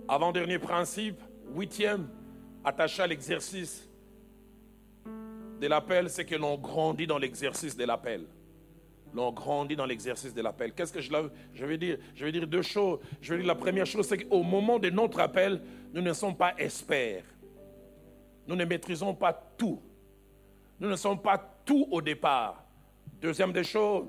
Avant-dernier 0.08 0.58
principe, 0.58 1.22
huitième, 1.54 2.10
attaché 2.64 3.04
à 3.04 3.08
l'exercice 3.08 3.91
de 5.62 5.68
l'appel, 5.68 6.10
c'est 6.10 6.26
que 6.26 6.36
l'on 6.36 6.58
grandit 6.58 7.06
dans 7.06 7.20
l'exercice 7.20 7.78
de 7.78 7.86
l'appel. 7.86 8.26
L'on 9.14 9.32
grandit 9.32 9.76
dans 9.76 9.86
l'exercice 9.86 10.34
de 10.34 10.42
l'appel. 10.42 10.74
Qu'est-ce 10.74 10.92
que 10.92 11.02
je, 11.02 11.12
je 11.54 11.66
vais 11.66 11.78
dire? 11.78 12.00
Je 12.16 12.26
vais 12.26 12.32
dire 12.32 12.48
deux 12.48 12.64
choses. 12.64 13.00
Je 13.22 13.34
vais 13.34 13.40
dire 13.42 13.48
la 13.48 13.56
première 13.56 13.86
chose, 13.86 14.08
c'est 14.08 14.18
qu'au 14.18 14.42
moment 14.42 14.80
de 14.80 14.90
notre 14.90 15.20
appel, 15.20 15.62
nous 15.94 16.02
ne 16.02 16.14
sommes 16.14 16.36
pas 16.36 16.56
experts. 16.58 17.26
Nous 18.48 18.56
ne 18.56 18.66
maîtrisons 18.66 19.14
pas 19.14 19.34
tout. 19.56 19.80
Nous 20.80 20.90
ne 20.90 20.96
sommes 20.96 21.22
pas 21.22 21.38
tout 21.64 21.88
au 21.92 22.02
départ. 22.02 22.64
Deuxième 23.22 23.54
des 23.54 23.64
choses, 23.64 24.06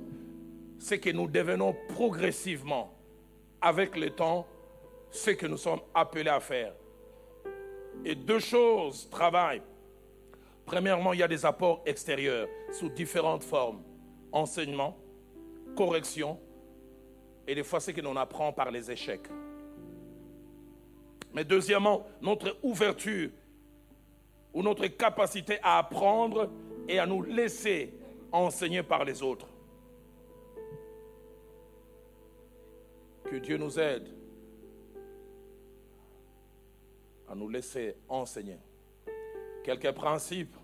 c'est 0.79 0.99
que 0.99 1.11
nous 1.11 1.29
devenons 1.29 1.77
progressivement, 1.91 2.95
avec 3.61 3.95
le 3.95 4.09
temps, 4.09 4.47
ce 5.11 5.33
que 5.33 5.47
nous 5.47 5.59
sommes 5.59 5.83
appelés 5.95 6.31
à 6.31 6.41
faire. 6.41 6.73
Et 8.07 8.15
deux 8.15 8.39
choses 8.39 9.11
travaillent. 9.11 9.63
Premièrement, 10.73 11.13
il 11.13 11.19
y 11.19 11.23
a 11.23 11.29
des 11.29 11.45
apports 11.45 11.83
extérieurs 11.85 12.49
sous 12.73 12.89
différentes 12.89 13.45
formes. 13.45 13.83
Enseignement, 14.33 14.97
correction, 15.77 16.41
et 17.47 17.55
des 17.55 17.63
fois 17.63 17.79
c'est 17.79 17.93
que 17.93 18.01
l'on 18.01 18.17
apprend 18.17 18.55
par 18.55 18.71
les 18.71 18.91
échecs. 18.91 19.29
Mais 21.35 21.45
deuxièmement, 21.45 22.07
notre 22.23 22.57
ouverture 22.63 23.29
ou 24.55 24.63
notre 24.63 24.87
capacité 24.87 25.59
à 25.63 25.77
apprendre 25.77 26.51
et 26.89 26.99
à 26.99 27.05
nous 27.05 27.23
laisser 27.23 27.93
enseigner 28.33 28.83
par 28.83 29.05
les 29.05 29.23
autres. 29.23 29.49
Que 33.25 33.37
Dieu 33.37 33.59
nous 33.59 33.79
aide 33.79 34.09
à 37.29 37.35
nous 37.35 37.51
laisser 37.51 37.95
enseigner 38.09 38.57
quelques 39.63 39.93
principes 39.93 40.57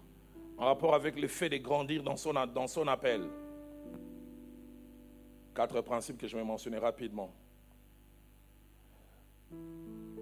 en 0.59 0.67
rapport 0.67 0.95
avec 0.95 1.19
le 1.19 1.29
fait 1.29 1.49
de 1.49 1.57
grandir 1.59 2.03
dans 2.03 2.17
son, 2.17 2.33
dans 2.33 2.67
son 2.67 2.87
appel. 2.89 3.23
Quatre 5.55 5.81
principes 5.81 6.19
que 6.19 6.27
je 6.27 6.37
vais 6.37 6.45
mentionner 6.45 6.79
rapidement. 6.79 7.33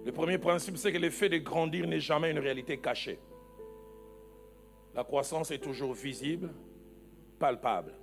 Le 0.05 0.11
premier 0.11 0.37
principe, 0.37 0.77
c'est 0.77 0.93
que 0.93 0.97
le 0.97 1.09
fait 1.09 1.29
de 1.29 1.37
grandir 1.37 1.87
n'est 1.87 1.99
jamais 1.99 2.31
une 2.31 2.39
réalité 2.39 2.77
cachée. 2.77 3.19
La 4.95 5.03
croissance 5.03 5.51
est 5.51 5.59
toujours 5.59 5.93
visible, 5.93 6.49
palpable. 7.39 7.93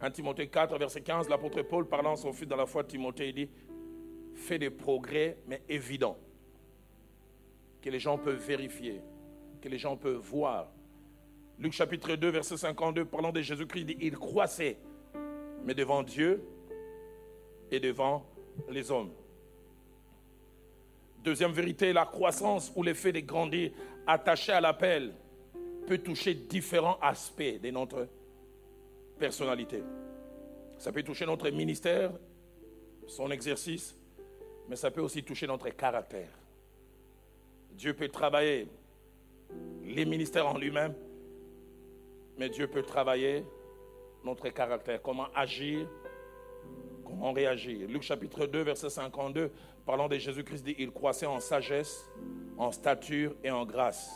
1 0.00 0.10
Timothée 0.10 0.48
4, 0.48 0.76
verset 0.76 1.00
15, 1.02 1.28
l'apôtre 1.28 1.62
Paul, 1.62 1.86
parlant 1.86 2.14
à 2.14 2.16
son 2.16 2.32
fils 2.32 2.48
dans 2.48 2.56
la 2.56 2.66
foi, 2.66 2.82
Timothée, 2.84 3.32
dit 3.32 3.48
Fais 4.34 4.58
des 4.58 4.70
progrès, 4.70 5.38
mais 5.46 5.62
évidents, 5.68 6.18
que 7.80 7.88
les 7.88 8.00
gens 8.00 8.18
peuvent 8.18 8.44
vérifier, 8.44 9.00
que 9.62 9.68
les 9.68 9.78
gens 9.78 9.96
peuvent 9.96 10.16
voir. 10.16 10.73
Luc 11.58 11.72
chapitre 11.72 12.16
2, 12.16 12.28
verset 12.30 12.56
52, 12.56 13.04
parlant 13.04 13.32
de 13.32 13.40
Jésus-Christ, 13.40 13.96
Il 14.00 14.16
croissait, 14.16 14.76
mais 15.64 15.74
devant 15.74 16.02
Dieu 16.02 16.42
et 17.70 17.78
devant 17.78 18.26
les 18.68 18.90
hommes. 18.90 19.12
Deuxième 21.22 21.52
vérité, 21.52 21.92
la 21.92 22.04
croissance 22.04 22.72
ou 22.74 22.82
l'effet 22.82 23.12
de 23.12 23.20
grandir 23.20 23.70
attaché 24.06 24.52
à 24.52 24.60
l'appel 24.60 25.14
peut 25.86 25.98
toucher 25.98 26.34
différents 26.34 26.98
aspects 27.00 27.60
de 27.62 27.70
notre 27.70 28.08
personnalité. 29.18 29.82
Ça 30.76 30.92
peut 30.92 31.02
toucher 31.02 31.24
notre 31.24 31.48
ministère, 31.50 32.10
son 33.06 33.30
exercice, 33.30 33.96
mais 34.68 34.76
ça 34.76 34.90
peut 34.90 35.00
aussi 35.00 35.22
toucher 35.22 35.46
notre 35.46 35.68
caractère. 35.70 36.30
Dieu 37.72 37.94
peut 37.94 38.08
travailler 38.08 38.68
les 39.84 40.04
ministères 40.04 40.46
en 40.46 40.58
lui-même, 40.58 40.94
mais 42.36 42.48
Dieu 42.48 42.66
peut 42.66 42.82
travailler 42.82 43.44
notre 44.24 44.48
caractère, 44.48 45.02
comment 45.02 45.26
agir, 45.34 45.86
comment 47.04 47.32
réagir? 47.32 47.88
Luc 47.88 48.02
chapitre 48.02 48.46
2, 48.46 48.62
verset 48.62 48.90
52, 48.90 49.52
parlant 49.84 50.08
de 50.08 50.16
Jésus-Christ, 50.16 50.64
dit, 50.64 50.74
il 50.78 50.90
croissait 50.90 51.26
en 51.26 51.40
sagesse, 51.40 52.10
en 52.56 52.72
stature 52.72 53.34
et 53.44 53.50
en 53.50 53.64
grâce. 53.64 54.10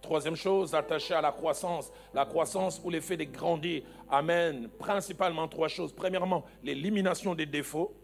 Troisième 0.00 0.34
chose, 0.34 0.74
attachée 0.74 1.14
à 1.14 1.20
la 1.20 1.30
croissance. 1.30 1.92
La 2.12 2.26
croissance 2.26 2.80
ou 2.82 2.90
l'effet 2.90 3.16
de 3.16 3.24
grandir 3.24 3.84
amène 4.10 4.68
principalement 4.68 5.46
trois 5.46 5.68
choses. 5.68 5.92
Premièrement, 5.92 6.44
l'élimination 6.64 7.36
des 7.36 7.46
défauts. 7.46 7.94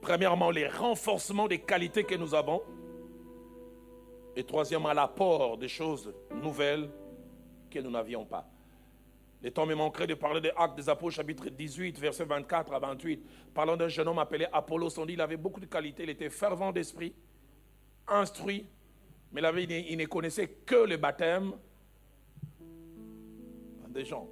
Premièrement, 0.00 0.50
les 0.50 0.68
renforcements 0.68 1.48
des 1.48 1.58
qualités 1.58 2.04
que 2.04 2.14
nous 2.14 2.34
avons. 2.34 2.62
Et 4.36 4.44
troisièmement, 4.44 4.92
l'apport 4.92 5.58
des 5.58 5.68
choses 5.68 6.12
nouvelles 6.30 6.88
que 7.70 7.78
nous 7.78 7.90
n'avions 7.90 8.24
pas. 8.24 8.48
Les 9.42 9.50
temps 9.50 9.64
me 9.64 9.74
manqueraient 9.74 10.06
de 10.06 10.14
parler 10.14 10.40
des 10.40 10.52
Actes 10.56 10.76
des 10.76 10.88
Apôtres, 10.88 11.16
chapitre 11.16 11.48
18, 11.48 11.98
versets 11.98 12.24
24 12.24 12.74
à 12.74 12.78
28. 12.78 13.24
Parlant 13.54 13.76
d'un 13.76 13.88
jeune 13.88 14.08
homme 14.08 14.18
appelé 14.18 14.46
Apollos, 14.52 14.98
on 14.98 15.06
dit 15.06 15.14
qu'il 15.14 15.20
avait 15.20 15.38
beaucoup 15.38 15.60
de 15.60 15.66
qualités, 15.66 16.02
il 16.02 16.10
était 16.10 16.28
fervent 16.28 16.72
d'esprit, 16.72 17.14
instruit, 18.06 18.66
mais 19.32 19.40
il 19.88 19.96
ne 19.96 20.06
connaissait 20.06 20.48
que 20.66 20.74
le 20.74 20.96
baptême 20.96 21.54
des 23.88 24.04
gens. 24.04 24.28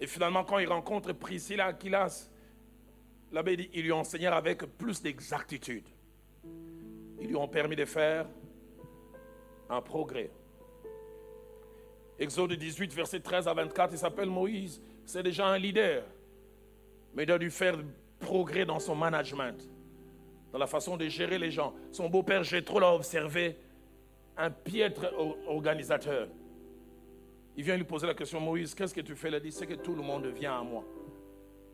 Et 0.00 0.06
finalement, 0.06 0.44
quand 0.44 0.58
il 0.58 0.68
rencontre 0.68 1.12
Priscilla 1.12 1.66
Aquilas, 1.66 2.28
l'abbé 3.32 3.56
lui 3.56 3.92
enseignèrent 3.92 4.34
avec 4.34 4.64
plus 4.76 5.00
d'exactitude. 5.00 5.86
Ils 7.20 7.28
lui 7.28 7.36
ont 7.36 7.48
permis 7.48 7.76
de 7.76 7.84
faire 7.84 8.26
un 9.68 9.80
progrès. 9.80 10.30
Exode 12.18 12.52
18, 12.52 12.92
verset 12.92 13.20
13 13.20 13.48
à 13.48 13.54
24, 13.54 13.92
il 13.92 13.98
s'appelle 13.98 14.28
Moïse. 14.30 14.80
C'est 15.04 15.22
déjà 15.22 15.46
un 15.46 15.58
leader. 15.58 16.04
Mais 17.14 17.24
il 17.24 17.32
a 17.32 17.38
dû 17.38 17.50
faire 17.50 17.76
progrès 18.20 18.64
dans 18.64 18.78
son 18.78 18.94
management, 18.94 19.68
dans 20.52 20.58
la 20.58 20.66
façon 20.66 20.96
de 20.96 21.08
gérer 21.08 21.38
les 21.38 21.50
gens. 21.50 21.74
Son 21.92 22.08
beau-père 22.08 22.42
Jétro 22.44 22.78
l'a 22.78 22.92
observé, 22.92 23.56
un 24.36 24.50
piètre 24.50 25.12
organisateur. 25.46 26.28
Il 27.56 27.62
vient 27.62 27.76
lui 27.76 27.84
poser 27.84 28.06
la 28.06 28.14
question, 28.14 28.40
Moïse, 28.40 28.74
qu'est-ce 28.74 28.94
que 28.94 29.00
tu 29.00 29.14
fais 29.14 29.30
Il 29.30 29.40
dit, 29.40 29.52
c'est 29.52 29.66
que 29.66 29.74
tout 29.74 29.94
le 29.94 30.02
monde 30.02 30.26
vient 30.26 30.58
à 30.58 30.62
moi. 30.62 30.84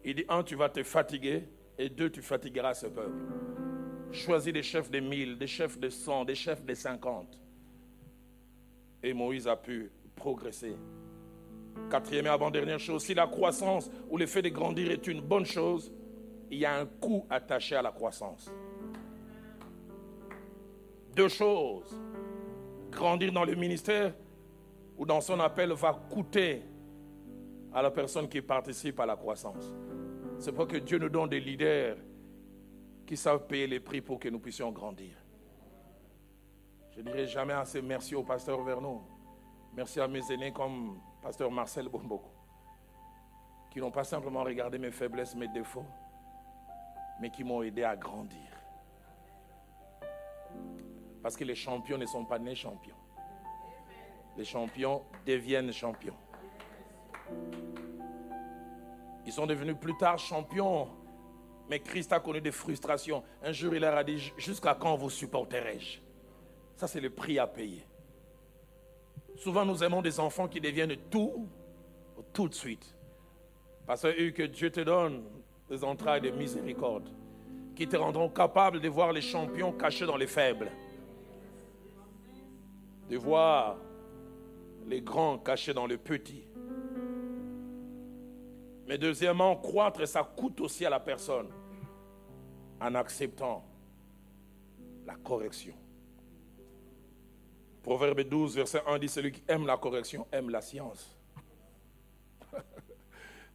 Il 0.04 0.14
dit, 0.14 0.24
un, 0.28 0.42
tu 0.42 0.56
vas 0.56 0.68
te 0.68 0.82
fatiguer, 0.82 1.44
et 1.78 1.88
deux, 1.88 2.10
tu 2.10 2.20
fatigueras 2.20 2.74
ce 2.74 2.86
peuple. 2.86 3.16
Choisis 4.12 4.52
des 4.52 4.62
chefs 4.62 4.90
de 4.90 5.00
mille, 5.00 5.38
des 5.38 5.46
chefs 5.46 5.78
de 5.78 5.88
cent, 5.88 6.24
des 6.24 6.34
chefs 6.34 6.64
de 6.64 6.74
cinquante. 6.74 7.38
Et 9.02 9.12
Moïse 9.12 9.48
a 9.48 9.56
pu 9.56 9.90
progresser. 10.14 10.76
Quatrième 11.90 12.26
et 12.26 12.30
avant-dernière 12.30 12.78
chose, 12.78 13.04
si 13.04 13.14
la 13.14 13.26
croissance 13.26 13.90
ou 14.08 14.18
le 14.18 14.26
fait 14.26 14.42
de 14.42 14.48
grandir 14.48 14.90
est 14.90 15.06
une 15.06 15.20
bonne 15.20 15.46
chose, 15.46 15.92
il 16.50 16.58
y 16.58 16.64
a 16.64 16.78
un 16.78 16.86
coût 16.86 17.24
attaché 17.30 17.76
à 17.76 17.82
la 17.82 17.92
croissance. 17.92 18.50
Deux 21.14 21.28
choses. 21.28 21.96
Grandir 22.90 23.32
dans 23.32 23.44
le 23.44 23.54
ministère 23.54 24.14
ou 24.98 25.06
dans 25.06 25.20
son 25.20 25.38
appel 25.40 25.72
va 25.72 25.92
coûter 26.10 26.62
à 27.72 27.82
la 27.82 27.90
personne 27.90 28.28
qui 28.28 28.42
participe 28.42 28.98
à 29.00 29.06
la 29.06 29.16
croissance. 29.16 29.72
C'est 30.38 30.52
pour 30.52 30.66
que 30.66 30.76
Dieu 30.76 30.98
nous 30.98 31.08
donne 31.08 31.28
des 31.28 31.40
leaders 31.40 31.96
qui 33.06 33.16
savent 33.16 33.46
payer 33.46 33.66
les 33.66 33.80
prix 33.80 34.00
pour 34.00 34.18
que 34.18 34.28
nous 34.28 34.38
puissions 34.38 34.70
grandir. 34.72 35.19
Je 36.96 37.02
dirai 37.02 37.26
jamais 37.26 37.52
assez 37.52 37.80
merci 37.80 38.14
au 38.14 38.22
pasteur 38.22 38.62
Vernon. 38.62 39.02
Merci 39.74 40.00
à 40.00 40.08
mes 40.08 40.20
aînés 40.32 40.52
comme 40.52 41.00
pasteur 41.22 41.50
Marcel 41.50 41.88
Bomboko, 41.88 42.32
qui 43.70 43.78
n'ont 43.78 43.92
pas 43.92 44.02
simplement 44.02 44.42
regardé 44.42 44.78
mes 44.78 44.90
faiblesses, 44.90 45.36
mes 45.36 45.46
défauts, 45.48 45.86
mais 47.20 47.30
qui 47.30 47.44
m'ont 47.44 47.62
aidé 47.62 47.84
à 47.84 47.94
grandir. 47.96 48.50
Parce 51.22 51.36
que 51.36 51.44
les 51.44 51.54
champions 51.54 51.98
ne 51.98 52.06
sont 52.06 52.24
pas 52.24 52.38
nés 52.38 52.56
champions. 52.56 52.96
Les 54.36 54.44
champions 54.44 55.02
deviennent 55.24 55.72
champions. 55.72 56.16
Ils 59.26 59.32
sont 59.32 59.46
devenus 59.46 59.76
plus 59.80 59.96
tard 59.96 60.18
champions, 60.18 60.88
mais 61.68 61.78
Christ 61.78 62.12
a 62.12 62.18
connu 62.18 62.40
des 62.40 62.50
frustrations. 62.50 63.22
Un 63.42 63.52
jour, 63.52 63.74
il 63.74 63.80
leur 63.80 63.96
a 63.96 64.02
dit, 64.02 64.32
jusqu'à 64.36 64.74
quand 64.74 64.96
vous 64.96 65.10
supporterai-je 65.10 66.09
Ça, 66.80 66.88
c'est 66.88 67.00
le 67.02 67.10
prix 67.10 67.38
à 67.38 67.46
payer. 67.46 67.84
Souvent, 69.36 69.66
nous 69.66 69.84
aimons 69.84 70.00
des 70.00 70.18
enfants 70.18 70.48
qui 70.48 70.62
deviennent 70.62 70.96
tout, 71.10 71.46
tout 72.32 72.48
de 72.48 72.54
suite. 72.54 72.96
Parce 73.86 74.00
que 74.00 74.46
Dieu 74.46 74.70
te 74.70 74.80
donne 74.80 75.22
des 75.68 75.84
entrailles 75.84 76.22
de 76.22 76.30
miséricorde 76.30 77.10
qui 77.76 77.86
te 77.86 77.98
rendront 77.98 78.30
capable 78.30 78.80
de 78.80 78.88
voir 78.88 79.12
les 79.12 79.20
champions 79.20 79.72
cachés 79.72 80.06
dans 80.06 80.16
les 80.16 80.26
faibles. 80.26 80.72
De 83.10 83.18
voir 83.18 83.76
les 84.86 85.02
grands 85.02 85.36
cachés 85.36 85.74
dans 85.74 85.86
les 85.86 85.98
petits. 85.98 86.48
Mais 88.86 88.96
deuxièmement, 88.96 89.54
croître, 89.54 90.08
ça 90.08 90.24
coûte 90.24 90.62
aussi 90.62 90.86
à 90.86 90.88
la 90.88 91.00
personne 91.00 91.50
en 92.80 92.94
acceptant 92.94 93.66
la 95.04 95.16
correction. 95.16 95.74
Proverbe 97.82 98.22
12, 98.22 98.56
verset 98.56 98.82
1 98.86 98.98
dit, 98.98 99.08
celui 99.08 99.32
qui 99.32 99.42
aime 99.48 99.66
la 99.66 99.76
correction 99.76 100.26
aime 100.30 100.50
la 100.50 100.60
science. 100.60 101.16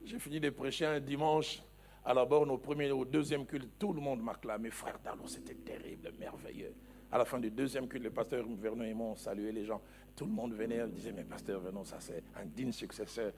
J'ai 0.04 0.18
fini 0.18 0.40
de 0.40 0.50
prêcher 0.50 0.86
un 0.86 1.00
dimanche 1.00 1.62
à 2.04 2.14
la 2.14 2.26
borne 2.26 2.50
au 2.50 2.58
premier 2.58 2.92
au 2.92 3.06
deuxième 3.06 3.46
culte. 3.46 3.70
Tout 3.78 3.94
le 3.94 4.02
monde 4.02 4.22
m'a 4.22 4.34
clamé, 4.34 4.72
frère 4.72 4.98
Dallon, 5.04 5.28
c'était 5.28 5.54
terrible, 5.54 6.12
merveilleux. 6.20 6.74
À 7.12 7.20
la 7.20 7.26
fin 7.26 7.40
du 7.40 7.52
deuxième 7.52 7.88
culte, 7.88 8.04
le 8.04 8.10
pasteur 8.10 8.46
Vernon 8.60 8.84
et 8.84 8.94
moi 8.96 9.08
ont 9.10 9.16
salué 9.16 9.52
les 9.52 9.64
gens. 9.64 9.82
Tout 10.16 10.26
le 10.26 10.32
monde 10.32 10.54
venait, 10.54 10.78
et 10.78 10.88
disait, 10.88 11.12
mais 11.12 11.24
pasteur 11.24 11.60
Vernon, 11.60 11.84
ça 11.84 11.98
c'est 12.00 12.24
un 12.36 12.46
digne 12.46 12.72
successeur. 12.72 13.32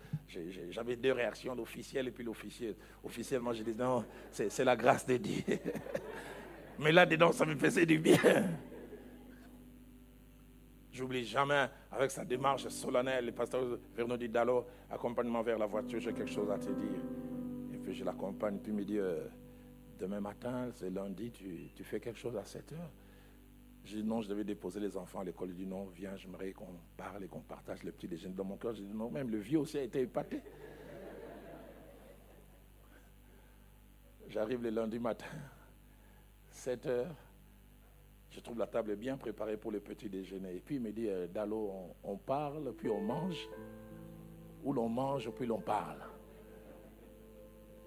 J'avais 0.69 0.95
deux 0.95 1.11
réactions, 1.11 1.53
l'officiel 1.53 2.07
et 2.07 2.11
puis 2.11 2.23
l'officiel. 2.23 2.75
Officiellement, 3.03 3.51
j'ai 3.51 3.63
dit, 3.63 3.75
non, 3.75 4.05
c'est 4.31 4.63
la 4.63 4.75
grâce 4.77 5.05
de 5.05 5.17
Dieu. 5.17 5.43
mais 6.79 6.93
là-dedans, 6.93 7.33
ça 7.33 7.45
me 7.45 7.55
faisait 7.55 7.85
du 7.85 7.99
bien. 7.99 8.17
J'oublie 10.97 11.25
jamais, 11.25 11.69
avec 11.91 12.09
sa 12.09 12.25
démarche 12.25 12.67
solennelle, 12.69 13.27
le 13.27 13.31
pasteur 13.31 13.77
Vernon 13.95 14.17
dit 14.17 14.29
Dallo, 14.29 14.65
accompagnement 14.89 15.43
vers 15.43 15.59
la 15.59 15.67
voiture, 15.67 15.99
j'ai 15.99 16.11
quelque 16.11 16.31
chose 16.31 16.49
à 16.49 16.57
te 16.57 16.71
dire. 16.71 16.99
Et 17.71 17.77
puis 17.77 17.93
je 17.93 18.03
l'accompagne, 18.03 18.57
puis 18.57 18.71
il 18.71 18.75
me 18.75 18.83
dit 18.83 18.97
euh, 18.97 19.27
Demain 19.99 20.19
matin, 20.19 20.69
c'est 20.73 20.89
lundi, 20.89 21.29
tu, 21.29 21.69
tu, 21.75 21.83
fais 21.83 21.99
quelque 21.99 22.17
chose 22.17 22.35
à 22.35 22.43
7 22.43 22.71
heures? 22.71 22.91
J'ai 23.85 23.97
dit 23.97 24.03
non, 24.03 24.21
je 24.21 24.27
devais 24.27 24.43
déposer 24.43 24.79
les 24.79 24.97
enfants 24.97 25.19
à 25.19 25.23
l'école. 25.23 25.49
Il 25.49 25.55
dit 25.55 25.67
non, 25.67 25.85
viens, 25.85 26.15
j'aimerais 26.15 26.51
qu'on 26.51 26.73
parle 26.97 27.25
et 27.25 27.27
qu'on 27.27 27.41
partage 27.41 27.83
le 27.83 27.91
petit 27.91 28.07
déjeuner. 28.07 28.33
Dans 28.33 28.43
mon 28.43 28.57
cœur, 28.57 28.73
j'ai 28.73 28.83
dit 28.83 28.95
non, 28.95 29.11
même 29.11 29.29
le 29.29 29.37
vieux 29.37 29.59
aussi 29.59 29.77
a 29.77 29.83
été 29.83 30.01
épaté. 30.01 30.41
J'arrive 34.29 34.63
le 34.63 34.71
lundi 34.71 34.97
matin, 34.97 35.27
7 36.49 36.85
heures, 36.87 37.15
Je 38.29 38.39
trouve 38.39 38.59
la 38.59 38.67
table 38.67 38.95
bien 38.95 39.17
préparée 39.17 39.57
pour 39.57 39.71
le 39.71 39.79
petit 39.79 40.09
déjeuner. 40.09 40.55
Et 40.55 40.59
puis 40.59 40.75
il 40.75 40.81
me 40.81 40.91
dit, 40.91 41.07
euh, 41.09 41.27
Dalo, 41.27 41.71
on, 42.03 42.17
parle, 42.17 42.73
puis 42.73 42.89
on 42.89 43.01
mange, 43.01 43.47
ou 44.63 44.73
l'on 44.73 44.89
mange, 44.89 45.29
puis 45.31 45.45
l'on 45.45 45.59
parle. 45.59 46.01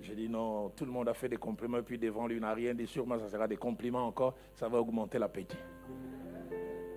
J'ai 0.00 0.14
dit 0.14 0.28
non, 0.28 0.70
tout 0.70 0.86
le 0.86 0.90
monde 0.90 1.08
a 1.08 1.14
fait 1.14 1.28
des 1.28 1.36
compliments, 1.36 1.82
puis 1.82 1.98
devant 1.98 2.26
lui, 2.26 2.40
n'a 2.40 2.54
rien 2.54 2.74
dit. 2.74 2.86
Sûrement, 2.86 3.18
ça 3.18 3.28
sera 3.28 3.46
des 3.46 3.58
compliments 3.58 4.06
encore, 4.06 4.34
ça 4.54 4.66
va 4.66 4.80
augmenter 4.80 5.18
l'appétit. 5.18 5.58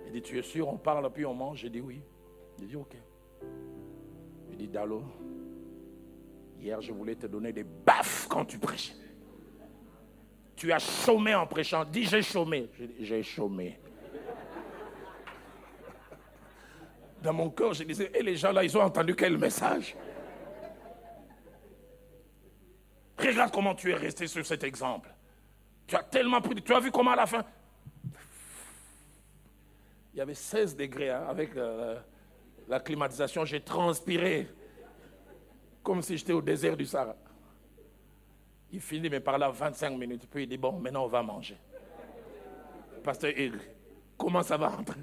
Il 0.06 0.12
dit, 0.12 0.22
tu 0.22 0.38
es 0.38 0.42
sûr, 0.42 0.68
on 0.68 0.78
parle, 0.78 1.12
puis 1.12 1.26
on 1.26 1.34
mange? 1.34 1.58
J'ai 1.58 1.70
dit 1.70 1.80
oui. 1.80 2.00
J'ai 2.58 2.66
dit 2.66 2.76
ok. 2.76 2.96
Il 4.50 4.56
dit, 4.56 4.68
Dalo, 4.68 5.02
hier, 6.60 6.80
je 6.80 6.92
voulais 6.92 7.16
te 7.16 7.26
donner 7.26 7.52
des 7.52 7.64
baffes 7.64 8.26
quand 8.28 8.44
tu 8.44 8.58
prêchais. 8.58 9.03
Tu 10.56 10.72
as 10.72 10.78
chômé 10.78 11.34
en 11.34 11.46
prêchant. 11.46 11.84
Dis, 11.84 12.04
j'ai 12.04 12.22
chômé. 12.22 12.70
J'ai 13.00 13.22
chômé. 13.22 13.78
Dans 17.22 17.32
mon 17.32 17.50
cœur, 17.50 17.72
je 17.72 17.84
disais, 17.84 18.10
et 18.14 18.22
les 18.22 18.36
gens 18.36 18.52
là, 18.52 18.62
ils 18.62 18.76
ont 18.76 18.82
entendu 18.82 19.16
quel 19.16 19.38
message? 19.38 19.96
Regarde 23.18 23.52
comment 23.52 23.74
tu 23.74 23.90
es 23.90 23.94
resté 23.94 24.26
sur 24.26 24.44
cet 24.44 24.62
exemple. 24.64 25.10
Tu 25.86 25.96
as 25.96 26.02
tellement 26.02 26.40
pris. 26.40 26.54
Tu 26.62 26.74
as 26.74 26.80
vu 26.80 26.90
comment 26.90 27.12
à 27.12 27.16
la 27.16 27.26
fin? 27.26 27.44
Il 30.12 30.18
y 30.18 30.20
avait 30.20 30.34
16 30.34 30.76
degrés 30.76 31.10
hein, 31.10 31.26
avec 31.28 31.56
euh, 31.56 31.98
la 32.68 32.80
climatisation. 32.80 33.44
J'ai 33.44 33.60
transpiré 33.60 34.48
comme 35.82 36.02
si 36.02 36.16
j'étais 36.16 36.32
au 36.32 36.42
désert 36.42 36.76
du 36.76 36.86
Sahara. 36.86 37.16
Il 38.74 38.80
finit 38.80 39.08
de 39.08 39.08
me 39.08 39.20
parler 39.20 39.46
25 39.52 39.96
minutes. 39.96 40.26
Puis 40.28 40.42
il 40.42 40.48
dit 40.48 40.58
Bon, 40.58 40.72
maintenant 40.72 41.04
on 41.04 41.08
va 41.08 41.22
manger. 41.22 41.56
Pasteur 43.04 43.30
Hugues, 43.36 43.60
comment 44.18 44.42
ça 44.42 44.56
va 44.56 44.66
rentrer? 44.68 45.00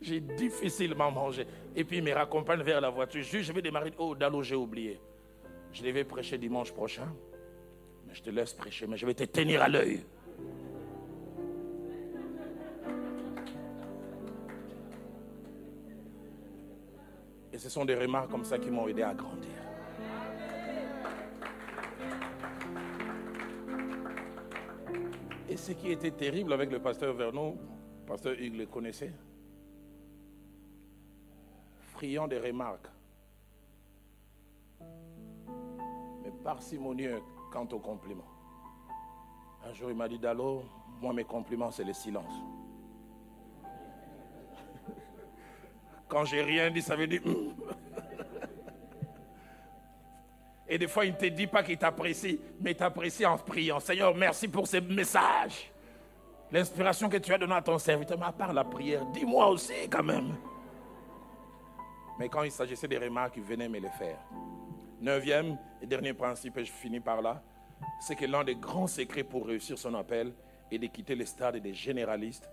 J'ai 0.00 0.20
difficilement 0.20 1.10
mangé. 1.10 1.46
Et 1.76 1.84
puis 1.84 1.98
il 1.98 2.02
me 2.02 2.14
raccompagne 2.14 2.62
vers 2.62 2.80
la 2.80 2.88
voiture. 2.88 3.22
Je 3.22 3.52
vais 3.52 3.60
démarrer. 3.60 3.92
Oh, 3.98 4.14
Dalo, 4.14 4.42
j'ai 4.42 4.54
oublié. 4.54 4.98
Je 5.70 5.82
devais 5.82 6.04
prêcher 6.04 6.38
dimanche 6.38 6.72
prochain. 6.72 7.12
Mais 8.06 8.14
je 8.14 8.22
te 8.22 8.30
laisse 8.30 8.54
prêcher, 8.54 8.86
mais 8.86 8.96
je 8.96 9.04
vais 9.04 9.12
te 9.12 9.24
tenir 9.24 9.60
à 9.60 9.68
l'œil. 9.68 10.06
Et 17.52 17.58
ce 17.58 17.68
sont 17.68 17.84
des 17.84 17.96
remarques 17.96 18.30
comme 18.30 18.44
ça 18.44 18.58
qui 18.58 18.70
m'ont 18.70 18.88
aidé 18.88 19.02
à 19.02 19.12
grandir. 19.12 19.67
Ce 25.58 25.72
qui 25.72 25.90
était 25.90 26.10
terrible 26.10 26.52
avec 26.52 26.70
le 26.70 26.80
pasteur 26.80 27.14
Vernon, 27.14 27.58
le 28.00 28.06
pasteur 28.06 28.34
Hugues 28.38 28.56
le 28.56 28.66
connaissait, 28.66 29.12
friand 31.92 32.28
des 32.28 32.38
remarques. 32.38 32.88
parcimonieux 36.48 37.20
quant 37.52 37.68
aux 37.72 37.78
compliments. 37.78 38.30
Un 39.66 39.74
jour, 39.74 39.90
il 39.90 39.96
m'a 39.96 40.08
dit, 40.08 40.18
Dalo, 40.18 40.62
moi, 41.00 41.12
mes 41.12 41.24
compliments, 41.24 41.70
c'est 41.70 41.84
le 41.84 41.92
silence. 41.92 42.32
Quand 46.08 46.24
j'ai 46.24 46.42
rien 46.42 46.70
dit, 46.70 46.80
ça 46.80 46.96
veut 46.96 47.06
dire... 47.06 47.20
Et 50.68 50.76
des 50.78 50.86
fois, 50.86 51.06
il 51.06 51.12
ne 51.12 51.16
te 51.16 51.26
dit 51.26 51.46
pas 51.46 51.62
qu'il 51.62 51.78
t'apprécie, 51.78 52.38
mais 52.60 52.72
il 52.72 52.76
t'apprécie 52.76 53.24
en 53.24 53.38
priant. 53.38 53.80
Seigneur, 53.80 54.14
merci 54.14 54.48
pour 54.48 54.66
ces 54.66 54.80
messages. 54.80 55.72
L'inspiration 56.52 57.08
que 57.08 57.16
tu 57.16 57.32
as 57.32 57.38
donnée 57.38 57.54
à 57.54 57.62
ton 57.62 57.78
serviteur, 57.78 58.18
mais 58.18 58.26
à 58.26 58.32
part 58.32 58.52
la 58.52 58.64
prière, 58.64 59.04
dis-moi 59.06 59.48
aussi 59.48 59.88
quand 59.90 60.02
même. 60.02 60.34
Mais 62.18 62.28
quand 62.28 62.42
il 62.42 62.50
s'agissait 62.50 62.88
des 62.88 62.98
remarques, 62.98 63.34
il 63.36 63.42
venait 63.42 63.68
me 63.68 63.78
les 63.78 63.90
faire. 63.90 64.18
Neuvième 65.00 65.56
et 65.80 65.86
dernier 65.86 66.12
principe, 66.12 66.58
et 66.58 66.64
je 66.64 66.72
finis 66.72 67.00
par 67.00 67.22
là, 67.22 67.42
c'est 68.00 68.16
que 68.16 68.24
l'un 68.24 68.44
des 68.44 68.56
grands 68.56 68.86
secrets 68.86 69.22
pour 69.22 69.46
réussir 69.46 69.78
son 69.78 69.94
appel 69.94 70.32
est 70.70 70.78
de 70.78 70.86
quitter 70.86 71.14
les 71.14 71.26
stades 71.26 71.56
des 71.56 71.74
généralistes 71.74 72.50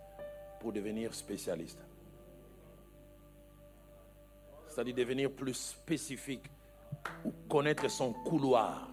pour 0.59 0.71
devenir 0.71 1.13
spécialiste. 1.13 1.79
C'est-à-dire 4.67 4.95
devenir 4.95 5.31
plus 5.31 5.53
spécifique 5.53 6.45
ou 7.23 7.31
connaître 7.49 7.89
son 7.89 8.13
couloir. 8.13 8.89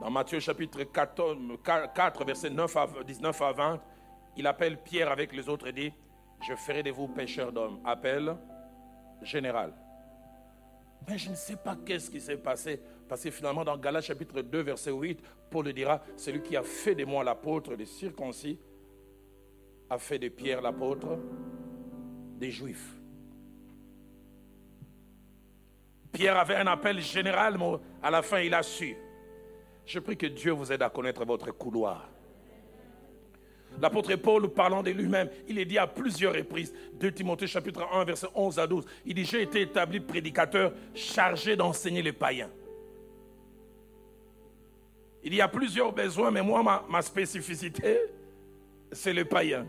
Dans 0.00 0.10
Matthieu 0.10 0.40
chapitre 0.40 0.82
4, 0.82 2.24
verset 2.24 2.50
9 2.50 2.76
à, 2.76 2.88
19 3.06 3.42
à 3.42 3.52
20, 3.52 3.80
il 4.36 4.46
appelle 4.46 4.82
Pierre 4.82 5.10
avec 5.10 5.32
les 5.32 5.48
autres 5.48 5.68
et 5.68 5.72
dit, 5.72 5.92
je 6.40 6.54
ferai 6.54 6.82
de 6.82 6.90
vous 6.90 7.06
pêcheurs 7.08 7.52
d'hommes. 7.52 7.80
Appel 7.84 8.36
général. 9.22 9.72
Mais 11.08 11.18
je 11.18 11.30
ne 11.30 11.34
sais 11.34 11.56
pas 11.56 11.76
qu'est-ce 11.76 12.10
qui 12.10 12.20
s'est 12.20 12.36
passé. 12.36 12.80
Parce 13.08 13.22
que 13.22 13.30
finalement, 13.30 13.64
dans 13.64 13.76
Galates 13.76 14.04
chapitre 14.04 14.40
2, 14.40 14.60
verset 14.60 14.90
8, 14.90 15.20
Paul 15.50 15.66
le 15.66 15.72
dira, 15.72 16.02
celui 16.16 16.42
qui 16.42 16.56
a 16.56 16.62
fait 16.62 16.94
de 16.94 17.04
moi 17.04 17.22
l'apôtre 17.22 17.76
des 17.76 17.86
circoncis, 17.86 18.58
a 19.90 19.98
fait 19.98 20.18
de 20.18 20.28
Pierre 20.28 20.62
l'apôtre 20.62 21.18
des 22.38 22.50
Juifs. 22.50 23.01
Pierre 26.12 26.36
avait 26.36 26.56
un 26.56 26.66
appel 26.66 27.00
général, 27.00 27.56
mais 27.58 27.78
à 28.02 28.10
la 28.10 28.22
fin, 28.22 28.40
il 28.40 28.52
a 28.52 28.62
su. 28.62 28.96
Je 29.86 29.98
prie 29.98 30.16
que 30.16 30.26
Dieu 30.26 30.52
vous 30.52 30.70
aide 30.70 30.82
à 30.82 30.90
connaître 30.90 31.24
votre 31.24 31.50
couloir. 31.52 32.08
L'apôtre 33.80 34.14
Paul, 34.16 34.48
parlant 34.50 34.82
de 34.82 34.90
lui-même, 34.90 35.30
il 35.48 35.58
est 35.58 35.64
dit 35.64 35.78
à 35.78 35.86
plusieurs 35.86 36.34
reprises, 36.34 36.74
2 36.94 37.10
Timothée 37.12 37.46
chapitre 37.46 37.88
1, 37.90 38.04
verset 38.04 38.26
11 38.34 38.58
à 38.58 38.66
12, 38.66 38.84
il 39.06 39.14
dit, 39.14 39.24
j'ai 39.24 39.42
été 39.42 39.62
établi 39.62 40.00
prédicateur 40.00 40.72
chargé 40.94 41.56
d'enseigner 41.56 42.02
les 42.02 42.12
païens. 42.12 42.50
Il 45.24 45.34
y 45.34 45.40
a 45.40 45.48
plusieurs 45.48 45.92
besoins, 45.92 46.30
mais 46.30 46.42
moi, 46.42 46.62
ma, 46.62 46.84
ma 46.88 47.00
spécificité, 47.00 47.98
c'est 48.90 49.14
le 49.14 49.24
païen. 49.24 49.66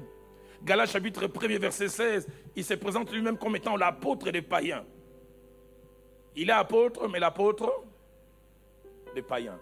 Galates 0.62 0.91
chapitre 0.91 1.30
1, 1.41 1.58
verset 1.60 1.88
16, 1.88 2.28
il 2.56 2.64
se 2.64 2.74
présente 2.74 3.12
lui-même 3.12 3.38
comme 3.38 3.56
étant 3.56 3.78
l'apôtre 3.78 4.32
des 4.32 4.41
païens. 4.41 4.84
Il 6.36 6.49
est 6.49 6.53
apôtre, 6.53 7.07
mais 7.07 7.19
l'apôtre 7.19 7.84
des 9.13 9.21
païens. 9.21 9.59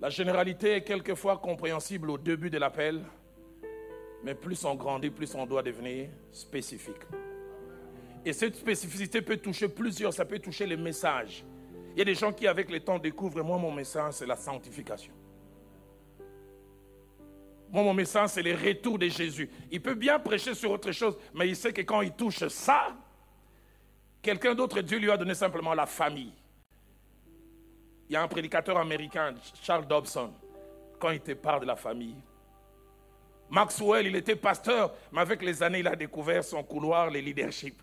La 0.00 0.08
généralité 0.10 0.76
est 0.76 0.84
quelquefois 0.84 1.38
compréhensible 1.38 2.10
au 2.10 2.18
début 2.18 2.50
de 2.50 2.58
l'appel, 2.58 3.02
mais 4.22 4.34
plus 4.34 4.64
on 4.64 4.74
grandit, 4.74 5.10
plus 5.10 5.34
on 5.34 5.46
doit 5.46 5.62
devenir 5.62 6.08
spécifique. 6.32 7.02
Et 8.24 8.32
cette 8.32 8.56
spécificité 8.56 9.22
peut 9.22 9.36
toucher 9.36 9.68
plusieurs, 9.68 10.12
ça 10.12 10.24
peut 10.24 10.38
toucher 10.38 10.66
les 10.66 10.76
messages. 10.76 11.44
Il 11.94 11.98
y 11.98 12.02
a 12.02 12.04
des 12.04 12.14
gens 12.14 12.32
qui, 12.32 12.46
avec 12.46 12.70
le 12.70 12.80
temps, 12.80 12.98
découvrent, 12.98 13.42
moi, 13.42 13.56
mon 13.56 13.72
message, 13.72 14.14
c'est 14.14 14.26
la 14.26 14.36
sanctification. 14.36 15.12
Moi, 17.70 17.82
mon 17.82 17.94
message, 17.94 18.30
c'est 18.30 18.42
le 18.42 18.54
retour 18.54 18.98
de 18.98 19.08
Jésus. 19.08 19.48
Il 19.70 19.80
peut 19.80 19.94
bien 19.94 20.18
prêcher 20.18 20.54
sur 20.54 20.70
autre 20.70 20.92
chose, 20.92 21.16
mais 21.34 21.48
il 21.48 21.56
sait 21.56 21.72
que 21.72 21.82
quand 21.82 22.00
il 22.02 22.12
touche 22.12 22.46
ça, 22.48 22.96
quelqu'un 24.26 24.56
d'autre, 24.56 24.80
Dieu 24.80 24.98
lui 24.98 25.08
a 25.08 25.16
donné 25.16 25.34
simplement 25.34 25.72
la 25.72 25.86
famille. 25.86 26.32
Il 28.08 28.12
y 28.12 28.16
a 28.16 28.22
un 28.22 28.28
prédicateur 28.28 28.76
américain, 28.76 29.34
Charles 29.62 29.86
Dobson, 29.86 30.32
quand 30.98 31.10
il 31.10 31.20
te 31.20 31.32
parle 31.32 31.60
de 31.60 31.66
la 31.66 31.76
famille. 31.76 32.16
Maxwell, 33.48 34.06
il 34.06 34.16
était 34.16 34.34
pasteur, 34.34 34.92
mais 35.12 35.20
avec 35.20 35.42
les 35.42 35.62
années, 35.62 35.78
il 35.78 35.86
a 35.86 35.94
découvert 35.94 36.42
son 36.42 36.64
couloir, 36.64 37.08
le 37.08 37.20
leadership. 37.20 37.80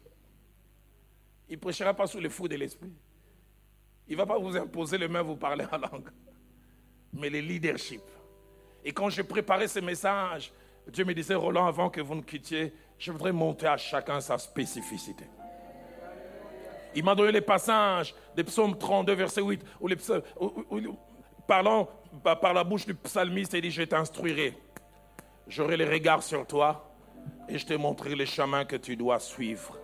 Il 1.47 1.55
ne 1.55 1.61
prêchera 1.61 1.93
pas 1.93 2.07
sous 2.07 2.19
le 2.19 2.27
fou 2.27 2.49
de 2.49 2.57
l'esprit. 2.57 2.91
Il 4.09 4.13
ne 4.13 4.17
va 4.17 4.25
pas 4.25 4.37
vous 4.37 4.57
imposer 4.57 4.97
les 4.97 5.07
mains, 5.07 5.21
vous 5.21 5.37
parler 5.37 5.65
en 5.71 5.77
langue. 5.77 6.09
Mais 7.13 7.29
le 7.29 7.39
leadership. 7.39 8.01
Et 8.83 8.91
quand 8.91 9.07
j'ai 9.09 9.23
préparé 9.23 9.69
ce 9.69 9.79
message, 9.79 10.51
Dieu 10.89 11.05
me 11.05 11.13
disait, 11.13 11.35
Roland, 11.35 11.67
avant 11.67 11.89
que 11.89 12.01
vous 12.01 12.15
ne 12.15 12.21
quittiez, 12.21 12.73
je 12.99 13.13
voudrais 13.13 13.31
monter 13.31 13.67
à 13.67 13.77
chacun 13.77 14.19
sa 14.19 14.37
spécificité. 14.37 15.23
Il 16.95 17.03
m'a 17.03 17.15
donné 17.15 17.31
les 17.31 17.41
passages 17.41 18.13
des 18.35 18.43
psaumes 18.43 18.77
32, 18.77 19.13
verset 19.13 19.41
8, 19.41 19.61
où, 19.79 19.89
parlant 21.47 21.89
par 22.23 22.53
la 22.53 22.63
bouche 22.63 22.85
du 22.85 22.93
psalmiste, 22.93 23.53
il 23.53 23.61
dit, 23.61 23.71
je 23.71 23.83
t'instruirai. 23.83 24.57
J'aurai 25.47 25.77
les 25.77 25.85
regards 25.85 26.23
sur 26.23 26.45
toi 26.45 26.95
et 27.49 27.57
je 27.57 27.65
te 27.65 27.73
montrerai 27.73 28.15
les 28.15 28.25
chemins 28.25 28.65
que 28.65 28.75
tu 28.75 28.95
dois 28.95 29.19
suivre. 29.19 29.77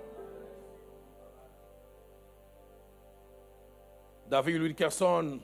David 4.28 4.62
Wilkerson, 4.62 5.40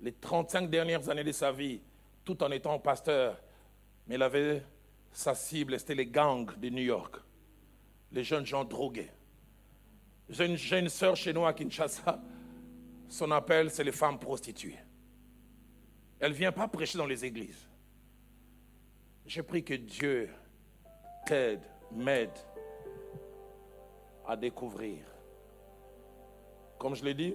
les 0.00 0.12
35 0.12 0.68
dernières 0.68 1.08
années 1.08 1.24
de 1.24 1.32
sa 1.32 1.52
vie, 1.52 1.80
tout 2.24 2.42
en 2.42 2.50
étant 2.50 2.78
pasteur, 2.78 3.40
mais 4.06 4.16
il 4.16 4.22
avait 4.22 4.62
sa 5.12 5.34
cible, 5.34 5.78
c'était 5.78 5.94
les 5.94 6.06
gangs 6.06 6.50
de 6.56 6.68
New 6.68 6.82
York, 6.82 7.16
les 8.12 8.24
jeunes 8.24 8.46
gens 8.46 8.64
drogués. 8.64 9.10
J'ai 10.30 10.46
une, 10.46 10.56
jeune 10.56 10.88
sœur 10.88 11.16
chez 11.16 11.32
nous 11.32 11.44
à 11.44 11.52
Kinshasa. 11.52 12.20
Son 13.08 13.30
appel, 13.32 13.70
c'est 13.70 13.82
les 13.82 13.92
femmes 13.92 14.18
prostituées. 14.18 14.78
Elle 16.20 16.30
ne 16.30 16.36
vient 16.36 16.52
pas 16.52 16.68
prêcher 16.68 16.96
dans 16.96 17.06
les 17.06 17.24
églises. 17.24 17.68
Je 19.26 19.40
prie 19.40 19.64
que 19.64 19.74
Dieu 19.74 20.30
t'aide, 21.26 21.62
m'aide 21.90 22.30
à 24.26 24.36
découvrir. 24.36 25.04
Comme 26.78 26.94
je 26.94 27.04
l'ai 27.04 27.14
dit, 27.14 27.34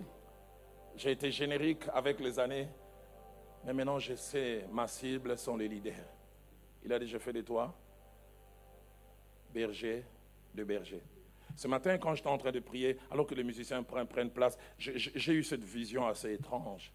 j'ai 0.95 1.11
été 1.11 1.31
générique 1.31 1.83
avec 1.93 2.19
les 2.19 2.39
années, 2.39 2.69
mais 3.65 3.73
maintenant 3.73 3.99
je 3.99 4.15
sais, 4.15 4.65
ma 4.71 4.87
cible 4.87 5.37
sont 5.37 5.57
les 5.57 5.67
leaders. 5.67 6.07
Il 6.83 6.93
a 6.93 6.99
déjà 6.99 7.19
fait 7.19 7.33
de 7.33 7.41
toi 7.41 7.75
berger 9.53 10.03
de 10.53 10.63
berger. 10.63 11.01
Ce 11.55 11.67
matin, 11.67 11.97
quand 11.97 12.15
j'étais 12.15 12.27
en 12.27 12.37
train 12.37 12.51
de 12.51 12.59
prier, 12.59 12.97
alors 13.09 13.25
que 13.25 13.35
les 13.35 13.43
musiciens 13.43 13.81
prennent, 13.83 14.29
place, 14.29 14.57
j'ai 14.77 15.33
eu 15.33 15.43
cette 15.43 15.63
vision 15.63 16.05
assez 16.05 16.33
étrange. 16.33 16.91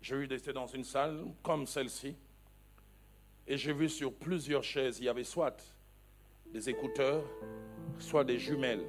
J'ai 0.00 0.16
eu 0.16 0.28
d'être 0.28 0.52
dans 0.52 0.66
une 0.66 0.84
salle 0.84 1.24
comme 1.42 1.66
celle-ci, 1.66 2.14
et 3.48 3.56
j'ai 3.56 3.72
vu 3.72 3.88
sur 3.88 4.12
plusieurs 4.12 4.62
chaises, 4.62 4.98
il 5.00 5.04
y 5.04 5.08
avait 5.08 5.24
soit 5.24 5.56
des 6.52 6.70
écouteurs, 6.70 7.24
soit 7.98 8.24
des 8.24 8.38
jumelles. 8.38 8.84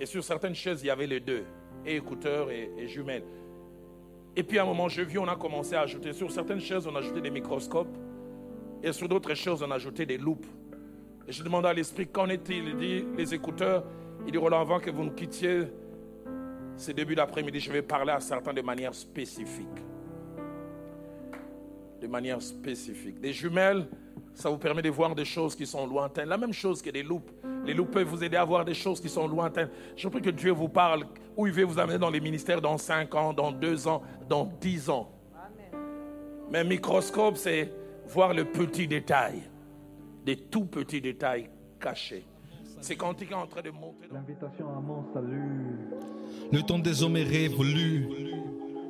Et 0.00 0.06
sur 0.06 0.22
certaines 0.22 0.54
chaises, 0.54 0.82
il 0.82 0.86
y 0.86 0.90
avait 0.90 1.06
les 1.06 1.20
deux, 1.20 1.44
et 1.84 1.96
écouteurs 1.96 2.50
et, 2.50 2.86
jumelles. 2.86 3.24
Et 4.36 4.42
puis 4.42 4.58
à 4.58 4.62
un 4.62 4.66
moment, 4.66 4.88
j'ai 4.88 5.04
vu, 5.04 5.18
on 5.18 5.28
a 5.28 5.36
commencé 5.36 5.74
à 5.74 5.80
ajouter, 5.80 6.12
sur 6.12 6.30
certaines 6.30 6.60
chaises, 6.60 6.86
on 6.86 6.94
a 6.94 6.98
ajouté 7.00 7.20
des 7.20 7.30
microscopes, 7.30 7.96
et 8.82 8.92
sur 8.92 9.08
d'autres 9.08 9.34
choses, 9.34 9.62
on 9.62 9.70
a 9.70 9.76
ajouté 9.76 10.06
des 10.06 10.18
loupes. 10.18 10.46
Et 11.26 11.32
je 11.32 11.42
demande 11.42 11.66
à 11.66 11.72
l'Esprit, 11.72 12.06
qu'en 12.06 12.28
est-il? 12.28 12.68
Il 12.68 12.76
dit, 12.76 13.04
les 13.16 13.34
écouteurs, 13.34 13.84
il 14.26 14.32
dit, 14.32 14.38
Roland, 14.38 14.60
avant 14.60 14.80
que 14.80 14.90
vous 14.90 15.04
nous 15.04 15.12
quittiez, 15.12 15.64
ce 16.76 16.92
début 16.92 17.14
d'après-midi, 17.14 17.60
je 17.60 17.70
vais 17.70 17.82
parler 17.82 18.12
à 18.12 18.20
certains 18.20 18.52
de 18.52 18.62
manière 18.62 18.94
spécifique. 18.94 19.68
De 22.00 22.06
manière 22.06 22.42
spécifique. 22.42 23.20
Des 23.20 23.32
jumelles, 23.32 23.86
ça 24.34 24.50
vous 24.50 24.58
permet 24.58 24.82
de 24.82 24.90
voir 24.90 25.14
des 25.14 25.24
choses 25.24 25.54
qui 25.54 25.66
sont 25.66 25.86
lointaines. 25.86 26.28
La 26.28 26.36
même 26.36 26.52
chose 26.52 26.82
que 26.82 26.90
des 26.90 27.02
loupes. 27.02 27.30
Les 27.64 27.72
loupes 27.72 27.92
peuvent 27.92 28.08
vous 28.08 28.22
aider 28.22 28.36
à 28.36 28.44
voir 28.44 28.64
des 28.64 28.74
choses 28.74 29.00
qui 29.00 29.08
sont 29.08 29.28
lointaines. 29.28 29.70
Je 29.96 30.08
prie 30.08 30.20
que 30.20 30.30
Dieu 30.30 30.50
vous 30.50 30.68
parle 30.68 31.04
où 31.36 31.46
il 31.46 31.52
veut 31.52 31.64
vous 31.64 31.78
amener 31.78 31.98
dans 31.98 32.10
les 32.10 32.20
ministères 32.20 32.60
dans 32.60 32.76
5 32.76 33.14
ans, 33.14 33.32
dans 33.32 33.52
2 33.52 33.88
ans, 33.88 34.02
dans 34.28 34.44
10 34.60 34.90
ans. 34.90 35.10
Mais 36.50 36.58
un 36.58 36.64
microscope, 36.64 37.36
c'est 37.36 37.72
voir 38.06 38.34
le 38.34 38.44
petit 38.44 38.86
détail 38.86 39.42
des 40.24 40.36
tout 40.36 40.64
petits 40.64 41.00
détails 41.00 41.48
cachés. 41.80 42.24
C'est 42.86 42.96
quand 42.96 43.18
il 43.22 43.30
est 43.30 43.34
en 43.34 43.46
train 43.46 43.62
de 43.62 43.70
monter. 43.70 44.08
L'invitation 44.12 44.68
à 44.68 44.78
mon 44.78 45.10
salut. 45.14 45.88
Le 46.52 46.60
temps 46.60 46.78
des 46.78 47.02
hommes 47.02 47.16
est 47.16 47.22
révolu. 47.22 48.06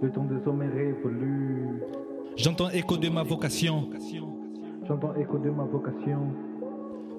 Le 0.03 0.11
temps 0.11 0.25
des 0.25 0.45
hommes 0.49 0.63
est 0.63 0.69
révolu. 0.69 1.81
J'entends 2.37 2.71
écho 2.71 2.97
de 2.97 3.09
ma 3.09 3.23
vocation. 3.23 3.89
J'entends 4.89 5.15
écho 5.15 5.39
de 5.39 5.49
ma 5.49 5.63
vocation. 5.63 6.27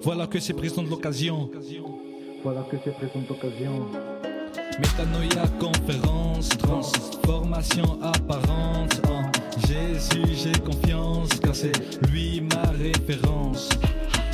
Voilà 0.02 0.26
que 0.26 0.38
c'est 0.38 0.52
présent 0.52 0.82
de 0.82 0.90
l'occasion. 0.90 1.48
Voilà 2.42 2.62
que 2.70 2.76
c'est 2.84 2.92
présent 2.92 3.20
de 3.22 3.28
l'occasion. 3.30 3.86
Métanoïa, 4.78 5.48
conférence, 5.58 6.50
transformation 6.50 7.98
apparente. 8.02 9.00
En 9.08 9.32
Jésus, 9.66 10.26
j'ai 10.34 10.60
confiance, 10.60 11.30
car 11.40 11.54
c'est 11.54 11.72
lui 12.10 12.42
ma 12.42 12.70
référence. 12.72 13.70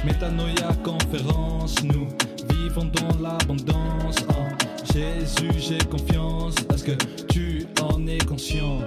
Métanoïa 0.04 0.72
conférence, 0.82 1.80
nous 1.84 2.08
vivons 2.62 2.84
dans 2.84 3.18
l'abondance. 3.20 4.16
En 4.28 4.92
Jésus, 4.92 5.50
j'ai 5.58 5.78
confiance. 5.78 6.54
Est-ce 6.72 6.84
que 6.84 7.24
tu 7.28 7.66
en 7.82 8.06
es 8.06 8.18
conscient? 8.18 8.80